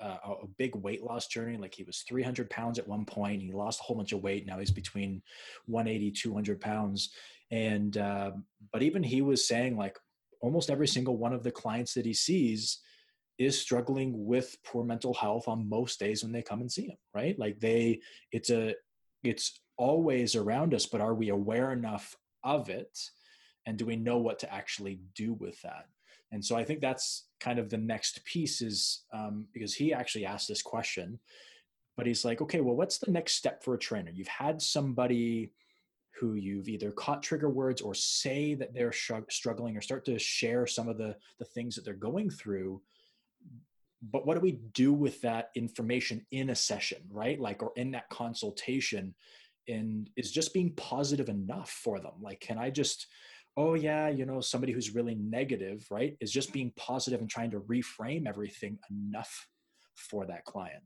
uh, 0.00 0.18
a 0.42 0.46
big 0.58 0.74
weight 0.76 1.02
loss 1.02 1.26
journey. 1.26 1.56
Like 1.56 1.74
he 1.74 1.84
was 1.84 2.04
300 2.08 2.50
pounds 2.50 2.78
at 2.78 2.88
one 2.88 3.04
point. 3.04 3.42
He 3.42 3.52
lost 3.52 3.80
a 3.80 3.82
whole 3.84 3.96
bunch 3.96 4.12
of 4.12 4.22
weight. 4.22 4.46
Now 4.46 4.58
he's 4.58 4.70
between 4.70 5.22
180, 5.66 6.10
200 6.10 6.60
pounds. 6.60 7.10
And, 7.50 7.96
uh, 7.96 8.32
but 8.72 8.82
even 8.82 9.02
he 9.02 9.22
was 9.22 9.46
saying 9.46 9.76
like 9.76 9.96
almost 10.40 10.70
every 10.70 10.88
single 10.88 11.16
one 11.16 11.32
of 11.32 11.42
the 11.42 11.50
clients 11.50 11.94
that 11.94 12.04
he 12.04 12.12
sees 12.12 12.80
is 13.38 13.60
struggling 13.60 14.26
with 14.26 14.56
poor 14.64 14.84
mental 14.84 15.14
health 15.14 15.48
on 15.48 15.68
most 15.68 16.00
days 16.00 16.22
when 16.22 16.32
they 16.32 16.42
come 16.42 16.60
and 16.60 16.70
see 16.70 16.86
him 16.86 16.96
right? 17.14 17.38
Like 17.38 17.60
they 17.60 18.00
it's 18.32 18.50
a 18.50 18.74
it's 19.22 19.60
always 19.76 20.36
around 20.36 20.74
us 20.74 20.86
but 20.86 21.00
are 21.00 21.14
we 21.14 21.30
aware 21.30 21.72
enough 21.72 22.16
of 22.44 22.68
it? 22.68 22.98
And 23.66 23.76
do 23.76 23.84
we 23.86 23.96
know 23.96 24.18
what 24.18 24.38
to 24.40 24.54
actually 24.54 25.00
do 25.14 25.34
with 25.34 25.60
that? 25.62 25.86
And 26.32 26.44
so 26.44 26.56
i 26.56 26.64
think 26.64 26.80
that's 26.80 27.28
kind 27.40 27.58
of 27.58 27.70
the 27.70 27.78
next 27.78 28.24
piece 28.24 28.60
is 28.62 29.04
um, 29.12 29.46
because 29.52 29.74
he 29.74 29.92
actually 29.92 30.26
asked 30.26 30.48
this 30.48 30.62
question 30.62 31.18
but 31.96 32.06
he's 32.06 32.24
like 32.24 32.40
okay 32.42 32.60
well 32.60 32.76
what's 32.76 32.98
the 32.98 33.10
next 33.10 33.34
step 33.34 33.62
for 33.62 33.74
a 33.74 33.78
trainer? 33.78 34.10
You've 34.12 34.28
had 34.28 34.60
somebody 34.60 35.52
who 36.18 36.34
you've 36.34 36.68
either 36.68 36.90
caught 36.92 37.22
trigger 37.22 37.50
words 37.50 37.82
or 37.82 37.94
say 37.94 38.54
that 38.54 38.72
they're 38.72 38.92
struggling 38.92 39.76
or 39.76 39.82
start 39.82 40.04
to 40.06 40.18
share 40.18 40.66
some 40.66 40.88
of 40.88 40.96
the 40.98 41.14
the 41.38 41.44
things 41.44 41.74
that 41.74 41.84
they're 41.84 41.94
going 41.94 42.30
through 42.30 42.80
but 44.02 44.26
what 44.26 44.34
do 44.34 44.40
we 44.40 44.60
do 44.72 44.92
with 44.92 45.20
that 45.22 45.50
information 45.54 46.26
in 46.30 46.50
a 46.50 46.54
session 46.54 46.98
right? 47.10 47.40
Like 47.40 47.62
or 47.62 47.72
in 47.76 47.92
that 47.92 48.08
consultation 48.10 49.14
and 49.68 50.08
is 50.16 50.30
just 50.30 50.54
being 50.54 50.72
positive 50.74 51.28
enough 51.28 51.70
for 51.70 51.98
them? 52.00 52.12
Like 52.20 52.40
can 52.40 52.58
i 52.58 52.70
just 52.70 53.06
oh 53.58 53.72
yeah 53.74 54.08
you 54.08 54.26
know 54.26 54.40
somebody 54.40 54.72
who's 54.72 54.94
really 54.94 55.14
negative 55.14 55.86
right 55.90 56.14
is 56.20 56.30
just 56.30 56.52
being 56.52 56.70
positive 56.76 57.20
and 57.20 57.30
trying 57.30 57.50
to 57.50 57.60
reframe 57.60 58.28
everything 58.28 58.78
enough 58.90 59.46
for 59.94 60.26
that 60.26 60.44
client? 60.44 60.82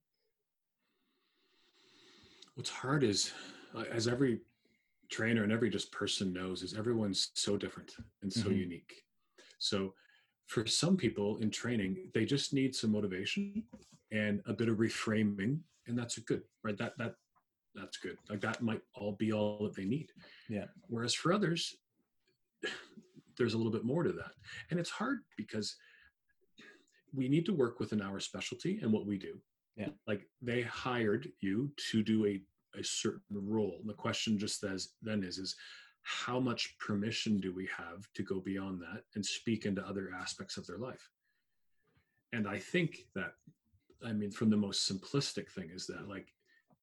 What's 2.55 2.71
hard 2.71 3.05
is 3.05 3.33
uh, 3.75 3.85
as 3.91 4.09
every 4.09 4.41
trainer 5.11 5.43
and 5.43 5.53
every 5.53 5.71
just 5.71 5.91
person 5.93 6.33
knows 6.33 6.63
is 6.63 6.75
everyone's 6.75 7.31
so 7.35 7.57
different 7.57 7.93
and 8.23 8.33
so 8.33 8.49
mm-hmm. 8.49 8.59
unique. 8.59 9.03
So 9.59 9.95
for 10.51 10.67
some 10.67 10.97
people 10.97 11.39
in 11.39 11.49
training, 11.49 12.11
they 12.13 12.25
just 12.25 12.53
need 12.53 12.75
some 12.75 12.91
motivation 12.91 13.63
and 14.11 14.43
a 14.47 14.53
bit 14.53 14.69
of 14.69 14.79
reframing, 14.79 15.61
and 15.87 15.97
that's 15.97 16.19
good, 16.19 16.43
right? 16.65 16.77
That 16.77 16.99
that 16.99 17.15
that's 17.77 17.99
good. 17.99 18.17
Like 18.29 18.41
that 18.41 18.61
might 18.61 18.81
all 18.95 19.13
be 19.13 19.33
all 19.33 19.63
that 19.63 19.77
they 19.77 19.85
need. 19.85 20.09
Yeah. 20.49 20.65
Whereas 20.89 21.15
for 21.15 21.33
others, 21.33 21.77
there's 23.39 23.55
a 23.55 23.57
little 23.57 23.71
bit 23.71 23.85
more 23.85 24.03
to 24.03 24.11
that, 24.11 24.33
and 24.73 24.81
it's 24.81 24.91
hard 24.91 25.21
because 25.37 25.77
we 27.15 27.29
need 27.29 27.47
to 27.47 27.55
work 27.55 27.79
within 27.79 28.03
our 28.03 28.19
specialty 28.19 28.81
and 28.83 28.93
what 28.93 29.07
we 29.07 29.19
do. 29.19 29.39
Yeah. 29.77 29.91
Like 30.09 30.27
they 30.43 30.63
hired 30.63 31.29
you 31.41 31.71
to 31.93 32.03
do 32.03 32.27
a 32.27 32.43
a 32.77 32.83
certain 32.83 33.21
role. 33.31 33.77
And 33.81 33.89
the 33.89 33.95
question 33.95 34.37
just 34.37 34.65
as 34.65 34.89
then 35.01 35.23
is 35.23 35.39
is 35.39 35.55
how 36.03 36.41
much 36.41 36.77
permission 36.79 37.39
do 37.41 37.55
we 37.55 37.69
have 37.77 38.09
to 38.15 38.23
go 38.23 38.41
beyond 38.41 38.81
that 38.81 39.03
and 39.15 39.25
speak 39.25 39.67
into 39.67 39.87
other 39.87 40.11
aspects 40.19 40.57
of 40.57 40.67
their 40.67 40.79
life 40.79 41.11
and 42.33 42.49
i 42.49 42.59
think 42.59 43.07
that 43.15 43.35
i 44.05 44.13
mean 44.13 44.31
from 44.31 44.51
the 44.51 44.57
most 44.57 44.91
simplistic 44.91 45.51
thing 45.51 45.71
is 45.73 45.87
that 45.87 46.09
like 46.09 46.33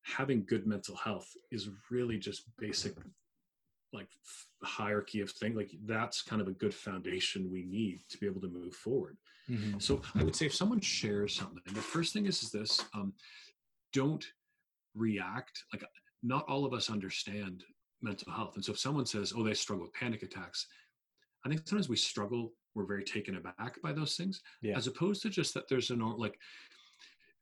having 0.03 0.45
good 0.47 0.65
mental 0.65 0.95
health 0.95 1.29
is 1.51 1.69
really 1.89 2.17
just 2.17 2.43
basic 2.57 2.95
like 3.93 4.07
hierarchy 4.63 5.21
of 5.21 5.31
thing 5.31 5.55
like 5.55 5.71
that's 5.85 6.21
kind 6.21 6.41
of 6.41 6.47
a 6.47 6.53
good 6.53 6.73
foundation 6.73 7.51
we 7.51 7.63
need 7.63 8.01
to 8.09 8.17
be 8.17 8.25
able 8.25 8.41
to 8.41 8.47
move 8.47 8.73
forward 8.73 9.17
mm-hmm. 9.49 9.79
so 9.79 10.01
i 10.15 10.23
would 10.23 10.35
say 10.35 10.45
if 10.45 10.53
someone 10.53 10.79
shares 10.79 11.35
something 11.35 11.61
the 11.73 11.81
first 11.81 12.13
thing 12.13 12.25
is 12.25 12.43
is 12.43 12.51
this 12.51 12.83
um, 12.93 13.13
don't 13.93 14.25
react 14.95 15.63
like 15.73 15.83
not 16.23 16.45
all 16.47 16.65
of 16.65 16.73
us 16.73 16.89
understand 16.89 17.63
mental 18.01 18.31
health. 18.31 18.55
And 18.55 18.63
so 18.63 18.73
if 18.73 18.79
someone 18.79 19.05
says, 19.05 19.33
oh, 19.35 19.43
they 19.43 19.53
struggle 19.53 19.85
with 19.85 19.93
panic 19.93 20.23
attacks, 20.23 20.67
I 21.45 21.49
think 21.49 21.67
sometimes 21.67 21.89
we 21.89 21.95
struggle, 21.95 22.53
we're 22.75 22.85
very 22.85 23.03
taken 23.03 23.37
aback 23.37 23.81
by 23.81 23.93
those 23.93 24.15
things, 24.15 24.41
yeah. 24.61 24.77
as 24.77 24.87
opposed 24.87 25.21
to 25.23 25.29
just 25.29 25.53
that 25.53 25.67
there's 25.69 25.89
an, 25.89 25.99
like, 25.99 26.37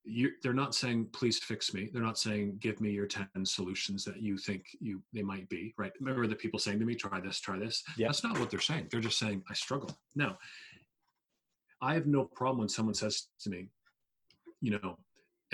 you, 0.07 0.31
they're 0.43 0.53
not 0.53 0.75
saying 0.75 1.07
please 1.13 1.39
fix 1.39 1.73
me. 1.73 1.89
They're 1.91 2.03
not 2.03 2.19
saying 2.19 2.57
give 2.59 2.79
me 2.79 2.91
your 2.91 3.07
10 3.07 3.27
solutions 3.43 4.05
that 4.05 4.21
you 4.21 4.37
think 4.37 4.65
you 4.79 5.01
they 5.13 5.23
might 5.23 5.49
be 5.49 5.73
right? 5.79 5.91
Remember 5.99 6.27
the 6.27 6.35
people 6.35 6.59
saying 6.59 6.77
to 6.77 6.85
me 6.85 6.93
try 6.93 7.19
this 7.19 7.39
try 7.39 7.57
this. 7.57 7.83
That's 7.97 8.23
not 8.23 8.37
what 8.37 8.51
they're 8.51 8.59
saying. 8.59 8.89
They're 8.91 9.01
just 9.01 9.17
saying 9.17 9.41
i 9.49 9.55
struggle. 9.55 9.89
Now 10.15 10.37
i 11.81 11.93
have 11.93 12.05
no 12.05 12.23
problem 12.23 12.59
when 12.59 12.69
someone 12.69 12.93
says 12.93 13.27
to 13.41 13.49
me 13.49 13.67
you 14.61 14.71
know 14.71 14.97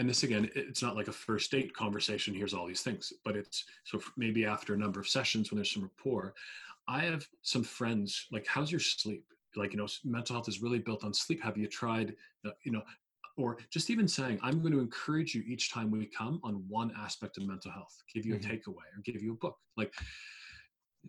and 0.02 0.10
this 0.10 0.24
again 0.24 0.50
it's 0.56 0.82
not 0.82 0.96
like 0.96 1.08
a 1.08 1.14
first 1.14 1.52
date 1.52 1.72
conversation 1.76 2.34
here's 2.34 2.56
all 2.56 2.66
these 2.66 2.82
things 2.82 3.14
but 3.24 3.36
it's 3.36 3.66
so 3.84 4.02
maybe 4.18 4.46
after 4.46 4.74
a 4.74 4.78
number 4.78 5.00
of 5.00 5.08
sessions 5.08 5.52
when 5.52 5.58
there's 5.58 5.72
some 5.72 5.84
rapport 5.84 6.34
i 6.88 7.02
have 7.02 7.28
some 7.44 7.64
friends 7.64 8.26
like 8.32 8.46
how's 8.48 8.72
your 8.72 8.80
sleep 8.80 9.24
like 9.56 9.74
you 9.74 9.78
know 9.78 9.88
mental 10.04 10.36
health 10.36 10.50
is 10.50 10.62
really 10.62 10.80
built 10.80 11.04
on 11.04 11.14
sleep 11.14 11.42
have 11.42 11.56
you 11.56 11.68
tried 11.68 12.16
you 12.64 12.72
know 12.72 12.82
or 13.38 13.60
just 13.70 13.92
even 13.92 14.08
saying 14.08 14.40
i'm 14.42 14.60
going 14.60 14.74
to 14.74 14.80
encourage 14.80 15.36
you 15.36 15.44
each 15.46 15.72
time 15.72 15.92
we 15.92 16.08
come 16.08 16.40
on 16.44 16.64
one 16.68 16.92
aspect 17.00 17.38
of 17.38 17.46
mental 17.46 17.72
health 17.72 18.02
give 18.12 18.26
you 18.26 18.34
mm-hmm. 18.34 18.50
a 18.50 18.54
takeaway 18.56 18.88
or 18.98 19.02
give 19.06 19.22
you 19.22 19.34
a 19.34 19.38
book 19.38 19.58
like 19.78 19.94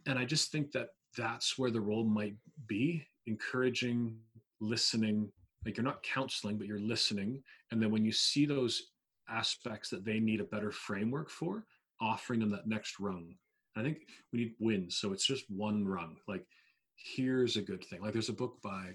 and 0.06 0.18
i 0.18 0.24
just 0.24 0.52
think 0.52 0.70
that 0.70 0.88
that's 1.16 1.58
where 1.58 1.70
the 1.70 1.80
role 1.80 2.04
might 2.04 2.34
be 2.66 3.02
encouraging 3.26 4.14
listening 4.60 5.32
like 5.64 5.76
you're 5.76 5.84
not 5.84 6.02
counseling 6.02 6.56
but 6.56 6.66
you're 6.66 6.78
listening 6.78 7.42
and 7.70 7.80
then 7.80 7.90
when 7.90 8.04
you 8.04 8.12
see 8.12 8.46
those 8.46 8.92
aspects 9.28 9.90
that 9.90 10.04
they 10.04 10.20
need 10.20 10.40
a 10.40 10.44
better 10.44 10.70
framework 10.70 11.30
for, 11.30 11.64
offering 12.00 12.40
them 12.40 12.50
that 12.50 12.66
next 12.66 12.98
rung. 13.00 13.34
I 13.76 13.82
think 13.82 14.06
we 14.32 14.40
need 14.40 14.54
wins. 14.58 14.96
So 14.96 15.12
it's 15.12 15.26
just 15.26 15.50
one 15.50 15.86
rung. 15.86 16.16
Like, 16.28 16.44
here's 16.96 17.56
a 17.56 17.62
good 17.62 17.84
thing. 17.84 18.02
Like, 18.02 18.12
there's 18.12 18.28
a 18.28 18.34
book 18.34 18.60
by 18.62 18.90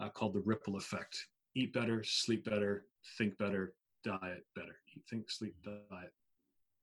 uh, 0.00 0.08
called 0.08 0.34
The 0.34 0.40
Ripple 0.40 0.76
Effect 0.76 1.26
Eat 1.54 1.72
Better, 1.72 2.02
Sleep 2.04 2.44
Better, 2.44 2.86
Think 3.16 3.38
Better, 3.38 3.74
Diet 4.04 4.44
Better. 4.54 4.76
Eat, 4.96 5.02
think, 5.08 5.30
sleep, 5.30 5.54
diet. 5.64 6.12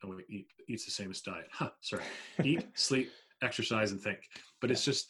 Oh, 0.03 0.15
wait, 0.15 0.25
eat, 0.29 0.47
eat's 0.67 0.85
the 0.85 0.91
same 0.91 1.11
as 1.11 1.21
diet. 1.21 1.47
Huh, 1.51 1.71
sorry. 1.81 2.03
Eat, 2.43 2.65
sleep, 2.75 3.11
exercise, 3.41 3.91
and 3.91 4.01
think. 4.01 4.19
But 4.61 4.71
it's 4.71 4.85
just 4.85 5.07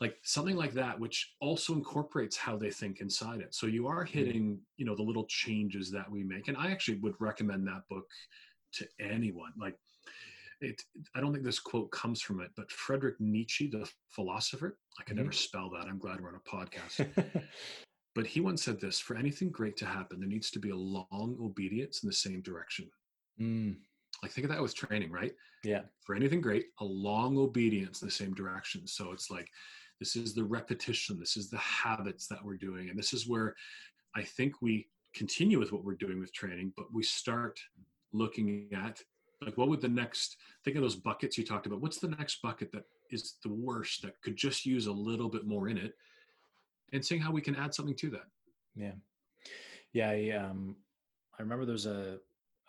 like 0.00 0.16
something 0.22 0.56
like 0.56 0.72
that, 0.74 0.98
which 0.98 1.34
also 1.40 1.72
incorporates 1.72 2.36
how 2.36 2.56
they 2.56 2.70
think 2.70 3.00
inside 3.00 3.40
it. 3.40 3.54
So 3.54 3.66
you 3.66 3.86
are 3.86 4.04
hitting, 4.04 4.60
you 4.76 4.84
know, 4.84 4.96
the 4.96 5.02
little 5.02 5.26
changes 5.26 5.90
that 5.92 6.10
we 6.10 6.22
make. 6.22 6.48
And 6.48 6.56
I 6.56 6.70
actually 6.70 6.98
would 6.98 7.14
recommend 7.20 7.66
that 7.66 7.82
book 7.88 8.04
to 8.74 8.86
anyone. 9.00 9.52
Like, 9.58 9.78
it, 10.60 10.80
I 11.14 11.20
don't 11.20 11.32
think 11.32 11.44
this 11.44 11.58
quote 11.58 11.90
comes 11.90 12.22
from 12.22 12.40
it, 12.40 12.50
but 12.56 12.70
Frederick 12.70 13.16
Nietzsche, 13.20 13.68
the 13.68 13.88
philosopher, 14.10 14.78
I 14.98 15.02
can 15.02 15.16
Mhm. 15.16 15.20
never 15.20 15.32
spell 15.32 15.70
that. 15.70 15.86
I'm 15.86 15.98
glad 15.98 16.20
we're 16.20 16.28
on 16.28 16.36
a 16.36 16.40
podcast. 16.40 16.96
but 18.14 18.26
he 18.26 18.40
once 18.40 18.62
said 18.62 18.80
this 18.80 19.00
for 19.00 19.16
anything 19.16 19.50
great 19.50 19.76
to 19.78 19.86
happen, 19.86 20.20
there 20.20 20.28
needs 20.28 20.50
to 20.52 20.58
be 20.60 20.70
a 20.70 20.76
long 20.76 21.36
obedience 21.40 22.02
in 22.02 22.08
the 22.08 22.12
same 22.14 22.42
direction. 22.42 22.90
Mm, 23.40 23.76
Like, 24.22 24.32
think 24.32 24.44
of 24.44 24.50
that 24.50 24.62
with 24.62 24.74
training, 24.74 25.10
right? 25.10 25.32
yeah. 25.64 25.82
For 26.00 26.14
anything 26.14 26.40
great, 26.40 26.66
a 26.80 26.84
long 26.84 27.38
obedience 27.38 28.02
in 28.02 28.08
the 28.08 28.12
same 28.12 28.34
direction. 28.34 28.86
So 28.86 29.12
it's 29.12 29.30
like, 29.30 29.48
this 29.98 30.16
is 30.16 30.34
the 30.34 30.44
repetition, 30.44 31.18
this 31.18 31.36
is 31.36 31.48
the 31.50 31.58
habits 31.58 32.26
that 32.28 32.44
we're 32.44 32.56
doing. 32.56 32.88
And 32.88 32.98
this 32.98 33.12
is 33.12 33.28
where 33.28 33.54
I 34.16 34.22
think 34.22 34.60
we 34.60 34.88
continue 35.14 35.58
with 35.58 35.72
what 35.72 35.84
we're 35.84 35.94
doing 35.94 36.18
with 36.18 36.32
training, 36.32 36.72
but 36.76 36.92
we 36.92 37.02
start 37.02 37.60
looking 38.12 38.68
at 38.74 39.00
like 39.44 39.56
what 39.58 39.68
would 39.68 39.80
the 39.80 39.88
next 39.88 40.36
think 40.64 40.76
of 40.76 40.82
those 40.82 40.96
buckets 40.96 41.36
you 41.36 41.44
talked 41.44 41.66
about 41.66 41.80
what's 41.80 41.98
the 41.98 42.08
next 42.08 42.40
bucket 42.42 42.70
that 42.72 42.84
is 43.10 43.36
the 43.42 43.52
worst 43.52 44.02
that 44.02 44.20
could 44.22 44.36
just 44.36 44.64
use 44.64 44.86
a 44.86 44.92
little 44.92 45.28
bit 45.28 45.46
more 45.46 45.68
in 45.68 45.78
it 45.78 45.94
and 46.92 47.04
seeing 47.04 47.20
how 47.20 47.32
we 47.32 47.40
can 47.40 47.56
add 47.56 47.74
something 47.74 47.96
to 47.96 48.10
that 48.10 48.26
Yeah, 48.76 48.92
yeah. 49.92 50.10
I, 50.10 50.30
um, 50.30 50.76
I 51.38 51.42
remember 51.42 51.64
there's 51.64 51.86
a, 51.86 52.18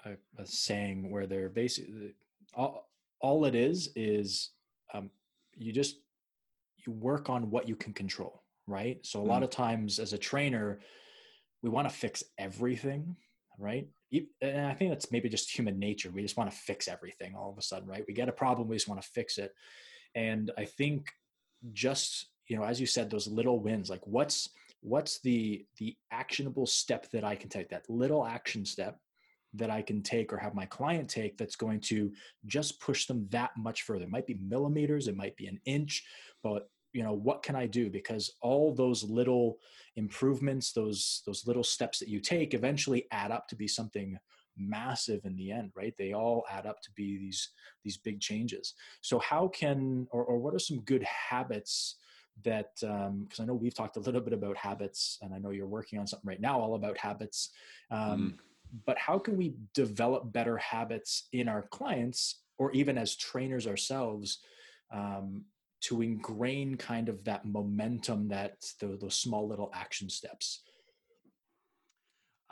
a 0.05 0.41
a 0.41 0.45
saying 0.45 1.09
where 1.11 1.27
they're 1.27 1.49
basically 1.49 2.13
all 2.53 2.89
all 3.19 3.45
it 3.45 3.55
is 3.55 3.89
is 3.95 4.49
um, 4.93 5.09
you 5.55 5.71
just 5.71 5.97
you 6.85 6.91
work 6.93 7.29
on 7.29 7.49
what 7.49 7.67
you 7.67 7.75
can 7.75 7.93
control, 7.93 8.43
right? 8.67 9.05
So 9.05 9.21
a 9.21 9.23
lot 9.23 9.41
Mm. 9.41 9.45
of 9.45 9.49
times 9.49 9.99
as 9.99 10.13
a 10.13 10.17
trainer, 10.17 10.79
we 11.61 11.69
want 11.69 11.87
to 11.87 11.95
fix 11.95 12.23
everything, 12.37 13.15
right? 13.57 13.87
And 14.41 14.67
I 14.67 14.73
think 14.73 14.91
that's 14.91 15.11
maybe 15.11 15.29
just 15.29 15.49
human 15.49 15.79
nature. 15.79 16.11
We 16.11 16.21
just 16.21 16.37
want 16.37 16.51
to 16.51 16.57
fix 16.57 16.87
everything 16.87 17.33
all 17.35 17.49
of 17.49 17.57
a 17.57 17.61
sudden, 17.61 17.87
right? 17.87 18.03
We 18.07 18.13
get 18.13 18.29
a 18.29 18.33
problem, 18.33 18.67
we 18.67 18.75
just 18.75 18.87
want 18.89 19.01
to 19.01 19.07
fix 19.07 19.37
it. 19.37 19.53
And 20.13 20.51
I 20.57 20.65
think 20.65 21.09
just 21.71 22.27
you 22.47 22.57
know, 22.57 22.63
as 22.65 22.79
you 22.81 22.85
said, 22.85 23.09
those 23.09 23.27
little 23.27 23.59
wins, 23.59 23.89
like 23.89 24.05
what's 24.05 24.49
what's 24.81 25.19
the 25.21 25.65
the 25.77 25.95
actionable 26.11 26.65
step 26.65 27.09
that 27.11 27.23
I 27.23 27.35
can 27.35 27.49
take, 27.49 27.69
that 27.69 27.89
little 27.89 28.25
action 28.25 28.65
step 28.65 28.99
that 29.53 29.69
I 29.69 29.81
can 29.81 30.01
take 30.01 30.33
or 30.33 30.37
have 30.37 30.55
my 30.55 30.65
client 30.65 31.09
take 31.09 31.37
that's 31.37 31.55
going 31.55 31.79
to 31.81 32.11
just 32.45 32.79
push 32.79 33.05
them 33.05 33.27
that 33.29 33.51
much 33.57 33.83
further. 33.83 34.05
It 34.05 34.11
might 34.11 34.27
be 34.27 34.39
millimeters, 34.41 35.07
it 35.07 35.15
might 35.15 35.35
be 35.37 35.47
an 35.47 35.59
inch, 35.65 36.03
but 36.41 36.69
you 36.93 37.03
know, 37.03 37.13
what 37.13 37.41
can 37.41 37.55
I 37.55 37.65
do? 37.65 37.89
Because 37.89 38.31
all 38.41 38.73
those 38.73 39.03
little 39.03 39.57
improvements, 39.95 40.73
those 40.73 41.23
those 41.25 41.45
little 41.47 41.63
steps 41.63 41.99
that 41.99 42.07
you 42.07 42.19
take 42.19 42.53
eventually 42.53 43.07
add 43.11 43.31
up 43.31 43.47
to 43.47 43.55
be 43.55 43.67
something 43.67 44.17
massive 44.55 45.25
in 45.25 45.35
the 45.35 45.51
end, 45.51 45.71
right? 45.75 45.95
They 45.97 46.13
all 46.13 46.45
add 46.51 46.67
up 46.67 46.81
to 46.83 46.91
be 46.91 47.17
these 47.17 47.49
these 47.83 47.97
big 47.97 48.19
changes. 48.19 48.75
So 49.01 49.19
how 49.19 49.47
can 49.47 50.07
or, 50.11 50.23
or 50.23 50.37
what 50.37 50.53
are 50.53 50.59
some 50.59 50.81
good 50.81 51.03
habits 51.03 51.95
that 52.43 52.71
because 52.79 53.39
I 53.39 53.45
know 53.45 53.53
we've 53.53 53.75
talked 53.75 53.97
a 53.97 54.01
little 54.01 54.21
bit 54.21 54.33
about 54.33 54.57
habits 54.57 55.19
and 55.21 55.33
I 55.33 55.37
know 55.37 55.51
you're 55.51 55.67
working 55.67 55.99
on 55.99 56.07
something 56.07 56.27
right 56.27 56.41
now 56.41 56.59
all 56.59 56.75
about 56.75 56.97
habits. 56.97 57.49
Um, 57.91 58.37
But 58.85 58.97
how 58.97 59.19
can 59.19 59.37
we 59.37 59.55
develop 59.73 60.31
better 60.31 60.57
habits 60.57 61.27
in 61.31 61.47
our 61.47 61.63
clients 61.63 62.41
or 62.57 62.71
even 62.71 62.97
as 62.97 63.15
trainers 63.15 63.67
ourselves 63.67 64.39
um, 64.91 65.45
to 65.81 66.01
ingrain 66.01 66.75
kind 66.75 67.09
of 67.09 67.23
that 67.25 67.45
momentum 67.45 68.29
that 68.29 68.57
the, 68.79 68.97
those 68.99 69.15
small 69.15 69.47
little 69.47 69.71
action 69.73 70.09
steps? 70.09 70.63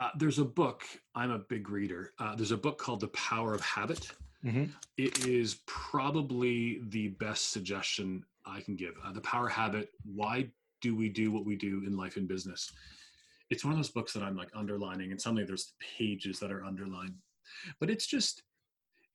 uh, 0.00 0.08
there's 0.18 0.38
a 0.38 0.44
book 0.44 0.84
i'm 1.14 1.30
a 1.30 1.38
big 1.38 1.68
reader 1.68 2.12
uh, 2.18 2.34
there's 2.34 2.50
a 2.50 2.56
book 2.56 2.78
called 2.78 2.98
the 3.00 3.08
power 3.08 3.54
of 3.54 3.60
habit 3.60 4.10
Mm-hmm. 4.44 4.64
it 4.96 5.24
is 5.24 5.60
probably 5.66 6.80
the 6.88 7.08
best 7.08 7.52
suggestion 7.52 8.24
I 8.44 8.60
can 8.60 8.74
give. 8.74 8.94
Uh, 9.04 9.12
the 9.12 9.20
Power 9.20 9.48
Habit 9.48 9.90
Why 10.04 10.48
Do 10.80 10.96
We 10.96 11.08
Do 11.08 11.30
What 11.30 11.46
We 11.46 11.54
Do 11.54 11.84
in 11.86 11.96
Life 11.96 12.16
and 12.16 12.26
Business? 12.26 12.72
It's 13.52 13.66
one 13.66 13.72
of 13.74 13.78
those 13.78 13.90
books 13.90 14.14
that 14.14 14.22
I'm 14.22 14.34
like 14.34 14.48
underlining, 14.54 15.10
and 15.10 15.20
suddenly 15.20 15.44
there's 15.44 15.74
pages 15.98 16.40
that 16.40 16.50
are 16.50 16.64
underlined. 16.64 17.16
But 17.80 17.90
it's 17.90 18.06
just, 18.06 18.44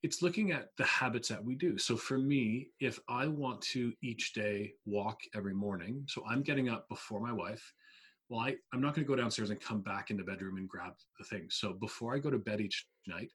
it's 0.04 0.22
looking 0.22 0.52
at 0.52 0.68
the 0.76 0.84
habits 0.84 1.28
that 1.28 1.44
we 1.44 1.56
do. 1.56 1.76
So 1.76 1.96
for 1.96 2.18
me, 2.18 2.68
if 2.78 3.00
I 3.08 3.26
want 3.26 3.60
to 3.72 3.92
each 4.00 4.34
day 4.34 4.74
walk 4.86 5.18
every 5.34 5.54
morning, 5.54 6.04
so 6.06 6.22
I'm 6.24 6.42
getting 6.42 6.68
up 6.68 6.88
before 6.88 7.20
my 7.20 7.32
wife. 7.32 7.74
Well, 8.28 8.38
I, 8.38 8.54
I'm 8.72 8.80
not 8.80 8.94
going 8.94 9.04
to 9.04 9.08
go 9.08 9.16
downstairs 9.16 9.50
and 9.50 9.60
come 9.60 9.80
back 9.80 10.10
in 10.12 10.16
the 10.16 10.22
bedroom 10.22 10.56
and 10.56 10.68
grab 10.68 10.92
the 11.18 11.24
thing. 11.24 11.48
So 11.50 11.72
before 11.72 12.14
I 12.14 12.20
go 12.20 12.30
to 12.30 12.38
bed 12.38 12.60
each 12.60 12.86
night, 13.08 13.32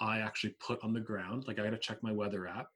I 0.00 0.20
actually 0.20 0.54
put 0.66 0.82
on 0.82 0.94
the 0.94 1.00
ground. 1.00 1.44
Like 1.46 1.58
I 1.58 1.64
got 1.64 1.70
to 1.70 1.78
check 1.78 2.02
my 2.02 2.12
weather 2.12 2.46
app. 2.46 2.68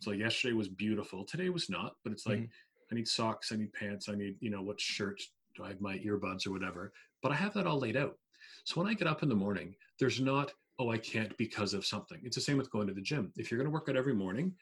So 0.00 0.12
yesterday 0.12 0.54
was 0.54 0.68
beautiful. 0.68 1.24
Today 1.24 1.50
was 1.50 1.68
not, 1.68 1.96
but 2.04 2.12
it's 2.12 2.26
like 2.26 2.38
Mhm. 2.38 2.50
I 2.90 2.94
need 2.94 3.08
socks, 3.08 3.52
I 3.52 3.56
need 3.56 3.72
pants, 3.74 4.08
I 4.08 4.14
need, 4.14 4.36
you 4.40 4.48
know, 4.48 4.62
what 4.62 4.80
shirt, 4.80 5.20
do 5.56 5.64
I 5.64 5.68
have 5.68 5.80
my 5.80 5.98
earbuds 5.98 6.46
or 6.46 6.52
whatever. 6.52 6.92
But 7.22 7.32
I 7.32 7.36
have 7.36 7.54
that 7.54 7.66
all 7.66 7.78
laid 7.78 7.96
out. 7.96 8.16
So 8.64 8.80
when 8.80 8.90
I 8.90 8.94
get 8.94 9.08
up 9.08 9.22
in 9.22 9.28
the 9.28 9.34
morning, 9.34 9.74
there's 9.98 10.20
not, 10.20 10.52
oh, 10.78 10.90
I 10.90 10.98
can't 10.98 11.36
because 11.36 11.74
of 11.74 11.86
something. 11.86 12.20
It's 12.22 12.36
the 12.36 12.42
same 12.42 12.58
with 12.58 12.70
going 12.70 12.88
to 12.88 12.94
the 12.94 13.00
gym. 13.00 13.32
If 13.36 13.50
you're 13.50 13.58
going 13.58 13.70
to 13.70 13.74
work 13.74 13.88
out 13.88 13.96
every 13.96 14.14
morning, 14.14 14.54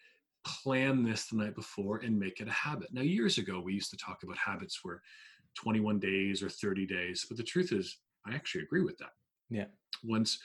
plan 0.44 1.02
this 1.02 1.26
the 1.26 1.36
night 1.36 1.54
before 1.54 1.98
and 1.98 2.18
make 2.18 2.40
it 2.40 2.48
a 2.48 2.52
habit. 2.52 2.92
Now, 2.92 3.00
years 3.00 3.38
ago, 3.38 3.60
we 3.60 3.72
used 3.72 3.90
to 3.90 3.96
talk 3.96 4.22
about 4.22 4.36
habits 4.36 4.84
were 4.84 5.00
21 5.54 5.98
days 5.98 6.42
or 6.42 6.48
30 6.48 6.86
days, 6.86 7.24
but 7.28 7.36
the 7.36 7.42
truth 7.42 7.72
is, 7.72 7.98
I 8.26 8.34
actually 8.34 8.62
agree 8.62 8.82
with 8.82 8.98
that. 8.98 9.12
Yeah. 9.50 9.66
Once 10.02 10.38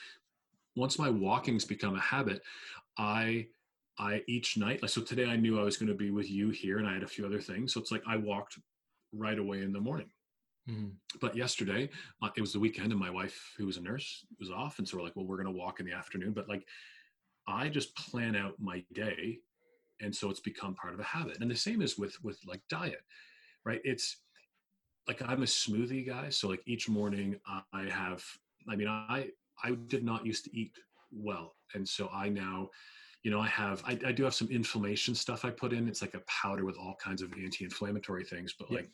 once 0.76 0.98
my 0.98 1.10
walking's 1.10 1.64
become 1.64 1.96
a 1.96 2.00
habit, 2.00 2.42
I 2.96 3.46
I 3.98 4.22
each 4.28 4.56
night 4.56 4.82
like 4.82 4.90
so 4.90 5.02
today 5.02 5.26
I 5.26 5.36
knew 5.36 5.58
I 5.58 5.64
was 5.64 5.76
going 5.76 5.88
to 5.88 5.94
be 5.94 6.10
with 6.10 6.30
you 6.30 6.50
here 6.50 6.78
and 6.78 6.86
I 6.86 6.94
had 6.94 7.02
a 7.02 7.08
few 7.08 7.26
other 7.26 7.40
things. 7.40 7.74
So 7.74 7.80
it's 7.80 7.90
like 7.90 8.02
I 8.06 8.16
walked 8.16 8.58
right 9.12 9.38
away 9.38 9.62
in 9.62 9.72
the 9.72 9.80
morning. 9.80 10.10
Mm-hmm. 10.68 10.90
But 11.20 11.36
yesterday, 11.36 11.90
uh, 12.22 12.30
it 12.36 12.40
was 12.40 12.52
the 12.52 12.60
weekend, 12.60 12.92
and 12.92 13.00
my 13.00 13.10
wife, 13.10 13.54
who 13.56 13.66
was 13.66 13.76
a 13.76 13.80
nurse, 13.80 14.24
was 14.38 14.50
off, 14.50 14.78
and 14.78 14.86
so 14.86 14.96
we're 14.96 15.02
like, 15.04 15.16
"Well, 15.16 15.26
we're 15.26 15.42
going 15.42 15.52
to 15.52 15.58
walk 15.58 15.80
in 15.80 15.86
the 15.86 15.92
afternoon." 15.92 16.32
But 16.32 16.48
like, 16.48 16.66
I 17.48 17.68
just 17.68 17.96
plan 17.96 18.36
out 18.36 18.54
my 18.60 18.84
day, 18.92 19.40
and 20.00 20.14
so 20.14 20.30
it's 20.30 20.40
become 20.40 20.74
part 20.74 20.94
of 20.94 21.00
a 21.00 21.04
habit. 21.04 21.38
And 21.40 21.50
the 21.50 21.56
same 21.56 21.82
is 21.82 21.98
with 21.98 22.22
with 22.22 22.38
like 22.46 22.60
diet, 22.68 23.02
right? 23.64 23.80
It's 23.84 24.18
like 25.08 25.22
I'm 25.22 25.42
a 25.42 25.46
smoothie 25.46 26.06
guy, 26.06 26.28
so 26.30 26.48
like 26.48 26.62
each 26.66 26.88
morning 26.88 27.36
I 27.72 27.84
have. 27.84 28.22
I 28.68 28.76
mean, 28.76 28.88
I 28.88 29.30
I 29.64 29.72
did 29.72 30.04
not 30.04 30.26
used 30.26 30.44
to 30.44 30.56
eat 30.56 30.72
well, 31.10 31.56
and 31.74 31.88
so 31.88 32.08
I 32.12 32.28
now, 32.28 32.68
you 33.22 33.30
know, 33.30 33.40
I 33.40 33.48
have 33.48 33.82
I, 33.86 33.98
I 34.06 34.12
do 34.12 34.24
have 34.24 34.34
some 34.34 34.48
inflammation 34.50 35.14
stuff 35.14 35.44
I 35.44 35.50
put 35.50 35.72
in. 35.72 35.88
It's 35.88 36.02
like 36.02 36.14
a 36.14 36.22
powder 36.28 36.64
with 36.64 36.76
all 36.76 36.96
kinds 37.02 37.22
of 37.22 37.32
anti-inflammatory 37.32 38.24
things, 38.24 38.54
but 38.58 38.70
Yeah. 38.70 38.76
like 38.78 38.90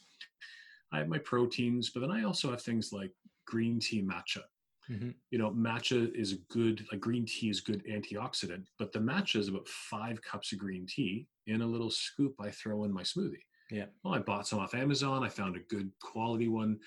I 0.93 0.99
have 0.99 1.09
my 1.09 1.19
proteins, 1.19 1.91
but 1.91 2.01
then 2.01 2.11
I 2.11 2.25
also 2.25 2.51
have 2.51 2.63
things 2.63 2.93
like 2.93 3.13
green 3.47 3.81
tea 3.81 4.03
matcha. 4.03 4.43
Mm-hmm. 4.91 5.11
You 5.31 5.39
know, 5.39 5.51
matcha 5.51 6.15
is 6.15 6.33
a 6.33 6.37
good, 6.49 6.87
like 6.93 7.01
green 7.01 7.27
tea 7.27 7.51
is 7.51 7.61
good 7.61 7.85
antioxidant, 7.87 8.67
but 8.79 8.93
the 8.93 9.01
matcha 9.01 9.37
is 9.37 9.49
about 9.49 9.69
five 9.69 10.23
cups 10.23 10.53
of 10.53 10.59
green 10.59 10.87
tea 10.87 11.27
in 11.47 11.63
a 11.63 11.67
little 11.67 11.91
scoop 11.91 12.35
I 12.41 12.51
throw 12.51 12.85
in 12.85 12.93
my 12.93 13.03
smoothie. 13.03 13.43
Yeah. 13.71 13.87
Well, 14.05 14.15
I 14.15 14.21
bought 14.21 14.47
some 14.47 14.61
off 14.61 14.75
Amazon. 14.75 15.25
I 15.25 15.29
found 15.29 15.57
a 15.57 15.61
good 15.61 15.91
quality 16.01 16.49
one. 16.49 16.79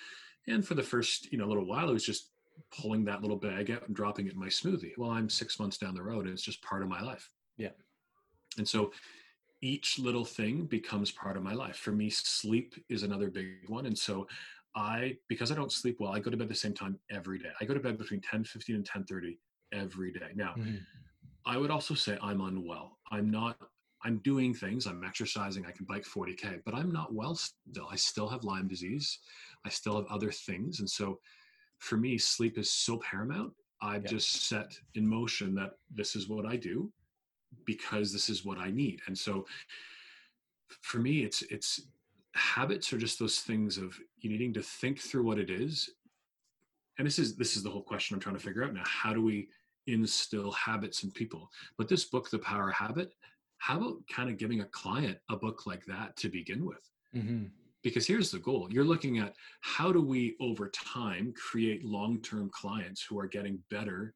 And 0.48 0.66
for 0.66 0.76
the 0.76 0.84
first, 0.84 1.32
you 1.32 1.38
know, 1.38 1.46
little 1.46 1.66
while, 1.66 1.90
I 1.90 1.94
was 1.94 2.06
just 2.06 2.32
pulling 2.72 3.04
that 3.06 3.22
little 3.22 3.38
bag 3.38 3.72
out 3.72 3.86
and 3.86 3.96
dropping 3.96 4.28
it 4.28 4.34
in 4.34 4.40
my 4.40 4.48
smoothie. 4.48 4.98
Well, 4.98 5.12
I'm 5.12 5.30
six 5.30 5.60
months 5.60 5.78
down 5.78 5.94
the 5.94 6.04
road 6.04 6.26
and 6.26 6.34
it's 6.34 6.44
just 6.44 6.62
part 6.62 6.82
of 6.82 6.90
my 6.90 7.02
life. 7.02 7.30
Yeah. 7.58 7.70
And 8.58 8.68
so 8.68 8.92
each 9.62 10.00
little 10.00 10.26
thing 10.26 10.66
becomes 10.66 11.12
part 11.12 11.38
of 11.38 11.44
my 11.44 11.54
life. 11.54 11.78
For 11.78 11.92
me, 11.92 12.10
sleep 12.10 12.76
is 12.90 13.04
another 13.04 13.30
big 13.30 13.68
one. 13.68 13.86
And 13.86 13.98
so 13.98 14.28
I, 14.76 15.18
because 15.28 15.52
I 15.52 15.56
don't 15.56 15.72
sleep 15.72 15.98
well, 16.00 16.12
I 16.14 16.20
go 16.20 16.30
to 16.32 16.38
bed 16.38 16.50
the 16.50 16.56
same 16.56 16.74
time 16.74 17.00
every 17.12 17.40
day. 17.40 17.50
I 17.60 17.66
go 17.66 17.74
to 17.74 17.80
bed 17.80 17.98
between 17.98 18.22
10, 18.22 18.44
15 18.46 18.76
and 18.76 18.86
10 18.86 19.06
30 19.06 19.40
every 19.74 20.12
day. 20.12 20.32
Now, 20.36 20.56
Mm-hmm. 20.58 20.78
I 21.46 21.58
would 21.58 21.72
also 21.72 21.94
say 21.96 22.18
I'm 22.22 22.42
unwell. 22.42 23.00
I'm 23.12 23.30
not, 23.32 23.58
I'm 24.04 24.20
doing 24.20 24.54
things, 24.54 24.86
I'm 24.86 25.04
exercising, 25.04 25.66
I 25.66 25.72
can 25.72 25.86
bike 25.86 26.06
40K, 26.06 26.62
but 26.66 26.74
I'm 26.76 26.92
not 26.92 27.14
well 27.14 27.36
still. 27.36 27.88
I 27.90 27.96
still 27.96 28.30
have 28.30 28.44
Lyme 28.44 28.68
disease. 28.68 29.20
I 29.66 29.70
still 29.70 29.96
have 29.96 30.06
other 30.08 30.32
things. 30.32 30.80
And 30.80 30.90
so 30.90 31.20
for 31.80 31.98
me, 31.98 32.18
sleep 32.18 32.58
is 32.58 32.70
so 32.70 32.98
paramount. 32.98 33.54
I've 33.82 34.04
Yeah. 34.04 34.10
just 34.12 34.48
set 34.48 34.78
in 34.96 35.08
motion 35.08 35.56
that 35.56 35.72
this 35.90 36.16
is 36.16 36.28
what 36.30 36.46
I 36.46 36.56
do 36.58 36.92
because 37.66 38.12
this 38.12 38.30
is 38.30 38.46
what 38.46 38.58
I 38.58 38.72
need. 38.72 39.02
And 39.08 39.18
so 39.18 39.46
for 40.82 41.00
me, 41.00 41.24
it's 41.24 41.42
it's 41.44 41.82
habits 42.36 42.94
are 42.94 42.98
just 42.98 43.20
those 43.20 43.40
things 43.40 43.78
of 43.78 43.98
you 44.20 44.30
needing 44.30 44.54
to 44.54 44.62
think 44.62 45.00
through 45.00 45.24
what 45.24 45.40
it 45.40 45.50
is. 45.50 45.90
And 46.98 47.08
this 47.08 47.20
is 47.20 47.36
this 47.36 47.56
is 47.56 47.64
the 47.64 47.70
whole 47.70 47.84
question 47.84 48.16
I'm 48.16 48.20
trying 48.20 48.36
to 48.36 48.44
figure 48.44 48.64
out 48.64 48.74
now. 48.74 48.84
How 48.86 49.14
do 49.14 49.24
we 49.24 49.50
instill 49.88 50.52
habits 50.52 51.04
in 51.04 51.12
people? 51.12 51.50
But 51.78 51.88
this 51.88 52.06
book, 52.06 52.30
The 52.30 52.40
Power 52.40 52.70
Habit, 52.70 53.14
how 53.58 53.78
about 53.78 53.98
kind 54.12 54.30
of 54.30 54.38
giving 54.38 54.62
a 54.62 54.66
client 54.66 55.18
a 55.30 55.36
book 55.36 55.66
like 55.66 55.86
that 55.86 56.16
to 56.18 56.30
begin 56.30 56.66
with? 56.66 56.90
Mm-hmm. 57.16 57.46
because 57.82 58.06
here's 58.06 58.30
the 58.30 58.38
goal 58.38 58.68
you're 58.70 58.84
looking 58.84 59.18
at 59.18 59.34
how 59.62 59.92
do 59.92 60.00
we 60.00 60.36
over 60.40 60.70
time 60.70 61.34
create 61.36 61.84
long-term 61.84 62.52
clients 62.54 63.02
who 63.02 63.18
are 63.18 63.26
getting 63.26 63.58
better 63.72 64.14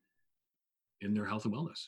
in 1.02 1.12
their 1.12 1.26
health 1.26 1.46
and 1.46 1.56
wellness 1.56 1.88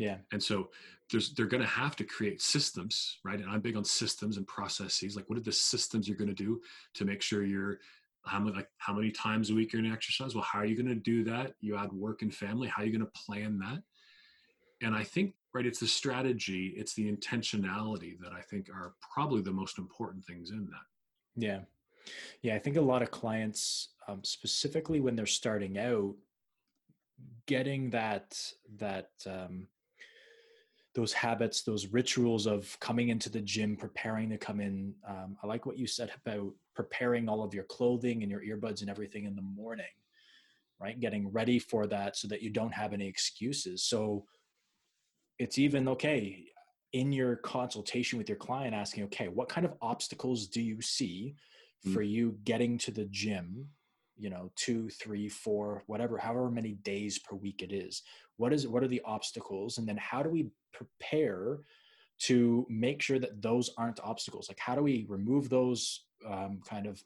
Yeah. 0.00 0.18
and 0.32 0.42
so 0.42 0.70
there's 1.10 1.34
they're 1.34 1.52
going 1.54 1.62
to 1.68 1.68
have 1.82 1.94
to 1.96 2.04
create 2.04 2.40
systems 2.40 3.18
right 3.28 3.40
and 3.40 3.50
i'm 3.50 3.60
big 3.60 3.76
on 3.76 3.84
systems 3.84 4.36
and 4.38 4.46
processes 4.46 5.16
like 5.16 5.28
what 5.28 5.38
are 5.38 5.42
the 5.50 5.52
systems 5.52 6.06
you're 6.08 6.16
going 6.24 6.34
to 6.36 6.44
do 6.46 6.60
to 6.94 7.04
make 7.04 7.20
sure 7.22 7.44
you're 7.44 7.78
how 8.32 8.38
many 8.40 8.56
like 8.56 8.68
how 8.78 8.94
many 8.98 9.10
times 9.10 9.50
a 9.50 9.54
week 9.54 9.72
you're 9.72 9.82
going 9.82 9.90
to 9.90 9.96
exercise 9.96 10.34
well 10.34 10.44
how 10.50 10.58
are 10.60 10.64
you 10.70 10.76
going 10.80 10.94
to 10.98 11.02
do 11.12 11.18
that 11.24 11.48
you 11.60 11.76
add 11.76 11.92
work 11.92 12.22
and 12.22 12.32
family 12.34 12.68
how 12.68 12.82
are 12.82 12.86
you 12.86 12.96
going 12.96 13.08
to 13.10 13.20
plan 13.26 13.58
that 13.58 13.80
and 14.86 14.94
i 14.94 15.04
think 15.04 15.34
right 15.54 15.66
it's 15.66 15.80
the 15.80 15.86
strategy 16.00 16.64
it's 16.80 16.94
the 16.94 17.06
intentionality 17.14 18.12
that 18.22 18.32
i 18.32 18.40
think 18.50 18.68
are 18.70 18.94
probably 19.14 19.42
the 19.42 19.58
most 19.62 19.78
important 19.78 20.24
things 20.24 20.50
in 20.50 20.64
that 20.72 20.86
Yeah. 21.48 21.60
Yeah. 22.42 22.54
I 22.54 22.58
think 22.58 22.76
a 22.76 22.80
lot 22.92 23.02
of 23.02 23.10
clients, 23.10 23.90
um, 24.08 24.20
specifically 24.24 25.00
when 25.00 25.14
they're 25.16 25.26
starting 25.42 25.78
out, 25.78 26.14
getting 27.46 27.90
that, 27.90 28.26
that, 28.78 29.10
um, 29.26 29.66
those 30.94 31.12
habits, 31.12 31.62
those 31.62 31.86
rituals 31.86 32.46
of 32.46 32.76
coming 32.80 33.10
into 33.10 33.30
the 33.30 33.40
gym, 33.40 33.76
preparing 33.76 34.28
to 34.30 34.38
come 34.38 34.60
in. 34.60 34.94
Um, 35.08 35.36
I 35.42 35.46
like 35.46 35.64
what 35.64 35.78
you 35.78 35.86
said 35.86 36.10
about 36.24 36.52
preparing 36.74 37.28
all 37.28 37.42
of 37.42 37.54
your 37.54 37.64
clothing 37.64 38.22
and 38.22 38.30
your 38.30 38.40
earbuds 38.40 38.80
and 38.80 38.90
everything 38.90 39.24
in 39.24 39.36
the 39.36 39.42
morning, 39.42 39.84
right? 40.80 40.98
Getting 40.98 41.30
ready 41.30 41.58
for 41.58 41.86
that 41.86 42.16
so 42.16 42.26
that 42.28 42.42
you 42.42 42.50
don't 42.50 42.74
have 42.74 42.92
any 42.92 43.06
excuses. 43.06 43.84
So 43.84 44.26
it's 45.38 45.58
even 45.58 45.88
okay 45.88 46.46
in 46.92 47.12
your 47.12 47.36
consultation 47.36 48.18
with 48.18 48.28
your 48.28 48.38
client 48.38 48.74
asking, 48.74 49.04
okay, 49.04 49.28
what 49.28 49.48
kind 49.48 49.64
of 49.64 49.74
obstacles 49.80 50.46
do 50.46 50.60
you 50.60 50.80
see 50.82 51.36
Mm. 51.86 51.94
for 51.94 52.02
you 52.02 52.38
getting 52.44 52.76
to 52.76 52.90
the 52.90 53.06
gym? 53.06 53.70
You 54.20 54.30
know, 54.30 54.50
two, 54.54 54.90
three, 54.90 55.28
four, 55.28 55.82
whatever, 55.86 56.18
however 56.18 56.50
many 56.50 56.72
days 56.72 57.18
per 57.18 57.34
week 57.34 57.62
it 57.62 57.72
is. 57.72 58.02
What 58.36 58.52
is 58.52 58.68
what 58.68 58.82
are 58.82 58.88
the 58.88 59.02
obstacles? 59.04 59.78
And 59.78 59.88
then 59.88 59.96
how 59.96 60.22
do 60.22 60.28
we 60.28 60.50
prepare 60.72 61.58
to 62.20 62.66
make 62.68 63.00
sure 63.00 63.18
that 63.18 63.40
those 63.40 63.70
aren't 63.78 64.00
obstacles? 64.00 64.48
Like 64.48 64.58
how 64.58 64.74
do 64.74 64.82
we 64.82 65.06
remove 65.08 65.48
those 65.48 66.04
um, 66.26 66.60
kind 66.68 66.86
of 66.86 67.02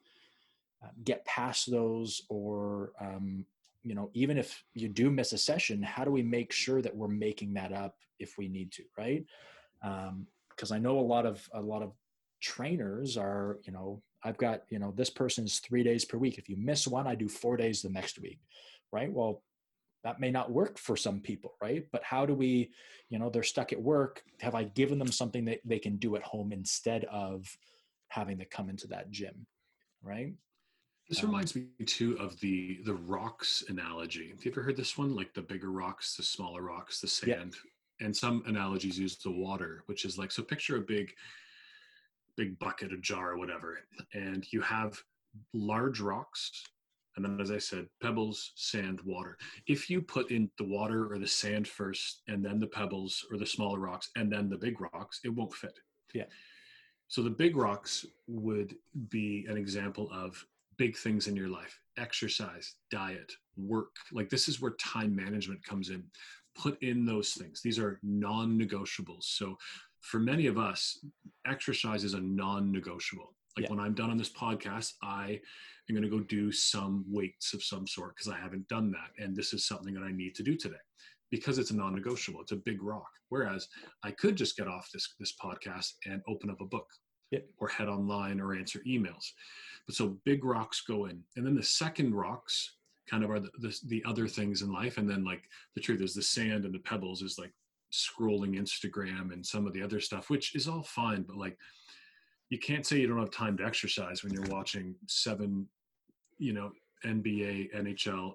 uh, 0.85 0.89
get 1.05 1.25
past 1.25 1.71
those 1.71 2.23
or 2.29 2.93
um, 3.01 3.47
you 3.83 3.95
know 3.95 4.11
even 4.15 4.37
if 4.39 4.65
you 4.75 4.89
do 4.89 5.11
miss 5.11 5.33
a 5.33 5.39
session 5.39 5.83
how 5.83 6.05
do 6.05 6.11
we 6.11 6.23
make 6.23 6.53
sure 6.53 6.83
that 6.83 6.95
we're 6.95 7.07
making 7.07 7.55
that 7.55 7.73
up 7.73 7.97
if 8.19 8.37
we 8.39 8.49
need 8.49 8.73
to 8.73 8.83
right 8.99 9.25
because 10.51 10.73
i 10.73 10.79
know 10.79 10.99
a 10.99 11.01
lot 11.01 11.27
of 11.27 11.49
a 11.55 11.61
lot 11.61 11.83
of 11.83 11.93
trainers 12.41 13.17
are 13.17 13.59
you 13.65 13.73
know 13.73 14.03
i've 14.25 14.37
got 14.39 14.63
you 14.71 14.79
know 14.79 14.93
this 14.97 15.11
person's 15.11 15.59
three 15.61 15.83
days 15.83 16.05
per 16.05 16.19
week 16.19 16.39
if 16.39 16.49
you 16.49 16.57
miss 16.57 16.87
one 16.87 17.07
i 17.07 17.15
do 17.15 17.29
four 17.29 17.57
days 17.57 17.83
the 17.83 17.89
next 17.91 18.19
week 18.19 18.41
right 18.93 19.13
well 19.13 19.43
that 20.03 20.21
may 20.21 20.31
not 20.31 20.51
work 20.51 20.79
for 20.79 20.97
some 20.97 21.21
people 21.21 21.55
right 21.63 21.87
but 21.93 22.03
how 22.03 22.27
do 22.27 22.35
we 22.35 22.71
you 23.11 23.19
know 23.19 23.31
they're 23.31 23.43
stuck 23.43 23.73
at 23.73 23.81
work 23.81 24.23
have 24.41 24.55
i 24.55 24.65
given 24.65 24.99
them 24.99 25.11
something 25.13 25.45
that 25.45 25.61
they 25.65 25.79
can 25.79 25.97
do 25.97 26.17
at 26.17 26.23
home 26.23 26.53
instead 26.53 27.05
of 27.05 27.57
having 28.09 28.39
to 28.39 28.45
come 28.45 28.69
into 28.69 28.87
that 28.87 29.11
gym 29.11 29.47
right 30.03 30.35
This 31.09 31.21
Um, 31.23 31.27
reminds 31.31 31.55
me 31.55 31.69
too 31.87 32.17
of 32.19 32.39
the 32.41 32.81
the 32.85 32.95
rocks 32.95 33.65
analogy. 33.69 34.31
Have 34.31 34.45
you 34.45 34.51
ever 34.51 34.63
heard 34.63 34.77
this 34.77 34.97
one? 34.97 35.15
Like 35.15 35.35
the 35.35 35.43
bigger 35.43 35.71
rocks, 35.71 36.17
the 36.17 36.23
smaller 36.23 36.63
rocks, 36.63 37.01
the 37.01 37.07
Yeah. 37.29 37.37
sand. 37.41 37.57
And 38.01 38.17
some 38.17 38.43
analogies 38.47 38.99
use 38.99 39.17
the 39.19 39.31
water, 39.31 39.83
which 39.87 40.05
is 40.05 40.17
like 40.19 40.33
so 40.33 40.43
picture 40.43 40.77
a 40.77 40.81
big 40.81 41.15
big 42.37 42.59
bucket, 42.59 42.93
a 42.93 42.99
jar, 42.99 43.33
or 43.33 43.39
whatever, 43.39 43.79
and 44.13 44.47
you 44.53 44.61
have 44.61 44.99
large 45.53 46.01
rocks, 46.01 46.51
and 47.17 47.25
then 47.25 47.41
as 47.41 47.51
I 47.51 47.59
said, 47.59 47.87
pebbles, 48.03 48.53
sand, 48.57 49.01
water. 49.05 49.39
If 49.67 49.89
you 49.89 50.03
put 50.03 50.31
in 50.31 50.51
the 50.59 50.65
water 50.65 51.13
or 51.13 51.19
the 51.19 51.29
sand 51.29 51.69
first, 51.69 52.23
and 52.29 52.45
then 52.45 52.59
the 52.59 52.67
pebbles 52.67 53.25
or 53.31 53.39
the 53.39 53.47
smaller 53.47 53.79
rocks, 53.79 54.11
and 54.17 54.33
then 54.33 54.49
the 54.49 54.59
big 54.59 54.81
rocks, 54.81 55.21
it 55.25 55.29
won't 55.29 55.55
fit. 55.55 55.79
Yeah. 56.13 56.25
So 57.09 57.23
the 57.23 57.31
big 57.31 57.57
rocks 57.57 58.05
would 58.27 58.75
be 59.11 59.47
an 59.49 59.57
example 59.57 60.11
of 60.13 60.45
big 60.77 60.97
things 60.97 61.29
in 61.29 61.37
your 61.37 61.49
life 61.49 61.79
exercise 61.99 62.75
diet 62.91 63.33
work 63.57 63.95
like 64.13 64.29
this 64.29 64.49
is 64.49 64.61
where 64.61 64.73
time 64.73 65.15
management 65.15 65.65
comes 65.65 65.91
in 65.91 66.03
put 66.57 66.81
in 66.83 67.05
those 67.05 67.33
things 67.33 67.61
these 67.63 67.79
are 67.79 68.01
non-negotiables 68.03 69.23
so 69.23 69.57
for 70.11 70.19
many 70.19 70.47
of 70.47 70.59
us 70.59 70.99
exercise 71.47 72.05
is 72.05 72.15
a 72.15 72.21
non-negotiable. 72.21 73.35
Like 73.57 73.65
Yeah. 73.67 73.71
when 73.71 73.81
i'm 73.81 73.95
done 73.95 74.11
on 74.11 74.17
this 74.19 74.33
podcast 74.33 74.95
i 75.03 75.41
am 75.89 75.95
going 75.95 76.03
to 76.03 76.17
go 76.17 76.21
do 76.21 76.51
some 76.51 77.05
weights 77.09 77.55
of 77.55 77.63
some 77.63 77.87
sort 77.87 78.17
because 78.17 78.31
i 78.33 78.37
haven't 78.37 78.67
done 78.69 78.91
that 78.93 79.11
and 79.23 79.37
this 79.37 79.53
is 79.53 79.67
something 79.67 79.95
that 79.95 80.03
i 80.03 80.11
need 80.11 80.35
to 80.37 80.43
do 80.43 80.57
today 80.57 80.85
because 81.31 81.59
it's 81.59 81.71
a 81.73 81.77
non-negotiable. 81.77 82.41
It's 82.43 82.53
a 82.53 82.57
big 82.71 82.81
rock. 82.83 83.11
Whereas 83.29 83.69
i 84.03 84.11
could 84.11 84.37
just 84.37 84.57
get 84.57 84.69
off 84.69 84.89
this 84.93 85.15
this 85.21 85.35
podcast 85.45 85.91
and 86.07 86.21
open 86.29 86.51
up 86.51 86.61
a 86.61 86.65
book 86.77 86.89
Yeah. 87.31 87.41
or 87.59 87.69
head 87.69 87.89
online 87.89 88.41
or 88.41 88.55
answer 88.55 88.81
emails. 88.87 89.27
But 89.87 89.95
so 89.97 90.05
big 90.25 90.45
rocks 90.45 90.81
go 90.93 91.07
in. 91.07 91.23
And 91.37 91.45
then 91.47 91.55
the 91.57 91.63
second 91.83 92.15
rocks 92.15 92.55
kind 93.11 93.23
of 93.25 93.31
are 93.31 93.41
the, 93.41 93.51
the, 93.65 93.73
the 93.93 94.03
other 94.11 94.27
things 94.29 94.63
in 94.63 94.73
life. 94.73 94.97
And 94.99 95.09
then 95.11 95.23
like 95.25 95.45
the 95.75 95.81
truth 95.87 96.01
is 96.03 96.15
the 96.15 96.23
sand 96.23 96.65
and 96.65 96.75
the 96.75 96.79
pebbles 96.91 97.21
is 97.23 97.37
like 97.39 97.53
scrolling 97.95 98.59
instagram 98.59 99.33
and 99.33 99.45
some 99.45 99.67
of 99.67 99.73
the 99.73 99.83
other 99.83 100.01
stuff 100.01 100.31
which 100.31 100.55
is 100.55 100.67
all 100.69 100.83
fine 100.83 101.23
but 101.23 101.37
like 101.37 101.57
you 102.51 102.59
can't 102.59 102.87
say 102.87 102.99
you 102.99 103.07
don't 103.07 103.19
have 103.19 103.31
time 103.31 103.57
to 103.57 103.65
exercise 103.65 104.23
when 104.23 104.33
you're 104.33 104.51
watching 104.51 104.95
seven 105.07 105.67
you 106.39 106.53
know 106.53 106.73
nba 107.05 107.73
nhl 107.75 108.35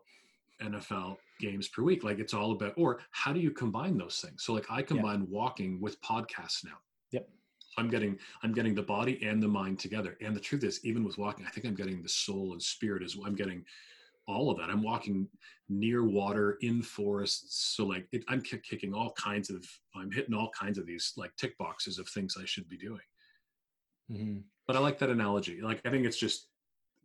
nfl 0.61 1.17
games 1.39 1.67
per 1.67 1.81
week. 1.81 2.03
Like 2.03 2.19
it's 2.19 2.33
all 2.33 2.51
about 2.51 2.73
or 2.77 2.99
how 3.11 3.33
do 3.33 3.39
you 3.39 3.51
combine 3.51 3.97
those 3.97 4.19
things? 4.23 4.43
So 4.43 4.53
like 4.53 4.65
i 4.69 4.81
combine 4.81 5.25
walking 5.29 5.79
with 5.81 5.99
podcasts 6.01 6.63
now. 6.63 6.77
Yep. 7.11 7.27
i'm 7.77 7.89
getting 7.89 8.19
i'm 8.43 8.53
getting 8.53 8.75
the 8.75 8.83
body 8.83 9.19
and 9.23 9.41
the 9.41 9.47
mind 9.47 9.79
together. 9.79 10.17
And 10.21 10.35
the 10.35 10.39
truth 10.39 10.63
is 10.63 10.79
even 10.83 11.03
with 11.03 11.17
walking 11.17 11.45
i 11.45 11.49
think 11.49 11.65
i'm 11.65 11.75
getting 11.75 12.01
the 12.01 12.09
soul 12.09 12.53
and 12.53 12.61
spirit 12.61 13.03
as 13.03 13.15
well 13.15 13.27
i'm 13.27 13.35
getting 13.35 13.65
all 14.29 14.49
of 14.51 14.57
that 14.57 14.69
i'm 14.69 14.83
walking 14.83 15.27
near 15.67 16.03
water 16.03 16.57
in 16.61 16.81
forests 16.81 17.73
so 17.75 17.85
like 17.85 18.07
it, 18.11 18.23
i'm 18.27 18.41
kick, 18.41 18.63
kicking 18.63 18.93
all 18.93 19.11
kinds 19.13 19.49
of 19.49 19.65
i'm 19.95 20.11
hitting 20.11 20.33
all 20.35 20.51
kinds 20.63 20.77
of 20.77 20.85
these 20.85 21.13
like 21.17 21.35
tick 21.35 21.57
boxes 21.57 21.97
of 21.99 22.07
things 22.07 22.37
i 22.41 22.45
should 22.45 22.67
be 22.69 22.77
doing 22.77 23.07
Mhm. 24.11 24.43
but 24.67 24.75
i 24.75 24.79
like 24.79 24.97
that 24.99 25.09
analogy 25.09 25.61
like 25.61 25.81
i 25.85 25.89
think 25.89 26.05
it's 26.05 26.17
just 26.19 26.47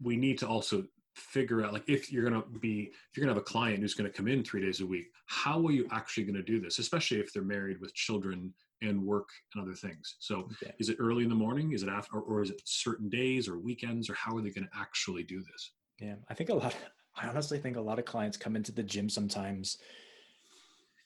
we 0.00 0.16
need 0.16 0.38
to 0.38 0.48
also 0.48 0.87
figure 1.14 1.64
out 1.64 1.72
like 1.72 1.88
if 1.88 2.10
you're 2.10 2.28
going 2.28 2.42
to 2.42 2.58
be 2.58 2.76
if 2.87 3.16
you're 3.16 3.24
going 3.24 3.32
to 3.32 3.38
have 3.38 3.42
a 3.48 3.52
client 3.52 3.80
who's 3.80 3.94
going 3.94 4.10
to 4.10 4.16
come 4.16 4.26
in 4.26 4.42
three 4.42 4.60
days 4.60 4.80
a 4.80 4.87
week 4.87 5.06
how 5.26 5.64
are 5.66 5.70
you 5.70 5.87
actually 5.92 6.24
going 6.24 6.34
to 6.34 6.42
do 6.42 6.60
this 6.60 6.78
especially 6.80 7.20
if 7.20 7.32
they're 7.32 7.44
married 7.56 7.80
with 7.80 7.94
children 7.94 8.52
and 8.82 9.00
work 9.00 9.28
and 9.54 9.62
other 9.62 9.74
things 9.74 10.16
so 10.18 10.48
Yeah. 10.62 10.72
is 10.80 10.88
it 10.88 10.96
early 10.98 11.22
in 11.22 11.28
the 11.28 11.34
morning 11.46 11.72
is 11.72 11.82
it 11.84 11.88
after 11.88 12.16
or, 12.18 12.22
or 12.22 12.42
is 12.42 12.50
it 12.50 12.60
certain 12.64 13.08
days 13.08 13.48
or 13.48 13.58
weekends 13.58 14.10
or 14.10 14.14
how 14.14 14.34
are 14.37 14.42
they 14.42 14.50
going 14.50 14.66
to 14.66 14.76
actually 14.76 15.22
do 15.22 15.40
this 15.52 15.74
Yeah, 16.00 16.16
I 16.28 16.34
think 16.34 16.50
a 16.50 16.54
lot. 16.54 16.74
I 17.16 17.29
honestly 17.29 17.59
think 17.59 17.77
a 17.77 17.81
lot 17.81 17.98
of 17.98 18.05
clients 18.05 18.37
come 18.37 18.57
into 18.57 18.72
the 18.72 18.83
gym 18.83 19.09
sometimes 19.09 19.79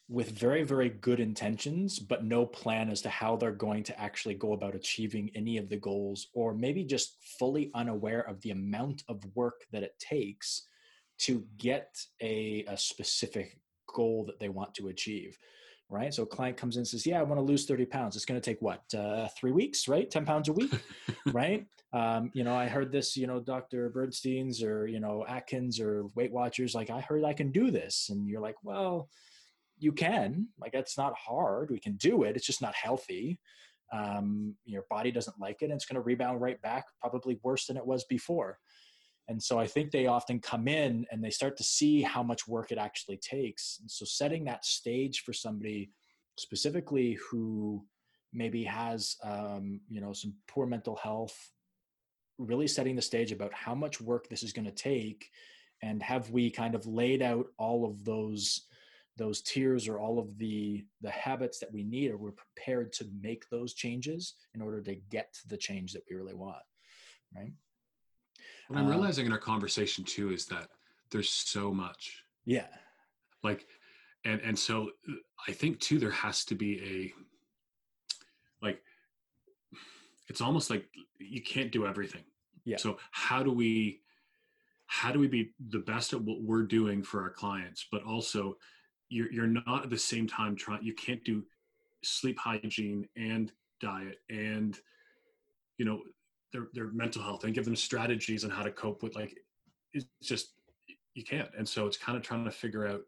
with 0.09 0.31
very, 0.31 0.63
very 0.63 0.89
good 0.89 1.21
intentions, 1.21 1.99
but 1.99 2.25
no 2.25 2.47
plan 2.47 2.89
as 2.89 3.03
to 3.03 3.11
how 3.11 3.37
they're 3.37 3.53
going 3.53 3.83
to 3.85 4.01
actually 4.01 4.35
go 4.35 4.55
about 4.55 4.75
achieving 4.75 5.31
any 5.35 5.59
of 5.59 5.69
the 5.69 5.77
goals, 5.77 6.29
or 6.33 6.55
maybe 6.55 6.83
just 6.83 7.17
fully 7.39 7.71
unaware 7.75 8.23
of 8.23 8.41
the 8.41 8.51
amount 8.51 9.05
of 9.09 9.23
work 9.35 9.67
that 9.71 9.83
it 9.83 9.99
takes 9.99 10.67
to 11.19 11.45
get 11.59 11.99
a, 12.23 12.65
a 12.69 12.77
specific 12.77 13.59
goal 13.87 14.25
that 14.25 14.39
they 14.39 14.49
want 14.49 14.75
to 14.75 14.89
achieve. 14.89 15.37
Right. 15.91 16.13
So 16.13 16.25
a 16.25 16.27
client 16.27 16.59
comes 16.59 16.77
in 16.77 16.81
and 16.81 16.89
says, 16.89 17.07
Yeah, 17.07 17.19
I 17.19 17.23
want 17.23 17.39
to 17.39 17.45
lose 17.45 17.65
30 17.65 17.87
pounds. 17.87 18.15
It's 18.15 18.27
going 18.27 18.39
to 18.39 18.45
take 18.45 18.61
what? 18.61 18.83
Uh, 18.95 19.29
three 19.39 19.53
weeks, 19.53 19.89
right? 19.89 20.11
10 20.11 20.27
pounds 20.27 20.49
a 20.49 20.53
week, 20.53 20.73
right? 21.27 21.67
um, 21.93 22.31
you 22.35 22.45
know, 22.45 22.55
I 22.55 22.67
heard 22.67 22.93
this, 22.93 23.17
you 23.17 23.27
know, 23.27 23.41
Dr. 23.41 23.89
Bernstein's 23.89 24.63
or, 24.63 24.87
you 24.87 25.01
know, 25.01 25.25
Atkins 25.27 25.81
or 25.81 26.07
Weight 26.15 26.33
Watchers, 26.33 26.75
like, 26.75 26.91
I 26.91 27.01
heard 27.01 27.25
I 27.25 27.33
can 27.33 27.51
do 27.51 27.71
this. 27.71 28.09
And 28.11 28.29
you're 28.29 28.43
like, 28.43 28.57
well, 28.63 29.09
you 29.79 29.93
can. 29.93 30.49
Like, 30.61 30.73
that's 30.73 30.99
not 30.99 31.17
hard. 31.17 31.71
We 31.71 31.81
can 31.81 31.97
do 31.97 32.25
it. 32.25 32.37
It's 32.37 32.47
just 32.47 32.61
not 32.61 32.75
healthy. 32.75 33.41
Um, 33.91 34.55
your 34.67 34.85
body 34.91 35.11
doesn't 35.11 35.41
like 35.41 35.63
it 35.63 35.67
and 35.67 35.75
it's 35.75 35.87
going 35.87 35.95
to 35.95 36.03
rebound 36.03 36.43
right 36.43 36.61
back, 36.61 36.85
probably 37.01 37.41
worse 37.43 37.67
than 37.67 37.79
it 37.79 37.87
was 37.87 38.05
before. 38.05 38.59
And 39.29 39.43
so 39.43 39.59
i 39.59 39.67
think 39.67 39.91
they 39.91 40.07
often 40.07 40.41
come 40.41 40.67
in 40.69 41.07
and 41.11 41.23
they 41.23 41.31
start 41.31 41.57
to 41.57 41.65
see 41.65 42.03
how 42.03 42.23
much 42.23 42.49
work 42.49 42.73
it 42.73 42.79
actually 42.79 43.19
takes. 43.19 43.79
And 43.81 43.91
so 43.91 44.05
setting 44.05 44.45
that 44.45 44.65
stage 44.65 45.23
for 45.23 45.33
somebody 45.33 45.91
specifically 46.37 47.19
who 47.31 47.85
maybe 48.33 48.65
has 48.65 49.17
um, 49.23 49.81
you 49.89 50.01
know 50.01 50.13
some 50.13 50.35
poor 50.47 50.67
mental 50.67 50.97
health 50.97 51.37
really 52.39 52.69
setting 52.69 52.95
the 52.95 53.03
stage 53.03 53.33
about 53.33 53.53
how 53.53 53.75
much 53.75 54.01
work 54.01 54.29
this 54.29 54.43
is 54.43 54.53
going 54.53 54.65
to 54.65 54.71
take 54.71 55.31
and 55.83 56.03
have 56.03 56.31
we 56.31 56.51
kind 56.51 56.75
of 56.75 56.87
laid 56.87 57.23
out 57.23 57.47
all 57.59 57.85
of 57.85 58.05
those 58.05 58.67
those 59.17 59.43
tiers 59.43 59.89
or 59.89 59.99
all 59.99 60.19
of 60.19 60.39
the 60.39 60.85
the 61.01 61.11
habits 61.11 61.59
that 61.59 61.73
we 61.73 61.83
need 61.83 62.11
or 62.11 62.17
we're 62.17 62.31
prepared 62.31 62.93
to 62.93 63.05
make 63.21 63.49
those 63.51 63.75
changes 63.75 64.35
in 64.55 64.63
order 64.63 64.81
to 64.81 64.95
get 65.11 65.33
to 65.33 65.49
the 65.49 65.57
change 65.57 65.93
that 65.93 66.05
we 66.09 66.15
really 66.17 66.35
want 66.35 66.63
right 67.35 67.53
what 68.69 68.79
i'm 68.79 68.85
Um, 68.85 68.91
realizing 68.91 69.27
in 69.27 69.33
our 69.33 69.39
conversation 69.39 70.05
too 70.05 70.31
is 70.33 70.47
that 70.47 70.69
there's 71.11 71.31
so 71.31 71.73
much. 71.73 72.23
Yeah. 72.45 72.67
Like 73.43 73.67
and 74.25 74.41
and 74.43 74.59
so 74.59 74.91
i 75.47 75.53
think 75.53 75.79
too 75.81 75.99
there 75.99 76.11
has 76.11 76.45
to 76.45 76.55
be 76.55 76.81
a 76.83 78.65
like 78.65 78.83
it's 80.29 80.41
almost 80.41 80.71
like 80.71 80.87
you 81.19 81.41
can't 81.43 81.71
do 81.73 81.87
everything. 81.87 82.25
Yeah. 82.65 82.77
so 82.77 82.99
how 83.13 83.43
do 83.43 83.53
we 83.53 84.03
how 84.87 85.13
do 85.13 85.19
we 85.19 85.27
be 85.29 85.53
the 85.71 85.79
best 85.79 86.13
at 86.13 86.21
what 86.21 86.43
we're 86.43 86.65
doing 86.65 87.03
for 87.03 87.23
our 87.23 87.31
clients 87.31 87.87
but 87.91 88.03
also 88.03 88.57
you're, 89.09 89.33
you're 89.33 89.47
not 89.47 89.85
at 89.85 89.91
the 89.91 89.97
same 89.99 90.27
time 90.27 90.55
trying 90.55 90.83
you 90.83 90.95
can't 90.95 91.25
do 91.25 91.45
sleep 92.03 92.39
hygiene 92.39 93.09
and 93.17 93.53
diet 93.81 94.19
and 94.29 94.79
you 95.79 95.85
know 95.87 96.03
their 96.53 96.69
their 96.73 96.89
mental 96.89 97.23
health 97.23 97.45
and 97.45 97.55
give 97.55 97.65
them 97.65 97.77
strategies 97.77 98.45
on 98.45 98.51
how 98.51 98.63
to 98.63 98.71
cope 98.71 99.03
with 99.03 99.15
like 99.15 99.37
it's 99.93 100.07
just 100.23 100.55
you 101.15 101.25
can't. 101.25 101.51
And 101.57 101.69
so 101.69 101.87
it's 101.87 101.97
kind 101.97 102.17
of 102.17 102.23
trying 102.23 102.45
to 102.45 102.51
figure 102.51 102.87
out 102.87 103.01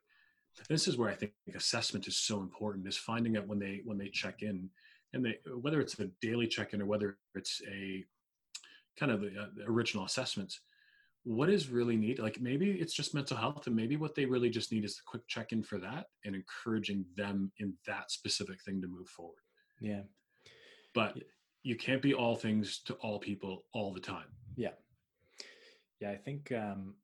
this 0.68 0.88
is 0.88 0.96
where 0.96 1.08
i 1.08 1.14
think 1.14 1.32
assessment 1.54 2.08
is 2.08 2.16
so 2.16 2.40
important 2.40 2.86
is 2.86 2.96
finding 2.96 3.36
out 3.36 3.46
when 3.46 3.58
they 3.58 3.82
when 3.84 3.98
they 3.98 4.08
check 4.08 4.42
in. 4.42 4.68
And 5.12 5.24
they 5.24 5.38
whether 5.60 5.80
it's 5.80 5.98
a 5.98 6.10
daily 6.20 6.46
check-in 6.46 6.82
or 6.82 6.86
whether 6.86 7.18
it's 7.34 7.60
a 7.68 8.04
kind 8.98 9.10
of 9.12 9.20
the, 9.20 9.28
uh, 9.28 9.46
the 9.56 9.64
original 9.64 10.04
assessments 10.04 10.60
what 11.24 11.50
is 11.50 11.68
really 11.68 11.96
needed 11.96 12.22
like 12.22 12.40
maybe 12.40 12.70
it's 12.70 12.94
just 12.94 13.14
mental 13.14 13.36
health 13.36 13.66
and 13.66 13.76
maybe 13.76 13.96
what 13.96 14.14
they 14.14 14.24
really 14.24 14.48
just 14.48 14.72
need 14.72 14.84
is 14.84 14.98
a 14.98 15.10
quick 15.10 15.26
check-in 15.28 15.62
for 15.62 15.78
that 15.78 16.06
and 16.24 16.34
encouraging 16.34 17.04
them 17.16 17.52
in 17.58 17.74
that 17.86 18.10
specific 18.10 18.60
thing 18.62 18.80
to 18.80 18.88
move 18.88 19.08
forward. 19.08 19.42
Yeah. 19.80 20.02
But 20.94 21.18
you 21.62 21.76
can't 21.76 22.02
be 22.02 22.14
all 22.14 22.36
things 22.36 22.80
to 22.86 22.94
all 22.94 23.18
people 23.18 23.64
all 23.72 23.92
the 23.92 24.00
time. 24.00 24.26
Yeah. 24.56 24.70
Yeah 26.00 26.10
i 26.10 26.16
think 26.16 26.50
um 26.52 26.94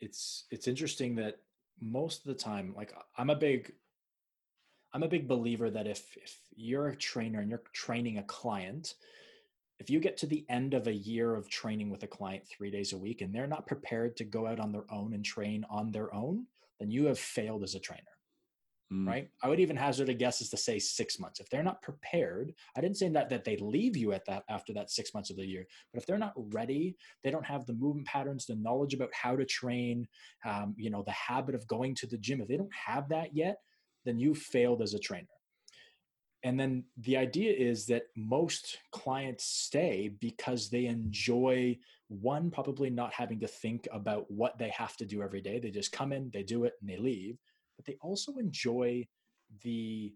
it's 0.00 0.46
it's 0.50 0.66
interesting 0.66 1.14
that 1.14 1.38
most 1.80 2.20
of 2.20 2.26
the 2.26 2.42
time 2.42 2.74
like 2.76 2.92
i'm 3.16 3.30
a 3.30 3.36
big 3.36 3.72
i'm 4.92 5.04
a 5.04 5.08
big 5.08 5.28
believer 5.28 5.70
that 5.70 5.86
if 5.86 6.16
if 6.16 6.38
you're 6.54 6.88
a 6.88 6.96
trainer 6.96 7.40
and 7.40 7.48
you're 7.48 7.62
training 7.72 8.18
a 8.18 8.22
client 8.24 8.94
if 9.78 9.88
you 9.90 10.00
get 10.00 10.16
to 10.16 10.26
the 10.26 10.44
end 10.48 10.74
of 10.74 10.86
a 10.86 10.92
year 10.92 11.34
of 11.34 11.48
training 11.48 11.88
with 11.88 12.02
a 12.02 12.06
client 12.06 12.42
3 12.48 12.70
days 12.70 12.92
a 12.92 12.98
week 12.98 13.20
and 13.20 13.34
they're 13.34 13.46
not 13.46 13.66
prepared 13.66 14.16
to 14.16 14.24
go 14.24 14.46
out 14.46 14.60
on 14.60 14.72
their 14.72 14.84
own 14.90 15.14
and 15.14 15.24
train 15.24 15.64
on 15.70 15.92
their 15.92 16.12
own 16.12 16.46
then 16.80 16.90
you 16.90 17.06
have 17.06 17.18
failed 17.18 17.62
as 17.62 17.76
a 17.76 17.80
trainer 17.80 18.02
Mm. 18.92 19.06
right? 19.06 19.28
I 19.42 19.48
would 19.48 19.60
even 19.60 19.76
hazard 19.76 20.10
a 20.10 20.14
guess 20.14 20.42
is 20.42 20.50
to 20.50 20.56
say 20.56 20.78
six 20.78 21.18
months. 21.18 21.40
If 21.40 21.48
they're 21.48 21.62
not 21.62 21.80
prepared, 21.80 22.52
I 22.76 22.80
didn't 22.80 22.98
say 22.98 23.08
that 23.08 23.30
that 23.30 23.44
they 23.44 23.56
leave 23.56 23.96
you 23.96 24.12
at 24.12 24.26
that 24.26 24.44
after 24.50 24.74
that 24.74 24.90
six 24.90 25.14
months 25.14 25.30
of 25.30 25.36
the 25.36 25.46
year, 25.46 25.66
but 25.92 26.00
if 26.00 26.06
they're 26.06 26.18
not 26.18 26.34
ready, 26.36 26.96
they 27.24 27.30
don't 27.30 27.46
have 27.46 27.64
the 27.64 27.72
movement 27.72 28.06
patterns, 28.06 28.44
the 28.44 28.56
knowledge 28.56 28.92
about 28.92 29.14
how 29.14 29.34
to 29.34 29.46
train, 29.46 30.06
um, 30.44 30.74
you 30.76 30.90
know, 30.90 31.02
the 31.02 31.12
habit 31.12 31.54
of 31.54 31.66
going 31.66 31.94
to 31.94 32.06
the 32.06 32.18
gym. 32.18 32.40
If 32.40 32.48
they 32.48 32.56
don't 32.56 32.74
have 32.74 33.08
that 33.08 33.34
yet, 33.34 33.58
then 34.04 34.18
you 34.18 34.34
failed 34.34 34.82
as 34.82 34.92
a 34.92 34.98
trainer. 34.98 35.26
And 36.44 36.58
then 36.58 36.84
the 36.98 37.16
idea 37.16 37.52
is 37.52 37.86
that 37.86 38.02
most 38.16 38.78
clients 38.90 39.44
stay 39.44 40.10
because 40.20 40.68
they 40.68 40.86
enjoy 40.86 41.78
one, 42.08 42.50
probably 42.50 42.90
not 42.90 43.12
having 43.12 43.38
to 43.40 43.46
think 43.46 43.86
about 43.92 44.28
what 44.28 44.58
they 44.58 44.70
have 44.70 44.96
to 44.96 45.06
do 45.06 45.22
every 45.22 45.40
day. 45.40 45.60
They 45.60 45.70
just 45.70 45.92
come 45.92 46.12
in, 46.12 46.30
they 46.32 46.42
do 46.42 46.64
it, 46.64 46.74
and 46.80 46.90
they 46.90 46.96
leave 46.96 47.38
but 47.76 47.84
they 47.84 47.96
also 48.00 48.34
enjoy 48.36 49.06
the 49.62 50.12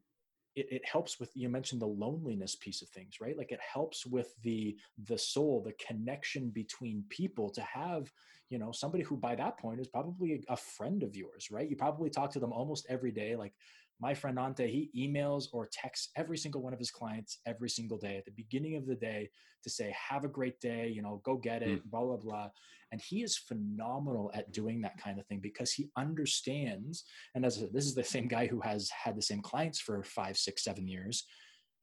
it, 0.54 0.66
it 0.70 0.82
helps 0.90 1.20
with 1.20 1.30
you 1.34 1.48
mentioned 1.48 1.82
the 1.82 1.86
loneliness 1.86 2.56
piece 2.56 2.82
of 2.82 2.88
things 2.88 3.16
right? 3.20 3.36
Like 3.36 3.52
it 3.52 3.60
helps 3.60 4.06
with 4.06 4.34
the 4.42 4.76
the 5.04 5.18
soul 5.18 5.62
the 5.64 5.74
connection 5.84 6.50
between 6.50 7.04
people 7.08 7.50
to 7.50 7.60
have 7.62 8.10
you 8.48 8.58
know 8.58 8.72
somebody 8.72 9.04
who 9.04 9.16
by 9.16 9.34
that 9.34 9.58
point 9.58 9.80
is 9.80 9.88
probably 9.88 10.42
a 10.48 10.56
friend 10.56 11.02
of 11.02 11.14
yours 11.14 11.48
right? 11.50 11.68
You 11.68 11.76
probably 11.76 12.10
talk 12.10 12.32
to 12.32 12.40
them 12.40 12.52
almost 12.52 12.86
every 12.88 13.10
day 13.10 13.36
like 13.36 13.52
my 14.00 14.12
friend 14.14 14.38
Ante, 14.38 14.66
he 14.66 15.08
emails 15.08 15.44
or 15.52 15.68
texts 15.72 16.10
every 16.16 16.36
single 16.36 16.62
one 16.62 16.72
of 16.72 16.78
his 16.78 16.90
clients 16.90 17.38
every 17.46 17.70
single 17.70 17.98
day 17.98 18.16
at 18.18 18.24
the 18.24 18.32
beginning 18.32 18.76
of 18.76 18.86
the 18.86 18.94
day 18.94 19.30
to 19.64 19.70
say, 19.70 19.94
have 20.10 20.24
a 20.24 20.28
great 20.28 20.60
day, 20.60 20.88
you 20.88 21.02
know, 21.02 21.20
go 21.24 21.36
get 21.36 21.62
it, 21.62 21.90
blah, 21.90 22.04
blah, 22.04 22.16
blah. 22.16 22.48
And 22.92 23.00
he 23.00 23.22
is 23.22 23.36
phenomenal 23.36 24.30
at 24.34 24.52
doing 24.52 24.80
that 24.82 25.00
kind 25.02 25.18
of 25.18 25.26
thing 25.26 25.40
because 25.42 25.72
he 25.72 25.90
understands. 25.96 27.04
And 27.34 27.44
as 27.44 27.56
said, 27.56 27.70
this 27.72 27.86
is 27.86 27.94
the 27.94 28.04
same 28.04 28.28
guy 28.28 28.46
who 28.46 28.60
has 28.60 28.90
had 28.90 29.16
the 29.16 29.22
same 29.22 29.42
clients 29.42 29.80
for 29.80 30.02
five, 30.04 30.36
six, 30.36 30.62
seven 30.62 30.86
years, 30.86 31.24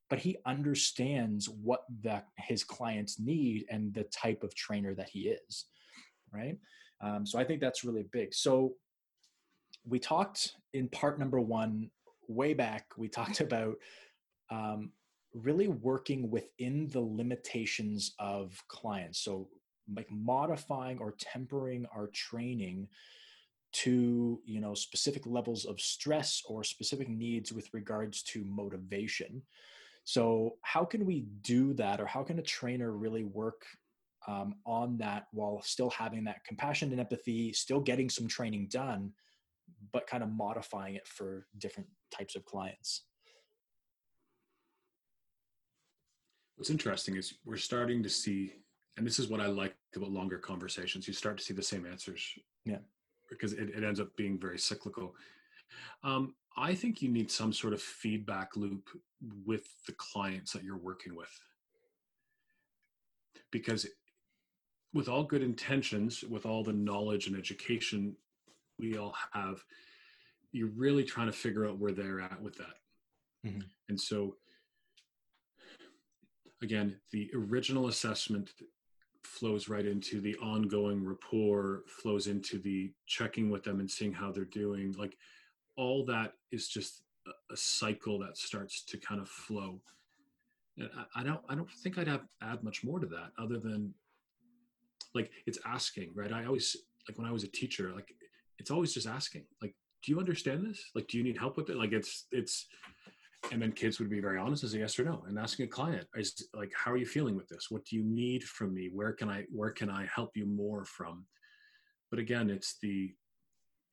but 0.10 0.19
he 0.19 0.38
understands 0.45 1.49
what 1.49 1.82
the, 2.04 2.23
his 2.38 2.63
clients 2.63 3.19
need 3.19 3.65
and 3.69 3.93
the 3.93 4.06
type 4.06 4.43
of 4.43 4.56
trainer 4.56 4.93
that 4.95 5.10
he 5.10 5.30
is. 5.30 5.65
Right. 6.32 6.58
Um, 7.02 7.26
so 7.26 7.38
I 7.38 7.43
think 7.43 7.60
that's 7.60 7.84
really 7.84 8.06
big. 8.12 8.34
So 8.34 8.76
we 9.86 9.99
talked 9.99 10.54
in 10.73 10.88
part 10.88 11.19
number 11.19 11.41
one 11.41 11.89
way 12.27 12.53
back, 12.53 12.88
we 12.97 13.07
talked 13.07 13.39
about 13.41 13.75
um, 14.49 14.91
really 15.33 15.67
working 15.67 16.29
within 16.29 16.88
the 16.89 17.01
limitations 17.01 18.13
of 18.19 18.62
clients. 18.67 19.19
So, 19.19 19.49
like 19.93 20.09
modifying 20.09 20.99
or 20.99 21.13
tempering 21.19 21.86
our 21.93 22.07
training 22.07 22.88
to 23.73 24.39
you 24.45 24.62
know 24.62 24.73
specific 24.73 25.25
levels 25.25 25.65
of 25.65 25.81
stress 25.81 26.41
or 26.47 26.63
specific 26.63 27.09
needs 27.09 27.51
with 27.51 27.73
regards 27.73 28.21
to 28.21 28.45
motivation 28.45 29.41
so 30.05 30.55
how 30.62 30.86
can 30.86 31.05
we 31.05 31.25
do 31.41 31.73
that 31.73 31.99
or 31.99 32.05
how 32.05 32.23
can 32.23 32.39
a 32.39 32.43
trainer 32.43 32.91
really 32.91 33.23
work 33.23 33.65
um, 34.27 34.55
on 34.65 34.97
that 34.97 35.27
while 35.31 35.62
still 35.63 35.89
having 35.89 36.23
that 36.23 36.45
compassion 36.45 36.91
and 36.91 36.99
empathy 36.99 37.51
still 37.51 37.81
getting 37.81 38.09
some 38.09 38.27
training 38.27 38.67
done 38.69 39.12
but 39.91 40.08
kind 40.08 40.23
of 40.23 40.30
modifying 40.30 40.95
it 40.95 41.08
for 41.08 41.45
different 41.58 41.89
types 42.12 42.36
of 42.36 42.45
clients. 42.45 43.04
What's 46.56 46.69
interesting 46.69 47.15
is 47.15 47.34
we're 47.45 47.58
starting 47.58 48.04
to 48.04 48.10
see, 48.10 48.54
and 48.97 49.06
this 49.06 49.19
is 49.19 49.28
what 49.28 49.39
I 49.39 49.47
like 49.47 49.76
about 49.95 50.12
longer 50.12 50.38
conversations, 50.38 51.08
you 51.08 51.13
start 51.13 51.38
to 51.38 51.43
see 51.43 51.54
the 51.54 51.63
same 51.63 51.86
answers. 51.86 52.23
Yeah. 52.65 52.78
Because 53.30 53.54
it, 53.54 53.69
it 53.69 53.84
ends 53.84 53.99
up 53.99 54.15
being 54.15 54.39
very 54.39 54.60
cyclical. 54.60 55.15
Um, 56.04 56.36
I 56.56 56.76
think 56.76 57.02
you 57.02 57.10
need 57.10 57.32
some 57.32 57.52
sort 57.52 57.73
of 57.73 57.82
feedback 57.82 58.56
loop 58.56 58.89
with 59.45 59.67
the 59.88 59.93
clients 59.93 60.54
that 60.54 60.63
you're 60.63 60.78
working 60.78 61.15
with. 61.15 61.32
Because 63.52 63.88
with 64.93 65.10
all 65.10 65.23
good 65.23 65.41
intentions, 65.41 66.23
with 66.23 66.45
all 66.45 66.63
the 66.63 66.73
knowledge 66.73 67.28
and 67.28 67.36
education 67.36 68.15
we 68.83 68.97
all 68.97 69.15
have, 69.31 69.63
you're 70.51 70.71
really 70.75 71.03
trying 71.03 71.27
to 71.27 71.33
figure 71.33 71.65
out 71.65 71.77
where 71.79 71.93
they're 71.93 72.19
at 72.21 72.41
with 72.41 72.55
that. 72.57 72.77
Mhm. 73.45 73.63
And 73.89 73.99
so, 73.99 74.37
again, 76.61 76.99
the 77.11 77.31
original 77.33 77.87
assessment 77.87 78.51
flows 79.23 79.69
right 79.69 79.85
into 79.85 80.19
the 80.19 80.35
ongoing 80.37 81.03
rapport, 81.03 81.83
flows 81.87 82.27
into 82.27 82.59
the 82.59 82.93
checking 83.05 83.49
with 83.49 83.63
them 83.63 83.79
and 83.79 83.89
seeing 83.89 84.13
how 84.13 84.31
they're 84.31 84.45
doing. 84.45 84.91
Like 84.93 85.17
all 85.75 86.05
that 86.05 86.34
is 86.51 86.67
just 86.67 87.03
a, 87.25 87.53
a 87.53 87.57
cycle 87.57 88.19
that 88.19 88.38
starts 88.38 88.84
to 88.86 88.97
kind 88.97 89.21
of 89.21 89.29
flow. 89.29 89.81
And 90.77 90.89
I, 90.97 91.21
I 91.21 91.23
don't, 91.23 91.41
I 91.47 91.55
don't 91.55 91.71
think 91.71 91.97
I'd 91.97 92.07
have 92.07 92.27
add 92.41 92.63
much 92.63 92.84
more 92.84 92.99
to 92.99 93.07
that 93.07 93.31
other 93.38 93.59
than 93.59 93.93
like 95.15 95.31
it's 95.45 95.59
asking, 95.65 96.11
right? 96.15 96.34
I 96.34 96.45
always 96.45 96.75
like 97.07 97.17
when 97.17 97.27
I 97.27 97.31
was 97.31 97.43
a 97.43 97.47
teacher, 97.47 97.91
like 97.93 98.13
it's 98.60 98.72
always 98.72 98.93
just 98.93 99.08
asking, 99.08 99.45
like, 99.62 99.76
do 100.04 100.12
you 100.12 100.20
understand 100.20 100.66
this? 100.66 100.84
Like, 100.95 101.08
do 101.08 101.18
you 101.18 101.24
need 101.24 101.38
help 101.38 101.58
with 101.58 101.70
it? 101.70 101.78
Like, 101.78 101.93
it's 101.93 102.28
it's, 102.32 102.68
and 103.51 103.62
then 103.62 103.72
kids 103.72 103.99
would 103.99 104.10
be 104.10 104.22
very 104.22 104.39
honest 104.39 104.64
as 104.64 104.74
a 104.74 104.80
yes 104.80 104.97
or 104.99 105.06
no. 105.06 105.24
And 105.28 105.38
asking 105.38 105.66
a 105.66 105.70
client 105.70 106.08
is 106.16 106.47
like, 106.54 106.72
how 106.76 106.91
are 106.91 106.97
you 106.97 107.06
feeling 107.06 107.36
with 107.36 107.47
this? 107.47 107.68
What 107.70 107.86
do 107.86 107.95
you 107.95 108.04
need 108.04 108.43
from 108.43 108.74
me? 108.74 108.89
Where 108.93 109.14
can 109.14 109.30
I 109.30 109.45
where 109.51 109.72
can 109.72 109.89
I 109.89 110.08
help 110.14 110.32
you 110.36 110.45
more 110.45 110.86
from? 110.86 111.26
But 112.10 112.20
again, 112.20 112.49
it's 112.49 112.78
the 112.82 113.14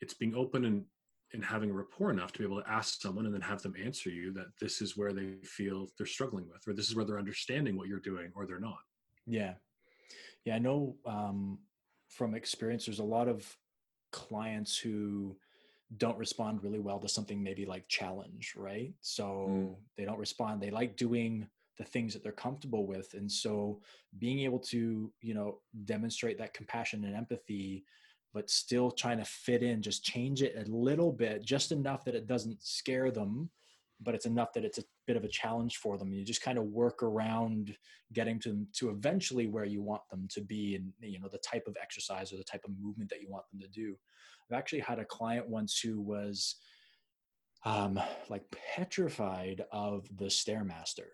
it's 0.00 0.14
being 0.14 0.34
open 0.34 0.64
and 0.64 0.84
and 1.32 1.44
having 1.44 1.70
a 1.70 1.72
rapport 1.72 2.10
enough 2.10 2.32
to 2.32 2.40
be 2.40 2.44
able 2.44 2.60
to 2.60 2.68
ask 2.68 3.00
someone 3.00 3.24
and 3.24 3.32
then 3.32 3.40
have 3.40 3.62
them 3.62 3.74
answer 3.82 4.10
you 4.10 4.32
that 4.32 4.46
this 4.60 4.82
is 4.82 4.96
where 4.96 5.12
they 5.12 5.34
feel 5.44 5.88
they're 5.96 6.06
struggling 6.06 6.48
with, 6.48 6.66
or 6.66 6.72
this 6.72 6.88
is 6.88 6.96
where 6.96 7.04
they're 7.04 7.18
understanding 7.18 7.76
what 7.76 7.86
you're 7.86 8.00
doing, 8.00 8.32
or 8.34 8.46
they're 8.46 8.58
not. 8.58 8.80
Yeah. 9.26 9.54
Yeah. 10.44 10.56
I 10.56 10.58
know 10.58 10.96
um, 11.06 11.58
from 12.08 12.34
experience, 12.34 12.86
there's 12.86 12.98
a 12.98 13.04
lot 13.04 13.28
of 13.28 13.56
clients 14.10 14.76
who 14.78 15.36
don't 15.96 16.18
respond 16.18 16.62
really 16.62 16.78
well 16.78 17.00
to 17.00 17.08
something 17.08 17.42
maybe 17.42 17.66
like 17.66 17.88
challenge, 17.88 18.54
right? 18.56 18.94
So 19.00 19.46
Mm. 19.48 19.76
they 19.96 20.04
don't 20.04 20.18
respond. 20.18 20.60
They 20.62 20.70
like 20.70 20.96
doing 20.96 21.48
the 21.78 21.84
things 21.84 22.12
that 22.12 22.22
they're 22.22 22.32
comfortable 22.32 22.86
with. 22.86 23.14
And 23.14 23.30
so 23.30 23.80
being 24.18 24.40
able 24.40 24.60
to, 24.60 25.12
you 25.20 25.34
know, 25.34 25.60
demonstrate 25.84 26.38
that 26.38 26.54
compassion 26.54 27.04
and 27.04 27.16
empathy, 27.16 27.84
but 28.32 28.50
still 28.50 28.90
trying 28.90 29.18
to 29.18 29.24
fit 29.24 29.62
in, 29.62 29.82
just 29.82 30.04
change 30.04 30.42
it 30.42 30.56
a 30.56 30.70
little 30.70 31.10
bit, 31.10 31.42
just 31.42 31.72
enough 31.72 32.04
that 32.04 32.14
it 32.14 32.26
doesn't 32.26 32.62
scare 32.62 33.10
them, 33.10 33.50
but 34.02 34.14
it's 34.14 34.26
enough 34.26 34.52
that 34.54 34.64
it's 34.64 34.78
a 34.78 34.84
bit 35.06 35.16
of 35.16 35.24
a 35.24 35.28
challenge 35.28 35.76
for 35.76 35.98
them. 35.98 36.12
You 36.12 36.24
just 36.24 36.42
kind 36.42 36.58
of 36.58 36.64
work 36.64 37.02
around 37.02 37.76
getting 38.12 38.38
to 38.40 38.48
them 38.50 38.66
to 38.74 38.90
eventually 38.90 39.46
where 39.46 39.64
you 39.64 39.82
want 39.82 40.02
them 40.10 40.26
to 40.32 40.40
be 40.40 40.74
and 40.74 40.92
you 41.00 41.20
know 41.20 41.28
the 41.28 41.38
type 41.38 41.64
of 41.66 41.76
exercise 41.80 42.32
or 42.32 42.36
the 42.36 42.44
type 42.44 42.64
of 42.64 42.72
movement 42.80 43.10
that 43.10 43.20
you 43.20 43.28
want 43.28 43.44
them 43.50 43.60
to 43.60 43.68
do. 43.68 43.96
I've 44.50 44.58
actually 44.58 44.80
had 44.80 44.98
a 44.98 45.04
client 45.04 45.48
once 45.48 45.78
who 45.78 46.00
was 46.00 46.56
um, 47.64 48.00
like 48.28 48.42
petrified 48.74 49.62
of 49.70 50.08
the 50.16 50.26
stairmaster, 50.26 51.08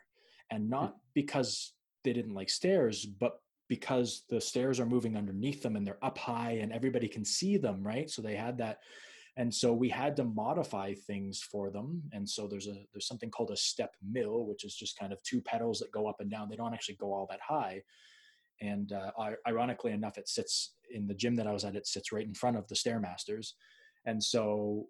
and 0.50 0.70
not 0.70 0.96
because 1.14 1.72
they 2.04 2.12
didn't 2.12 2.34
like 2.34 2.50
stairs, 2.50 3.04
but 3.04 3.40
because 3.68 4.22
the 4.30 4.40
stairs 4.40 4.78
are 4.78 4.86
moving 4.86 5.16
underneath 5.16 5.62
them 5.62 5.76
and 5.76 5.86
they're 5.86 6.04
up 6.04 6.18
high 6.18 6.58
and 6.62 6.72
everybody 6.72 7.08
can 7.08 7.24
see 7.24 7.56
them, 7.56 7.82
right? 7.82 8.08
So 8.08 8.22
they 8.22 8.36
had 8.36 8.58
that, 8.58 8.78
and 9.38 9.52
so 9.52 9.72
we 9.72 9.88
had 9.90 10.16
to 10.16 10.24
modify 10.24 10.94
things 10.94 11.40
for 11.42 11.70
them. 11.70 12.02
And 12.12 12.28
so 12.28 12.46
there's 12.46 12.68
a 12.68 12.76
there's 12.92 13.06
something 13.06 13.30
called 13.30 13.50
a 13.50 13.56
step 13.56 13.94
mill, 14.02 14.46
which 14.46 14.64
is 14.64 14.74
just 14.74 14.98
kind 14.98 15.12
of 15.12 15.22
two 15.22 15.42
pedals 15.42 15.78
that 15.80 15.92
go 15.92 16.08
up 16.08 16.20
and 16.20 16.30
down. 16.30 16.48
They 16.48 16.56
don't 16.56 16.72
actually 16.72 16.96
go 16.96 17.12
all 17.12 17.26
that 17.30 17.40
high. 17.46 17.82
And 18.62 18.92
uh, 18.92 19.10
ironically 19.46 19.92
enough, 19.92 20.16
it 20.16 20.28
sits 20.28 20.72
in 20.90 21.06
the 21.06 21.14
gym 21.14 21.36
that 21.36 21.46
I 21.46 21.52
was 21.52 21.64
at. 21.64 21.76
It 21.76 21.86
sits 21.86 22.12
right 22.12 22.26
in 22.26 22.32
front 22.32 22.56
of 22.56 22.66
the 22.68 22.74
stairmasters, 22.74 23.52
and 24.06 24.22
so 24.22 24.86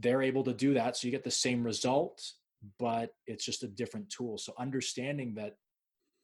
they're 0.00 0.22
able 0.22 0.42
to 0.42 0.52
do 0.52 0.74
that. 0.74 0.96
So 0.96 1.06
you 1.06 1.12
get 1.12 1.22
the 1.22 1.30
same 1.30 1.62
result, 1.62 2.20
but 2.80 3.10
it's 3.28 3.44
just 3.44 3.62
a 3.62 3.68
different 3.68 4.10
tool. 4.10 4.36
So 4.36 4.52
understanding 4.58 5.34
that, 5.34 5.54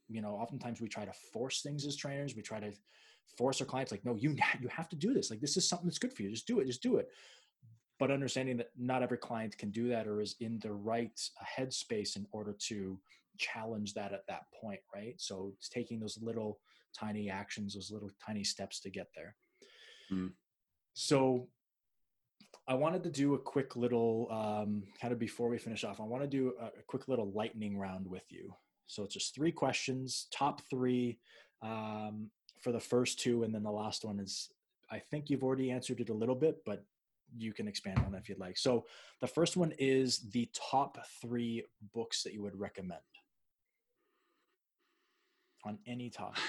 you 0.09 0.21
know, 0.21 0.31
oftentimes 0.31 0.81
we 0.81 0.89
try 0.89 1.05
to 1.05 1.13
force 1.33 1.63
things 1.63 1.87
as 1.87 1.95
trainers. 1.95 2.35
We 2.35 2.43
try 2.43 2.59
to 2.59 2.73
force 3.37 3.61
our 3.61 3.67
clients 3.67 3.93
like, 3.93 4.05
no, 4.05 4.15
you 4.15 4.31
you 4.61 4.69
have 4.69 4.89
to 4.91 4.97
do 4.97 5.15
this. 5.15 5.31
Like 5.31 5.41
this 5.41 5.57
is 5.57 5.69
something 5.69 5.87
that's 5.87 5.99
good 5.99 6.13
for 6.13 6.23
you. 6.23 6.31
Just 6.31 6.47
do 6.47 6.61
it. 6.61 6.67
Just 6.67 6.83
do 6.83 6.97
it. 6.97 7.09
But 7.99 8.11
understanding 8.11 8.59
that 8.59 8.71
not 8.77 9.03
every 9.03 9.17
client 9.17 9.57
can 9.57 9.71
do 9.71 9.89
that 9.89 10.07
or 10.07 10.21
is 10.21 10.37
in 10.41 10.59
the 10.59 10.73
right 10.73 11.19
headspace 11.59 12.17
in 12.17 12.27
order 12.31 12.55
to 12.69 12.99
challenge 13.39 13.95
that 13.95 14.13
at 14.13 14.27
that 14.29 14.43
point, 14.61 14.81
right? 14.95 15.15
So 15.17 15.53
it's 15.57 15.69
taking 15.69 15.99
those 15.99 16.19
little 16.21 16.59
tiny 16.99 17.31
actions, 17.31 17.75
those 17.75 17.91
little 17.91 18.11
tiny 18.25 18.45
steps 18.45 18.81
to 18.81 18.91
get 18.91 19.09
there. 19.15 19.35
Mm. 20.13 20.33
So 20.93 21.49
I 22.69 22.75
wanted 22.75 23.03
to 23.05 23.11
do 23.11 23.35
a 23.35 23.39
quick 23.39 23.77
little 23.77 24.29
um, 24.31 24.83
kind 25.01 25.13
of 25.13 25.19
before 25.19 25.49
we 25.49 25.59
finish 25.59 25.85
off. 25.85 26.01
I 26.01 26.05
want 26.05 26.23
to 26.23 26.29
do 26.29 26.55
a, 26.61 26.67
a 26.67 26.83
quick 26.87 27.09
little 27.09 27.31
lightning 27.33 27.79
round 27.79 28.07
with 28.07 28.25
you. 28.29 28.55
So 28.89 29.05
it's 29.05 29.15
just 29.15 29.35
three 29.35 29.53
questions, 29.53 30.27
top 30.33 30.61
three 30.69 31.19
um, 31.63 32.31
for 32.67 32.73
the 32.73 32.81
first 32.81 33.21
two, 33.21 33.45
and 33.45 33.55
then 33.55 33.63
the 33.63 33.71
last 33.71 34.05
one 34.05 34.19
is 34.19 34.49
I 34.91 34.99
think 34.99 35.31
you've 35.31 35.45
already 35.45 35.71
answered 35.71 36.01
it 36.01 36.09
a 36.09 36.13
little 36.13 36.35
bit, 36.35 36.65
but 36.67 36.85
you 37.39 37.53
can 37.53 37.69
expand 37.69 38.01
on 38.05 38.13
it 38.13 38.19
if 38.19 38.29
you'd 38.29 38.41
like. 38.41 38.59
So 38.59 38.87
the 39.21 39.29
first 39.29 39.57
one 39.57 39.73
is 39.79 40.29
the 40.33 40.51
top 40.53 40.99
three 41.23 41.63
books 41.95 42.25
that 42.25 42.33
you 42.33 42.43
would 42.43 42.59
recommend 42.59 42.99
on 45.65 45.79
any 45.87 46.11
topic. 46.11 46.43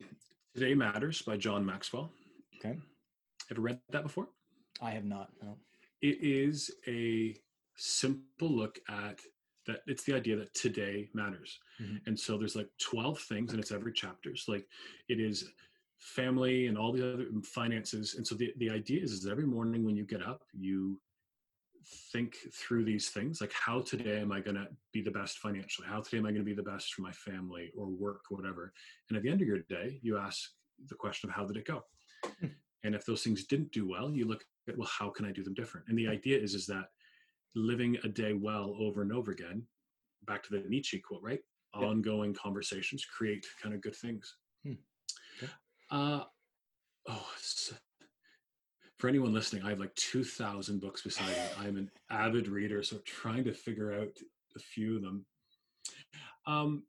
Today 0.54 0.74
Matters 0.74 1.22
by 1.22 1.38
John 1.38 1.64
Maxwell. 1.64 2.10
Okay. 2.58 2.78
Ever 3.50 3.62
read 3.62 3.80
that 3.88 4.02
before? 4.02 4.28
I 4.82 4.90
have 4.90 5.06
not. 5.06 5.30
No. 5.42 5.56
It 6.02 6.18
is 6.20 6.70
a 6.86 7.34
simple 7.74 8.50
look 8.50 8.78
at 8.90 9.18
that. 9.66 9.80
It's 9.86 10.04
the 10.04 10.14
idea 10.14 10.36
that 10.36 10.54
today 10.54 11.10
matters. 11.14 11.58
Mhm. 11.80 12.06
And 12.06 12.18
so 12.18 12.38
there's 12.38 12.56
like 12.56 12.70
12 12.78 13.18
things 13.20 13.52
and 13.52 13.60
it's 13.60 13.72
every 13.72 13.92
chapter. 13.92 14.36
So 14.36 14.52
like 14.52 14.66
it 15.08 15.20
is 15.20 15.50
family 15.98 16.66
and 16.66 16.76
all 16.76 16.92
the 16.92 17.14
other 17.14 17.26
finances. 17.42 18.14
And 18.14 18.26
so 18.26 18.34
the, 18.34 18.52
the 18.58 18.70
idea 18.70 19.02
is, 19.02 19.12
is 19.12 19.22
that 19.22 19.30
every 19.30 19.46
morning 19.46 19.84
when 19.84 19.96
you 19.96 20.04
get 20.04 20.22
up, 20.22 20.42
you 20.52 21.00
think 22.12 22.34
through 22.52 22.84
these 22.84 23.10
things 23.10 23.40
like 23.40 23.52
how 23.52 23.80
today 23.80 24.20
am 24.20 24.32
I 24.32 24.40
going 24.40 24.56
to 24.56 24.68
be 24.92 25.02
the 25.02 25.10
best 25.10 25.38
financially? 25.38 25.86
How 25.88 26.00
today 26.00 26.18
am 26.18 26.26
I 26.26 26.30
going 26.30 26.44
to 26.44 26.44
be 26.44 26.54
the 26.54 26.62
best 26.62 26.94
for 26.94 27.02
my 27.02 27.12
family 27.12 27.72
or 27.76 27.86
work 27.86 28.22
or 28.30 28.36
whatever? 28.36 28.72
And 29.08 29.16
at 29.16 29.22
the 29.22 29.30
end 29.30 29.42
of 29.42 29.48
your 29.48 29.60
day, 29.60 29.98
you 30.02 30.18
ask 30.18 30.50
the 30.88 30.94
question 30.94 31.28
of 31.28 31.36
how 31.36 31.44
did 31.44 31.56
it 31.56 31.66
go? 31.66 31.84
Hmm. 32.40 32.48
And 32.84 32.94
if 32.94 33.06
those 33.06 33.22
things 33.22 33.44
didn't 33.44 33.72
do 33.72 33.88
well, 33.88 34.10
you 34.10 34.26
look 34.26 34.44
at, 34.68 34.76
well, 34.76 34.88
how 34.88 35.08
can 35.08 35.24
I 35.24 35.32
do 35.32 35.42
them 35.42 35.54
different? 35.54 35.86
And 35.88 35.98
the 35.98 36.08
idea 36.08 36.38
is, 36.38 36.54
is 36.54 36.66
that 36.66 36.88
living 37.54 37.96
a 38.04 38.08
day 38.08 38.32
well 38.32 38.76
over 38.78 39.02
and 39.02 39.12
over 39.12 39.30
again, 39.30 39.62
back 40.26 40.42
to 40.44 40.50
the 40.50 40.68
Nietzsche 40.68 40.98
quote, 40.98 41.22
right? 41.22 41.40
Yeah. 41.78 41.86
Ongoing 41.86 42.34
conversations 42.34 43.04
create 43.04 43.44
kind 43.62 43.74
of 43.74 43.80
good 43.80 43.96
things. 43.96 44.36
Hmm. 44.64 44.74
Okay. 45.38 45.52
Uh, 45.90 46.24
oh, 47.08 47.26
it's, 47.36 47.72
for 48.98 49.08
anyone 49.08 49.34
listening, 49.34 49.64
I 49.64 49.70
have 49.70 49.80
like 49.80 49.94
2,000 49.96 50.80
books 50.80 51.02
beside 51.02 51.28
me. 51.28 51.42
I'm 51.58 51.76
an 51.76 51.90
avid 52.10 52.48
reader, 52.48 52.82
so 52.82 52.98
trying 53.04 53.44
to 53.44 53.52
figure 53.52 53.92
out 53.92 54.16
a 54.56 54.60
few 54.60 54.96
of 54.96 55.02
them. 55.02 55.26
Um, 56.46 56.84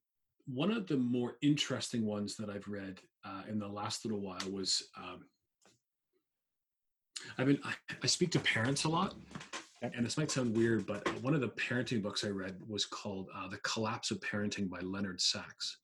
one 0.48 0.72
of 0.72 0.88
the 0.88 0.98
more 0.98 1.38
interesting 1.42 2.06
ones 2.06 2.36
that 2.36 2.50
I've 2.50 2.68
read 2.68 3.00
uh, 3.26 3.42
in 3.50 3.58
the 3.58 3.68
last 3.68 4.06
little 4.06 4.22
while 4.22 4.38
was 4.52 4.84
um, 4.98 5.26
I've 7.38 7.48
been 7.48 7.60
I, 7.64 7.74
I 8.04 8.08
speak 8.08 8.32
to 8.32 8.40
parents 8.40 8.84
a 8.84 8.90
lot. 8.90 9.16
And 9.82 10.06
this 10.06 10.18
might 10.18 10.32
sound 10.32 10.56
weird, 10.56 10.86
but 10.86 11.08
one 11.22 11.36
of 11.36 11.42
the 11.42 11.50
parenting 11.50 12.02
books 12.02 12.24
I 12.24 12.30
read 12.30 12.58
was 12.68 12.86
called 12.86 13.30
uh, 13.36 13.48
"The 13.48 13.58
Collapse 13.58 14.10
of 14.12 14.20
Parenting" 14.20 14.70
by 14.70 14.80
Leonard 14.80 15.22
Sax. 15.22 15.78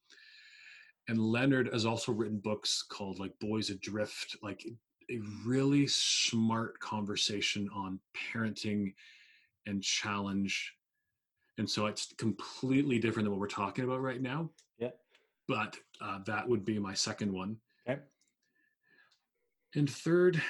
And 1.08 1.20
Leonard 1.20 1.70
has 1.74 1.86
also 1.86 2.12
written 2.12 2.38
books 2.38 2.84
called 2.84 3.20
like 3.20 3.38
"Boys 3.39 3.70
Adrift," 3.70 4.38
like 4.42 4.66
a 5.10 5.20
really 5.46 5.88
smart 5.88 6.80
conversation 6.80 7.70
on 7.76 8.00
parenting 8.16 8.94
and 9.68 9.84
challenge. 9.84 10.74
And 11.58 11.70
so 11.70 11.86
it's 11.86 12.14
completely 12.18 12.98
different 12.98 13.26
than 13.26 13.32
what 13.32 13.39
we're 13.39 13.48
talking 13.48 13.84
about 13.84 14.02
right 14.02 14.22
now. 14.22 14.50
Yeah. 14.80 14.92
But 15.48 15.78
uh, 16.00 16.20
that 16.26 16.48
would 16.48 16.66
be 16.66 16.80
my 16.80 16.94
second 16.94 17.32
one. 17.32 17.58
Okay. 17.88 18.00
And 19.76 19.89
third, 19.89 20.42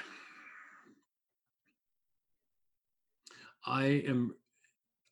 I 3.65 4.03
am 4.07 4.33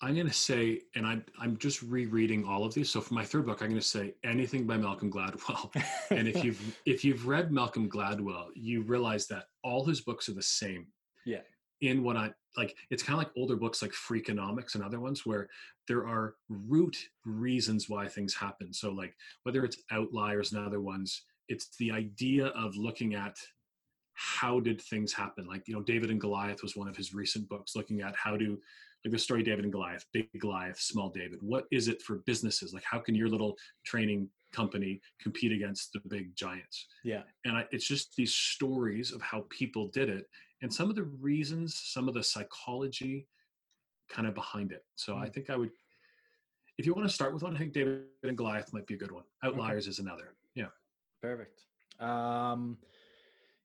I'm 0.01 0.15
going 0.15 0.27
to 0.27 0.33
say, 0.33 0.81
and 0.95 1.05
I'm 1.05 1.25
I'm 1.37 1.57
just 1.57 1.83
rereading 1.83 2.45
all 2.45 2.63
of 2.63 2.73
these. 2.73 2.89
So 2.89 3.01
for 3.01 3.13
my 3.13 3.25
third 3.25 3.45
book, 3.45 3.61
I'm 3.61 3.69
going 3.69 3.81
to 3.81 3.87
say 3.87 4.13
anything 4.23 4.65
by 4.65 4.77
Malcolm 4.77 5.11
Gladwell. 5.11 5.69
and 6.11 6.27
if 6.27 6.43
you've 6.43 6.77
if 6.85 7.03
you've 7.03 7.27
read 7.27 7.51
Malcolm 7.51 7.89
Gladwell, 7.89 8.47
you 8.55 8.81
realize 8.83 9.27
that 9.27 9.45
all 9.63 9.85
his 9.85 10.01
books 10.01 10.29
are 10.29 10.33
the 10.33 10.41
same. 10.41 10.87
Yeah. 11.25 11.41
In 11.81 12.03
what 12.03 12.15
I 12.15 12.31
like, 12.55 12.75
it's 12.89 13.03
kind 13.03 13.15
of 13.15 13.25
like 13.25 13.31
older 13.35 13.57
books 13.57 13.81
like 13.81 13.91
Freakonomics 13.91 14.75
and 14.75 14.83
other 14.83 14.99
ones 14.99 15.25
where 15.25 15.47
there 15.87 16.07
are 16.07 16.35
root 16.47 16.97
reasons 17.25 17.89
why 17.89 18.07
things 18.07 18.33
happen. 18.33 18.73
So 18.73 18.91
like 18.91 19.13
whether 19.43 19.65
it's 19.65 19.77
outliers 19.91 20.53
and 20.53 20.65
other 20.65 20.81
ones, 20.81 21.23
it's 21.49 21.75
the 21.77 21.91
idea 21.91 22.47
of 22.47 22.75
looking 22.75 23.15
at 23.15 23.35
how 24.21 24.59
did 24.59 24.81
things 24.81 25.13
happen. 25.13 25.45
Like 25.47 25.67
you 25.67 25.73
know, 25.73 25.81
David 25.81 26.09
and 26.11 26.19
Goliath 26.19 26.61
was 26.61 26.75
one 26.75 26.87
of 26.89 26.97
his 26.97 27.13
recent 27.13 27.47
books, 27.47 27.75
looking 27.75 28.01
at 28.01 28.15
how 28.15 28.35
do 28.35 28.57
like 29.05 29.13
the 29.13 29.19
story 29.19 29.43
David 29.43 29.63
and 29.63 29.71
Goliath, 29.71 30.05
big 30.11 30.27
Goliath, 30.39 30.77
small 30.79 31.09
David. 31.09 31.39
What 31.41 31.65
is 31.71 31.87
it 31.87 32.01
for 32.01 32.17
businesses? 32.25 32.73
Like 32.73 32.83
how 32.83 32.99
can 32.99 33.15
your 33.15 33.29
little 33.29 33.55
training 33.85 34.27
company 34.51 34.99
compete 35.21 35.51
against 35.53 35.93
the 35.93 36.01
big 36.07 36.35
giants? 36.35 36.87
yeah. 37.03 37.21
and 37.45 37.55
I, 37.55 37.65
it's 37.71 37.87
just 37.87 38.15
these 38.17 38.33
stories 38.33 39.11
of 39.13 39.21
how 39.21 39.45
people 39.49 39.87
did 39.89 40.09
it 40.09 40.25
and 40.61 40.73
some 40.73 40.89
of 40.89 40.95
the 40.95 41.03
reasons 41.03 41.79
some 41.95 42.07
of 42.09 42.13
the 42.15 42.23
psychology 42.23 43.27
kind 44.09 44.27
of 44.27 44.33
behind 44.33 44.71
it 44.71 44.83
so 44.95 45.15
i 45.15 45.27
Mm. 45.27 45.33
think 45.33 45.49
i 45.51 45.55
would 45.55 45.69
if 46.79 46.85
you 46.87 46.93
want 46.95 47.07
to 47.07 47.13
start 47.13 47.31
with 47.31 47.43
one 47.43 47.55
i 47.55 47.59
think 47.59 47.73
david 47.73 48.05
and 48.23 48.35
goliath 48.35 48.73
might 48.73 48.87
be 48.87 48.95
a 48.95 48.97
good 48.97 49.11
one 49.11 49.23
outliers 49.43 49.85
is 49.87 49.99
another 49.99 50.33
yeah 50.55 50.71
Perfect. 51.21 51.61
Um, 51.99 52.77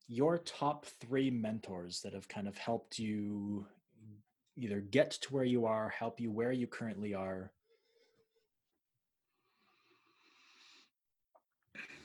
your 0.07 0.39
top 0.39 0.85
three 0.87 1.31
mentors 1.31 2.01
that 2.03 2.13
have 2.15 2.29
kind 2.29 2.47
of 2.49 2.57
helped 2.59 2.99
you 2.99 3.67
either 4.57 4.81
get 4.81 5.11
to 5.13 5.33
where 5.35 5.45
you 5.45 5.67
are, 5.67 5.89
help 5.89 6.21
you 6.21 6.31
where 6.31 6.53
you 6.53 6.67
currently 6.67 7.15
are. 7.15 7.51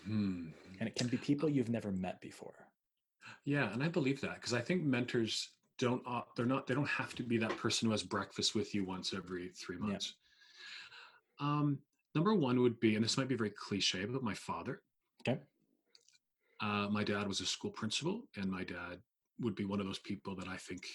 hmm. 0.05 0.47
And 0.79 0.87
it 0.87 0.95
can 0.95 1.07
be 1.07 1.17
people 1.17 1.49
you've 1.49 1.69
never 1.69 1.91
met 1.91 2.21
before. 2.21 2.53
yeah 3.45 3.71
and 3.73 3.83
i 3.83 3.87
believe 3.87 4.19
that 4.21 4.35
because 4.35 4.53
i 4.53 4.61
think 4.61 4.83
mentors 4.83 5.49
don't 5.77 6.01
they're 6.35 6.45
not 6.45 6.65
they 6.67 6.73
don't 6.73 6.87
have 6.87 7.13
to 7.15 7.23
be 7.23 7.37
that 7.37 7.55
person 7.57 7.85
who 7.85 7.91
has 7.91 8.03
breakfast 8.03 8.55
with 8.55 8.73
you 8.75 8.83
once 8.83 9.13
every 9.13 9.49
three 9.49 9.77
Yeah. 9.79 9.87
months 9.87 10.15
um 11.39 11.79
number 12.15 12.33
one 12.33 12.59
would 12.61 12.79
be 12.79 12.95
and 12.95 13.03
this 13.03 13.17
might 13.17 13.27
be 13.29 13.35
very 13.35 13.51
cliche 13.51 14.05
but 14.05 14.23
my 14.23 14.33
father 14.33 14.81
Okay. 15.21 15.39
Uh, 16.61 16.87
my 16.89 17.03
dad 17.03 17.27
was 17.27 17.41
a 17.41 17.45
school 17.45 17.71
principal, 17.71 18.23
and 18.35 18.51
my 18.51 18.63
dad 18.63 18.99
would 19.39 19.55
be 19.55 19.65
one 19.65 19.79
of 19.79 19.85
those 19.85 19.99
people 19.99 20.35
that 20.35 20.47
I 20.47 20.57
think, 20.57 20.85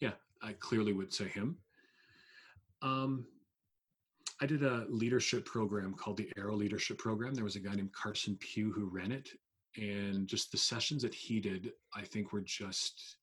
yeah, 0.00 0.12
I 0.42 0.52
clearly 0.52 0.92
would 0.92 1.12
say 1.12 1.26
him. 1.26 1.56
Um, 2.82 3.26
I 4.40 4.46
did 4.46 4.62
a 4.62 4.86
leadership 4.88 5.44
program 5.44 5.94
called 5.94 6.16
the 6.16 6.30
Arrow 6.36 6.54
Leadership 6.54 6.98
Program. 6.98 7.34
There 7.34 7.44
was 7.44 7.56
a 7.56 7.60
guy 7.60 7.74
named 7.74 7.92
Carson 7.92 8.36
Pue 8.36 8.72
who 8.72 8.86
ran 8.86 9.10
it, 9.10 9.30
and 9.76 10.28
just 10.28 10.52
the 10.52 10.58
sessions 10.58 11.02
that 11.02 11.14
he 11.14 11.40
did, 11.40 11.72
I 11.94 12.02
think 12.02 12.32
were 12.32 12.40
just. 12.40 13.16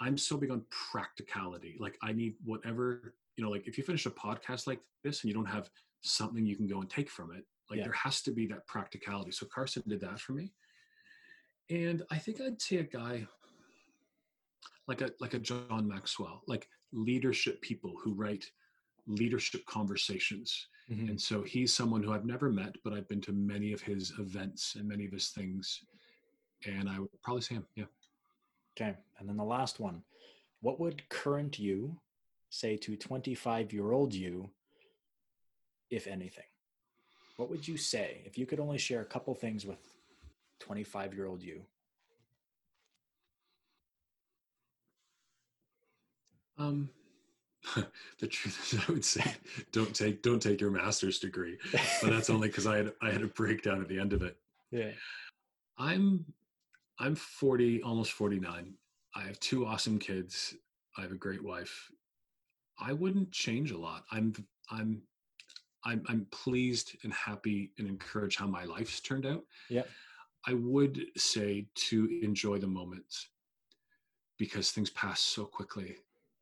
I'm 0.00 0.16
so 0.16 0.36
big 0.36 0.50
on 0.50 0.62
practicality. 0.70 1.76
Like 1.78 1.98
I 2.02 2.12
need 2.12 2.34
whatever 2.44 3.14
you 3.36 3.44
know. 3.44 3.50
Like 3.50 3.66
if 3.66 3.78
you 3.78 3.84
finish 3.84 4.06
a 4.06 4.10
podcast 4.10 4.66
like 4.66 4.80
this 5.02 5.22
and 5.22 5.28
you 5.28 5.34
don't 5.34 5.44
have 5.46 5.70
something 6.02 6.44
you 6.44 6.56
can 6.56 6.66
go 6.66 6.80
and 6.80 6.88
take 6.88 7.10
from 7.10 7.32
it, 7.32 7.44
like 7.70 7.78
Yeah. 7.78 7.84
there 7.84 7.92
has 7.92 8.22
to 8.22 8.30
be 8.32 8.46
that 8.48 8.66
practicality. 8.66 9.30
So 9.32 9.46
Carson 9.46 9.82
did 9.86 10.00
that 10.00 10.20
for 10.20 10.32
me, 10.32 10.52
and 11.70 12.02
I 12.10 12.18
think 12.18 12.40
I'd 12.40 12.60
say 12.60 12.76
a 12.78 12.82
guy 12.84 13.26
like 14.86 15.00
a 15.00 15.10
like 15.20 15.34
a 15.34 15.38
John 15.38 15.88
Maxwell, 15.88 16.42
like 16.46 16.68
leadership 16.92 17.60
people 17.62 17.96
who 18.02 18.12
write 18.14 18.50
leadership 19.06 19.64
conversations. 19.66 20.68
Mhm. 20.90 21.08
And 21.10 21.20
so 21.20 21.42
he's 21.42 21.72
someone 21.74 22.02
who 22.02 22.12
I've 22.12 22.26
never 22.26 22.50
met, 22.50 22.76
but 22.84 22.92
I've 22.92 23.08
been 23.08 23.20
to 23.22 23.32
many 23.32 23.72
of 23.72 23.80
his 23.80 24.10
events 24.18 24.76
and 24.76 24.86
many 24.86 25.06
of 25.06 25.12
his 25.12 25.30
things. 25.30 25.82
And 26.66 26.88
I 26.88 26.98
would 27.00 27.22
probably 27.22 27.42
say 27.42 27.54
him. 27.56 27.66
Yeah. 27.74 27.86
Okay. 28.76 28.96
And 29.18 29.28
then 29.28 29.36
the 29.36 29.44
last 29.44 29.80
one. 29.80 30.04
What 30.60 30.80
would 30.80 31.06
current 31.08 31.58
you 31.58 32.00
say 32.50 32.76
to 32.78 32.96
25 32.96 33.72
year 33.72 33.92
old 33.92 34.14
you, 34.14 34.50
if 35.90 36.06
anything? 36.06 36.48
What 37.36 37.50
would 37.50 37.66
you 37.66 37.76
say 37.76 38.22
if 38.24 38.38
you 38.38 38.46
could 38.46 38.60
only 38.60 38.78
share 38.78 39.00
a 39.00 39.04
couple 39.04 39.34
things 39.34 39.66
with 39.66 39.80
25 40.60 41.14
year 41.14 41.26
old 41.26 41.42
you? 41.42 41.62
Um, 46.56 46.88
the 48.18 48.26
truth 48.26 48.72
is, 48.72 48.80
I 48.88 48.92
would 48.92 49.04
say, 49.04 49.24
don't 49.72 49.94
take 49.94 50.22
don't 50.22 50.40
take 50.40 50.60
your 50.60 50.70
master's 50.70 51.18
degree, 51.18 51.58
but 51.72 52.10
that's 52.10 52.30
only 52.30 52.48
because 52.48 52.66
I 52.66 52.76
had 52.76 52.92
I 53.02 53.10
had 53.10 53.22
a 53.22 53.26
breakdown 53.26 53.80
at 53.80 53.88
the 53.88 53.98
end 53.98 54.12
of 54.12 54.22
it. 54.22 54.36
Yeah. 54.70 54.90
I'm 55.78 56.24
I'm 57.00 57.16
40, 57.16 57.82
almost 57.82 58.12
49. 58.12 58.74
I 59.16 59.22
have 59.22 59.40
two 59.40 59.66
awesome 59.66 59.98
kids. 59.98 60.54
I 60.96 61.02
have 61.02 61.12
a 61.12 61.16
great 61.16 61.42
wife. 61.42 61.90
I 62.78 62.92
wouldn't 62.92 63.32
change 63.32 63.72
a 63.72 63.78
lot. 63.78 64.04
I'm 64.12 64.34
I'm 64.70 65.02
I'm 65.84 66.02
I'm 66.08 66.26
pleased 66.30 66.96
and 67.04 67.12
happy 67.12 67.72
and 67.78 67.86
encouraged 67.88 68.38
how 68.38 68.46
my 68.46 68.64
life's 68.64 69.00
turned 69.00 69.26
out. 69.26 69.44
Yeah. 69.68 69.84
I 70.46 70.54
would 70.54 71.06
say 71.16 71.66
to 71.74 72.20
enjoy 72.22 72.58
the 72.58 72.66
moments 72.66 73.28
because 74.38 74.70
things 74.70 74.90
pass 74.90 75.20
so 75.20 75.44
quickly. 75.44 75.96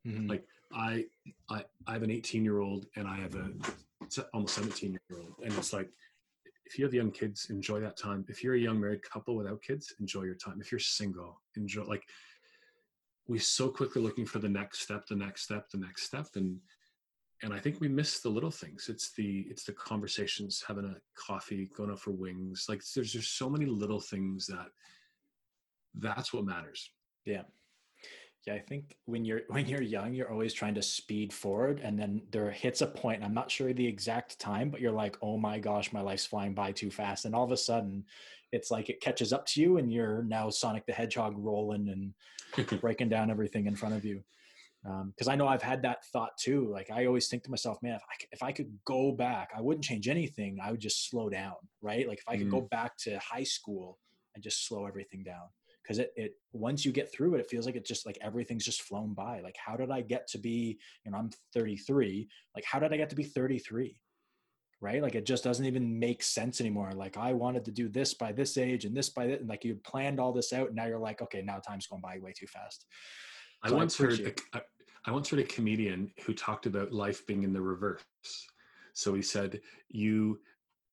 Mhm. 0.07 0.29
Like 0.29 0.47
I 0.73 1.07
I 1.49 1.65
I 1.87 1.93
have 1.93 2.03
an 2.03 2.11
18 2.11 2.45
year 2.45 2.61
old 2.61 2.87
and 2.97 3.07
I 3.07 3.17
have 3.17 3.35
a 3.35 3.53
almost 4.33 4.55
17 4.55 4.93
year 4.93 5.21
old, 5.21 5.35
and 5.45 5.53
it's 5.55 5.73
like 5.73 5.91
if 6.65 6.79
you 6.79 6.85
have 6.85 6.95
young 6.95 7.11
kids, 7.11 7.51
enjoy 7.51 7.81
that 7.81 7.97
time. 7.97 8.25
If 8.29 8.43
you're 8.43 8.55
a 8.55 8.59
young 8.59 8.81
married 8.81 9.03
couple 9.03 9.37
without 9.37 9.63
kids, 9.63 9.95
enjoy 10.01 10.23
your 10.23 10.35
time. 10.35 10.61
If 10.61 10.73
you're 10.73 10.79
single, 10.79 11.41
enjoy 11.57 11.85
like 11.85 12.09
we 13.29 13.39
so 13.39 13.69
quickly 13.69 14.03
looking 14.03 14.27
for 14.27 14.39
the 14.39 14.49
next 14.49 14.81
step, 14.81 15.07
the 15.07 15.15
next 15.15 15.43
step, 15.43 15.71
the 15.71 15.79
next 15.79 16.03
step, 16.05 16.27
and 16.35 16.61
and 17.43 17.53
I 17.53 17.59
think 17.59 17.81
we 17.81 17.89
miss 17.89 18.21
the 18.21 18.29
little 18.29 18.51
things. 18.51 18.89
It's 18.89 19.13
the 19.13 19.47
it's 19.51 19.65
the 19.65 19.73
conversations, 19.73 20.65
having 20.67 20.85
a 20.85 20.97
coffee, 21.15 21.71
going 21.77 21.91
out 21.91 22.01
for 22.01 22.13
wings. 22.13 22.67
Like 22.69 22.83
there's 22.95 23.13
just 23.13 23.37
so 23.37 23.51
many 23.51 23.67
little 23.67 24.01
things 24.01 24.47
that 24.47 24.69
that's 25.95 26.33
what 26.33 26.45
matters. 26.45 26.91
Yeah. 27.25 27.43
Yeah, 28.47 28.55
I 28.55 28.59
think 28.59 28.97
when 29.05 29.25
you're 29.25 29.43
when 29.49 29.67
you're 29.67 29.83
young, 29.83 30.15
you're 30.15 30.31
always 30.31 30.55
trying 30.55 30.75
to 30.75 30.83
speed 30.83 31.33
forward 31.33 31.81
and 31.83 31.99
then 31.99 32.23
there 32.31 32.51
hits 32.51 32.81
a 32.81 32.87
point, 32.87 33.17
and 33.17 33.25
I'm 33.25 33.35
not 33.35 33.51
sure 33.51 33.73
the 33.73 33.87
exact 33.87 34.39
time, 34.39 34.71
but 34.71 34.81
you're 34.81 34.93
like, 34.93 35.17
"Oh 35.21 35.37
my 35.37 35.59
gosh, 35.59 35.93
my 35.93 36.01
life's 36.01 36.27
flying 36.27 36.55
by 36.55 36.73
too 36.73 36.91
fast." 36.91 37.25
And 37.25 37.35
all 37.35 37.45
of 37.45 37.53
a 37.53 37.57
sudden, 37.57 38.05
it's 38.53 38.71
like 38.71 38.89
it 38.89 39.01
catches 39.01 39.33
up 39.33 39.47
to 39.47 39.61
you 39.61 39.79
and 39.79 39.93
you're 39.93 40.23
now 40.23 40.51
Sonic 40.51 40.87
the 40.87 40.93
Hedgehog 40.93 41.35
rolling 41.37 41.89
and 41.89 42.79
breaking 42.81 43.09
down 43.09 43.31
everything 43.31 43.67
in 43.67 43.75
front 43.75 43.95
of 43.95 44.05
you. 44.05 44.23
Um, 44.85 45.13
because 45.15 45.29
I 45.29 45.37
know 45.37 45.47
I've 45.47 45.63
had 45.63 45.83
that 45.83 46.05
thought 46.07 46.37
too. 46.37 46.69
Like 46.69 46.91
I 46.91 47.07
always 47.07 47.29
think 47.29 47.45
to 47.45 47.51
myself, 47.51 47.79
man, 47.83 47.95
if 47.95 48.03
I, 48.03 48.15
c- 48.21 48.29
if 48.33 48.43
I 48.43 48.53
could 48.53 48.77
go 48.85 49.13
back, 49.13 49.51
I 49.57 49.61
wouldn't 49.61 49.85
change 49.85 50.09
anything. 50.09 50.59
I 50.63 50.73
would 50.73 50.81
just 50.81 51.09
slow 51.09 51.29
down, 51.29 51.55
right? 51.81 52.09
Like 52.09 52.19
if 52.19 52.29
I 52.29 52.37
could 52.37 52.51
go 52.51 52.63
mm. 52.63 52.71
back 52.71 52.97
to 53.03 53.19
high 53.19 53.45
school 53.45 53.99
and 54.35 54.43
just 54.43 54.67
slow 54.67 54.87
everything 54.87 55.23
down. 55.23 55.47
Because 55.83 55.99
it, 55.99 56.13
it 56.17 56.33
once 56.53 56.85
you 56.85 56.93
get 56.93 57.13
through 57.13 57.35
it, 57.35 57.41
it 57.41 57.51
feels 57.51 57.67
like 57.67 57.77
it's 57.77 57.89
just 57.89 58.07
like 58.07 58.19
everything's 58.21 58.65
just 58.65 58.83
flown 58.83 59.15
by. 59.15 59.41
Like 59.41 59.57
how 59.57 59.77
did 59.77 59.91
I 59.91 60.01
get 60.01 60.27
to 60.29 60.39
be, 60.39 60.79
you 61.05 61.13
know, 61.13 61.19
I'm 61.19 61.31
33. 61.55 62.29
Like 62.55 62.65
how 62.65 62.79
did 62.79 62.93
I 62.93 62.97
get 62.97 63.11
to 63.11 63.17
be 63.17 63.25
33? 63.25 64.01
Right? 64.81 65.03
Like 65.03 65.15
it 65.15 65.27
just 65.27 65.45
doesn't 65.45 65.65
even 65.65 65.99
make 66.01 66.25
sense 66.25 66.61
anymore. 66.61 66.91
Like 66.93 67.17
I 67.17 67.33
wanted 67.35 67.65
to 67.67 67.71
do 67.71 67.89
this 67.89 68.15
by 68.15 68.33
this 68.33 68.59
age 68.59 68.85
and 68.85 68.97
this 68.97 69.11
by 69.11 69.29
that, 69.29 69.41
and 69.41 69.49
like 69.49 69.65
you 69.65 69.77
planned 69.85 70.19
all 70.19 70.33
this 70.33 70.53
out. 70.53 70.69
And 70.69 70.77
now 70.77 70.87
you're 70.87 70.99
like, 70.99 71.23
okay, 71.23 71.41
now 71.41 71.59
time's 71.59 71.87
going 71.87 72.03
by 72.03 72.19
way 72.19 72.33
too 72.33 72.49
fast. 72.49 72.85
I 73.63 73.69
So 73.69 73.75
I 73.75 73.79
once 73.79 73.97
heard 73.97 74.13
appreciate 74.13 74.41
a, 74.55 74.59
I, 74.59 74.63
I 75.07 75.11
once 75.13 75.29
heard 75.31 75.41
a 75.41 75.45
comedian 75.45 76.13
who 76.25 76.35
talked 76.35 76.67
about 76.67 76.93
life 76.93 77.27
being 77.27 77.43
in 77.43 77.53
the 77.53 77.61
reverse. 77.61 78.03
So 78.93 79.15
he 79.15 79.23
said, 79.23 79.61
"You 79.89 80.41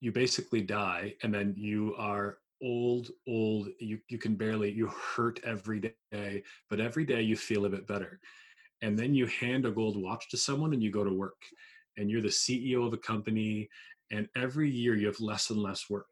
you 0.02 0.12
basically 0.12 0.62
die, 0.62 1.16
and 1.24 1.34
then 1.34 1.54
you 1.58 1.96
are 1.98 2.38
old, 2.62 3.12
old. 3.28 3.70
You 3.80 4.00
you 4.08 4.18
can 4.18 4.36
barely 4.36 4.72
you 4.72 4.88
hurt 4.88 5.40
every 5.44 5.94
day, 6.12 6.44
but 6.70 6.80
every 6.80 7.06
day 7.06 7.22
you 7.22 7.36
feel 7.36 7.66
a 7.66 7.70
bit 7.70 7.88
better, 7.88 8.20
and 8.82 8.98
then 8.98 9.14
you 9.14 9.26
hand 9.28 9.66
a 9.66 9.72
gold 9.72 10.02
watch 10.02 10.30
to 10.30 10.38
someone, 10.38 10.74
and 10.74 10.84
you 10.84 10.92
go 10.92 11.04
to 11.04 11.14
work, 11.14 11.42
and 11.98 12.10
you're 12.10 12.22
the 12.22 12.30
CEO 12.30 12.86
of 12.86 12.94
a 12.94 12.98
company, 12.98 13.70
and 14.12 14.30
every 14.36 14.70
year 14.70 14.96
you 14.96 15.08
have 15.08 15.20
less 15.20 15.50
and 15.50 15.60
less 15.60 15.90
work." 15.90 16.10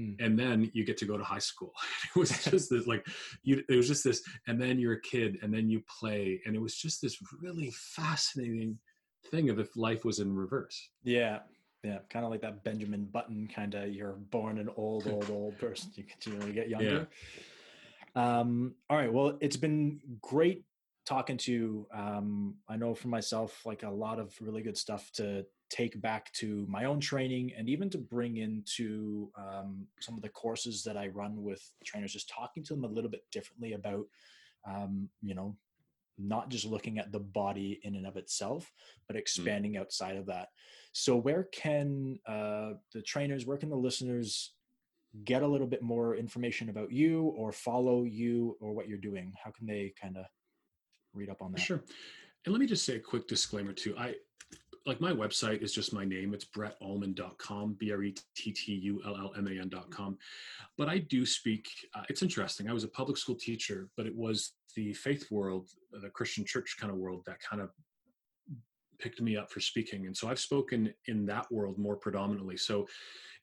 Hmm. 0.00 0.24
And 0.24 0.38
then 0.38 0.70
you 0.72 0.84
get 0.84 0.96
to 0.98 1.04
go 1.04 1.18
to 1.18 1.24
high 1.24 1.38
school. 1.38 1.72
It 2.16 2.18
was 2.18 2.30
just 2.44 2.70
this, 2.70 2.86
like, 2.86 3.06
you. 3.42 3.62
It 3.68 3.76
was 3.76 3.86
just 3.86 4.04
this, 4.04 4.22
and 4.46 4.60
then 4.60 4.78
you're 4.78 4.94
a 4.94 5.00
kid 5.00 5.38
and 5.42 5.52
then 5.52 5.68
you 5.68 5.82
play 6.00 6.40
and 6.44 6.56
it 6.56 6.60
was 6.60 6.74
just 6.74 7.02
this 7.02 7.18
really 7.40 7.70
fascinating 7.72 8.78
thing 9.30 9.50
of 9.50 9.58
if 9.58 9.76
life 9.76 10.04
was 10.04 10.18
in 10.18 10.34
reverse 10.34 10.88
Yeah. 11.02 11.40
Yeah. 11.84 11.98
Kind 12.08 12.24
of 12.24 12.30
like 12.30 12.42
that 12.42 12.64
Benjamin 12.64 13.04
Button 13.04 13.48
kind 13.54 13.74
of 13.74 13.92
you're 13.94 14.12
born 14.12 14.58
an 14.58 14.70
old, 14.76 15.06
old, 15.06 15.30
old 15.30 15.58
person. 15.58 15.90
You 15.94 16.04
continually 16.04 16.52
get 16.52 16.68
younger. 16.74 17.08
Um, 18.14 18.74
all 18.88 18.96
right. 18.96 19.12
Well, 19.12 19.38
it's 19.40 19.56
been 19.56 20.00
great 20.20 20.64
talking 21.10 21.36
to 21.36 21.86
um 21.92 22.54
I 22.68 22.76
know 22.76 22.94
for 22.94 23.08
myself 23.08 23.50
like 23.66 23.82
a 23.82 23.90
lot 23.90 24.18
of 24.20 24.28
really 24.40 24.62
good 24.62 24.78
stuff 24.78 25.10
to 25.14 25.44
take 25.70 26.00
back 26.00 26.32
to 26.32 26.66
my 26.68 26.84
own 26.84 27.00
training 27.00 27.52
and 27.56 27.68
even 27.68 27.88
to 27.88 27.98
bring 27.98 28.36
into 28.36 29.30
um, 29.38 29.86
some 30.00 30.16
of 30.16 30.22
the 30.22 30.28
courses 30.28 30.82
that 30.82 30.96
I 30.96 31.06
run 31.08 31.42
with 31.42 31.62
trainers, 31.84 32.12
just 32.12 32.28
talking 32.28 32.64
to 32.64 32.74
them 32.74 32.84
a 32.84 32.88
little 32.88 33.08
bit 33.08 33.22
differently 33.30 33.72
about, 33.74 34.04
um, 34.68 35.08
you 35.22 35.34
know, 35.34 35.56
not 36.18 36.50
just 36.50 36.66
looking 36.66 36.98
at 36.98 37.12
the 37.12 37.20
body 37.20 37.80
in 37.84 37.94
and 37.94 38.06
of 38.06 38.16
itself, 38.16 38.70
but 39.06 39.16
expanding 39.16 39.76
outside 39.76 40.16
of 40.16 40.26
that. 40.26 40.48
So, 40.92 41.16
where 41.16 41.44
can 41.44 42.18
uh, 42.26 42.72
the 42.92 43.00
trainers, 43.00 43.46
where 43.46 43.56
can 43.56 43.70
the 43.70 43.76
listeners 43.76 44.52
get 45.24 45.42
a 45.42 45.46
little 45.46 45.66
bit 45.66 45.82
more 45.82 46.16
information 46.16 46.68
about 46.68 46.92
you 46.92 47.22
or 47.36 47.52
follow 47.52 48.02
you 48.04 48.56
or 48.60 48.72
what 48.72 48.88
you're 48.88 48.98
doing? 48.98 49.32
How 49.42 49.52
can 49.52 49.66
they 49.66 49.94
kind 50.00 50.16
of 50.18 50.26
read 51.14 51.30
up 51.30 51.42
on 51.42 51.52
that? 51.52 51.60
Sure. 51.60 51.82
And 52.44 52.52
let 52.52 52.60
me 52.60 52.66
just 52.66 52.84
say 52.84 52.96
a 52.96 53.00
quick 53.00 53.28
disclaimer 53.28 53.72
too. 53.72 53.94
I 53.98 54.14
like 54.86 55.00
my 55.00 55.12
website 55.12 55.62
is 55.62 55.74
just 55.74 55.92
my 55.92 56.04
name. 56.04 56.32
It's 56.32 56.46
brettullman.com, 56.46 57.76
B 57.78 57.92
R 57.92 58.02
E 58.02 58.14
T 58.34 58.52
T 58.52 58.72
U 58.72 59.02
L 59.06 59.16
L 59.16 59.32
M 59.36 59.46
A 59.46 59.60
N.com. 59.60 60.16
But 60.78 60.88
I 60.88 60.98
do 60.98 61.26
speak, 61.26 61.68
uh, 61.94 62.02
it's 62.08 62.22
interesting. 62.22 62.68
I 62.68 62.72
was 62.72 62.84
a 62.84 62.88
public 62.88 63.18
school 63.18 63.34
teacher, 63.34 63.88
but 63.96 64.06
it 64.06 64.16
was 64.16 64.52
the 64.74 64.94
faith 64.94 65.30
world, 65.30 65.68
the 65.92 66.08
Christian 66.10 66.44
church 66.44 66.76
kind 66.80 66.90
of 66.90 66.98
world 66.98 67.22
that 67.26 67.40
kind 67.40 67.60
of 67.60 67.70
picked 68.98 69.20
me 69.20 69.36
up 69.36 69.50
for 69.50 69.60
speaking. 69.60 70.06
And 70.06 70.16
so 70.16 70.28
I've 70.28 70.38
spoken 70.38 70.92
in 71.06 71.26
that 71.26 71.50
world 71.50 71.78
more 71.78 71.96
predominantly. 71.96 72.56
So 72.56 72.86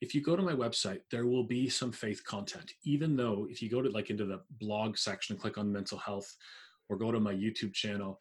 if 0.00 0.14
you 0.14 0.20
go 0.20 0.36
to 0.36 0.42
my 0.42 0.52
website, 0.52 1.00
there 1.10 1.26
will 1.26 1.44
be 1.44 1.68
some 1.68 1.92
faith 1.92 2.24
content, 2.24 2.72
even 2.84 3.16
though 3.16 3.46
if 3.50 3.60
you 3.60 3.68
go 3.68 3.82
to 3.82 3.90
like 3.90 4.10
into 4.10 4.24
the 4.24 4.40
blog 4.60 4.96
section 4.96 5.36
click 5.36 5.58
on 5.58 5.72
mental 5.72 5.98
health 5.98 6.36
or 6.88 6.96
go 6.96 7.12
to 7.12 7.20
my 7.20 7.34
YouTube 7.34 7.72
channel, 7.72 8.18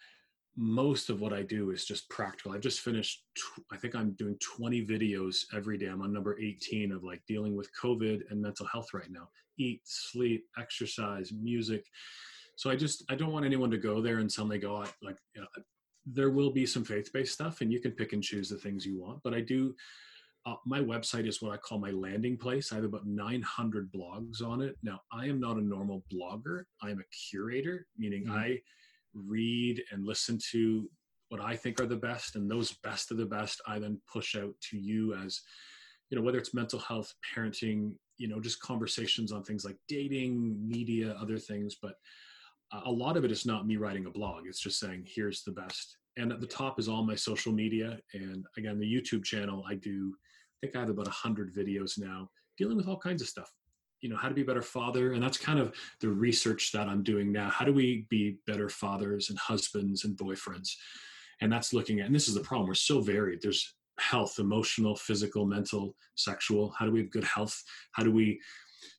most 0.56 1.10
of 1.10 1.22
what 1.22 1.34
I 1.34 1.44
do 1.44 1.70
is 1.70 1.86
just 1.86 2.10
practical. 2.10 2.52
I've 2.52 2.62
just 2.62 2.80
finished, 2.80 3.24
tw- 3.38 3.64
I 3.72 3.78
think 3.78 3.96
I'm 3.96 4.14
doing 4.14 4.38
20 4.42 4.86
videos 4.86 5.46
every 5.54 5.78
day. 5.78 5.86
I'm 5.86 6.02
on 6.02 6.12
number 6.12 6.40
18 6.40 6.92
of 6.92 7.04
like 7.04 7.22
dealing 7.28 7.56
with 7.56 7.70
COVID 7.80 8.32
and 8.32 8.42
mental 8.42 8.66
health 8.66 8.94
right 8.94 9.10
now. 9.12 9.30
Eat, 9.60 9.82
sleep, 9.84 10.46
exercise, 10.58 11.32
music. 11.32 11.86
So 12.56 12.72
I 12.72 12.76
just, 12.76 13.04
I 13.10 13.16
don't 13.16 13.32
want 13.32 13.46
anyone 13.46 13.70
to 13.70 13.78
go 13.78 14.02
there 14.02 14.18
and 14.18 14.32
suddenly 14.32 14.58
go, 14.58 14.78
"I- 14.78 14.90
like, 15.04 15.18
you 15.36 15.42
know, 15.42 15.48
there 16.08 16.32
will 16.32 16.52
be 16.52 16.66
some 16.66 16.84
faith 16.84 17.14
based 17.14 17.34
stuff 17.34 17.62
and 17.62 17.72
you 17.72 17.80
can 17.80 17.92
pick 17.92 18.14
and 18.14 18.24
choose 18.24 18.50
the 18.50 18.58
things 18.58 18.86
you 18.86 19.00
want. 19.00 19.22
But 19.24 19.36
I 19.36 19.42
do, 19.42 19.76
uh, 20.48 20.56
my 20.66 20.80
website 20.80 21.28
is 21.28 21.42
what 21.42 21.52
I 21.52 21.58
call 21.58 21.78
my 21.78 21.92
landing 21.92 22.38
place. 22.38 22.72
I 22.72 22.76
have 22.76 22.86
about 22.86 23.06
900 23.06 23.92
blogs 23.92 24.42
on 24.42 24.62
it. 24.62 24.78
Now, 24.82 25.02
I 25.12 25.26
am 25.26 25.42
not 25.42 25.58
a 25.58 25.62
normal 25.62 26.06
blogger. 26.12 26.64
I 26.82 26.90
am 26.90 27.00
a 27.00 27.04
curator, 27.30 27.86
meaning 27.98 28.26
Mhm. 28.26 28.32
I 28.32 28.62
read 29.14 29.84
and 29.92 30.06
listen 30.06 30.38
to 30.52 30.90
what 31.28 31.42
I 31.42 31.58
think 31.58 31.82
are 31.82 31.86
the 31.86 31.98
best, 31.98 32.38
and 32.38 32.50
those 32.50 32.72
best 32.72 33.12
of 33.12 33.18
the 33.18 33.26
best, 33.26 33.60
I 33.68 33.80
then 33.80 34.00
push 34.08 34.38
out 34.38 34.56
to 34.70 34.78
you 34.78 35.14
as, 35.16 35.42
you 36.10 36.16
know, 36.16 36.24
whether 36.24 36.38
it's 36.38 36.54
mental 36.54 36.80
health, 36.80 37.14
parenting, 37.34 37.98
you 38.18 38.30
know, 38.30 38.40
just 38.40 38.62
conversations 38.62 39.34
on 39.34 39.44
things 39.44 39.66
like 39.66 39.78
dating, 39.90 40.66
media, 40.66 41.12
other 41.16 41.38
things. 41.38 41.76
But 41.76 41.96
a 42.72 42.92
lot 42.92 43.18
of 43.18 43.26
it 43.26 43.32
is 43.32 43.46
not 43.46 43.68
me 43.68 43.76
writing 43.76 44.06
a 44.06 44.12
blog. 44.12 44.48
It's 44.48 44.62
just 44.62 44.80
saying, 44.80 45.06
here's 45.06 45.44
the 45.44 45.52
best. 45.52 45.98
And 46.16 46.32
at 46.32 46.40
the 46.40 46.48
top 46.48 46.80
is 46.80 46.88
all 46.88 47.04
my 47.04 47.16
social 47.16 47.52
media. 47.52 48.00
And 48.14 48.46
again, 48.58 48.80
the 48.80 48.94
YouTube 48.94 49.26
channel, 49.26 49.66
I 49.68 49.76
do, 49.76 50.16
think 50.62 50.76
I 50.76 50.80
have 50.80 50.90
about 50.90 51.06
100 51.06 51.54
videos 51.54 52.00
now 52.00 52.30
dealing 52.58 52.78
with 52.78 52.88
all 52.88 52.98
kinds 52.98 53.22
of 53.22 53.28
stuff. 53.28 53.52
You 54.02 54.10
know, 54.10 54.18
how 54.18 54.30
to 54.30 54.36
be 54.36 54.42
a 54.42 54.46
better 54.46 54.62
father. 54.62 55.14
And 55.14 55.24
that's 55.24 55.38
kind 55.38 55.60
of 55.60 55.76
the 56.02 56.10
research 56.10 56.72
that 56.72 56.88
I'm 56.88 57.04
doing 57.04 57.32
now. 57.32 57.50
How 57.50 57.66
do 57.66 57.74
we 57.74 58.06
be 58.10 58.38
better 58.46 58.70
fathers 58.70 59.30
and 59.30 59.40
husbands 59.40 60.06
and 60.06 60.18
boyfriends? 60.18 60.70
And 61.42 61.52
that's 61.52 61.74
looking 61.74 62.00
at, 62.00 62.08
and 62.08 62.16
this 62.16 62.28
is 62.28 62.36
the 62.36 62.42
problem, 62.42 62.68
we're 62.68 62.76
so 62.76 63.02
varied. 63.02 63.42
There's 63.42 63.76
health, 64.00 64.38
emotional, 64.40 64.96
physical, 64.96 65.46
mental, 65.46 65.96
sexual. 66.16 66.74
How 66.78 66.86
do 66.86 66.92
we 66.92 67.00
have 67.00 67.10
good 67.12 67.24
health? 67.24 67.62
How 67.94 68.04
do 68.04 68.12
we 68.12 68.40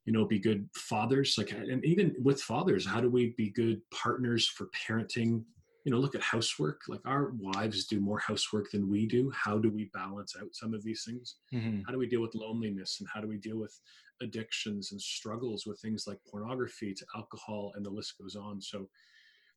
you 0.04 0.12
know 0.12 0.24
be 0.24 0.38
good 0.38 0.68
fathers 0.74 1.36
like 1.38 1.52
and 1.52 1.84
even 1.84 2.14
with 2.22 2.40
fathers 2.40 2.84
how 2.84 3.00
do 3.00 3.08
we 3.08 3.34
be 3.36 3.50
good 3.50 3.80
partners 3.92 4.48
for 4.48 4.68
parenting 4.74 5.44
you 5.88 5.94
know 5.94 6.00
look 6.00 6.14
at 6.14 6.20
housework 6.20 6.82
like 6.86 7.00
our 7.06 7.32
wives 7.38 7.86
do 7.86 7.98
more 7.98 8.18
housework 8.18 8.70
than 8.70 8.90
we 8.90 9.06
do. 9.06 9.32
How 9.34 9.56
do 9.56 9.70
we 9.70 9.86
balance 9.94 10.36
out 10.38 10.50
some 10.52 10.74
of 10.74 10.84
these 10.84 11.02
things? 11.06 11.36
Mhm. 11.50 11.82
how 11.86 11.92
do 11.92 11.98
we 11.98 12.06
deal 12.06 12.20
with 12.20 12.34
loneliness 12.34 13.00
and 13.00 13.08
how 13.08 13.22
do 13.22 13.26
we 13.26 13.38
deal 13.38 13.56
with 13.56 13.74
addictions 14.20 14.92
and 14.92 15.00
struggles 15.00 15.64
with 15.64 15.80
things 15.80 16.06
like 16.06 16.18
pornography 16.30 16.92
to 16.92 17.06
alcohol 17.16 17.72
and 17.74 17.86
the 17.86 17.90
list 17.98 18.18
goes 18.20 18.36
on. 18.36 18.60
So 18.60 18.90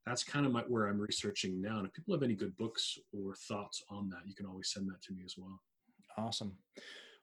that's 0.06 0.24
kind 0.24 0.46
of 0.46 0.54
my, 0.54 0.62
where 0.70 0.88
i'm 0.88 1.02
researching 1.02 1.62
now. 1.62 1.80
And 1.80 1.86
if 1.88 1.92
people 1.92 2.14
have 2.14 2.24
any 2.24 2.36
good 2.36 2.56
books 2.56 2.98
or 3.12 3.36
thoughts 3.50 3.84
on 3.90 4.08
that 4.12 4.22
you 4.26 4.34
can 4.34 4.46
always 4.46 4.72
send 4.72 4.88
that 4.88 5.02
to 5.02 5.14
me 5.14 5.24
as 5.26 5.36
well. 5.38 5.60
Awesome. 6.18 6.54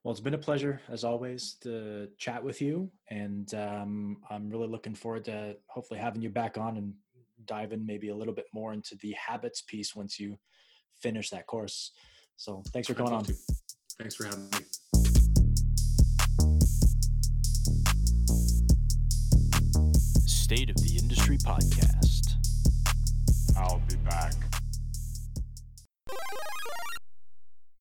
Well, 0.03 0.13
it's 0.13 0.21
been 0.21 0.35
a 0.35 0.47
pleasure 0.49 0.83
as 0.91 1.03
always 1.03 1.55
to 1.63 2.09
chat 2.19 2.45
with 2.45 2.61
you, 2.61 2.91
and 3.11 3.53
um, 3.55 4.19
I'm 4.31 4.49
really 4.49 4.69
looking 4.69 4.95
forward 4.95 5.25
to 5.25 5.57
hopefully 5.67 5.99
having 5.99 6.23
you 6.23 6.31
back 6.31 6.57
on 6.57 6.77
and 6.77 6.95
dive 7.45 7.73
in 7.73 7.87
maybe 7.87 8.09
a 8.09 8.17
little 8.17 8.35
bit 8.35 8.47
more 8.53 8.73
into 8.73 8.97
the 8.97 9.13
habits 9.13 9.63
piece 9.63 9.95
once 9.95 10.19
you 10.19 10.39
finish 11.01 11.31
that 11.31 11.47
course. 11.47 11.93
So 12.37 12.63
thanks 12.73 12.89
for 12.89 12.95
coming 12.95 13.13
on. 13.13 13.25
to. 13.25 13.35
thanks 13.99 14.15
for 14.15 14.25
having 14.25 14.49
me 14.51 14.59
State 20.27 20.71
of 20.71 20.77
the 20.77 20.99
Industry 20.99 21.37
Podcast. 21.37 22.37
I'll 23.57 23.83
be 23.87 23.97
back. 23.97 24.48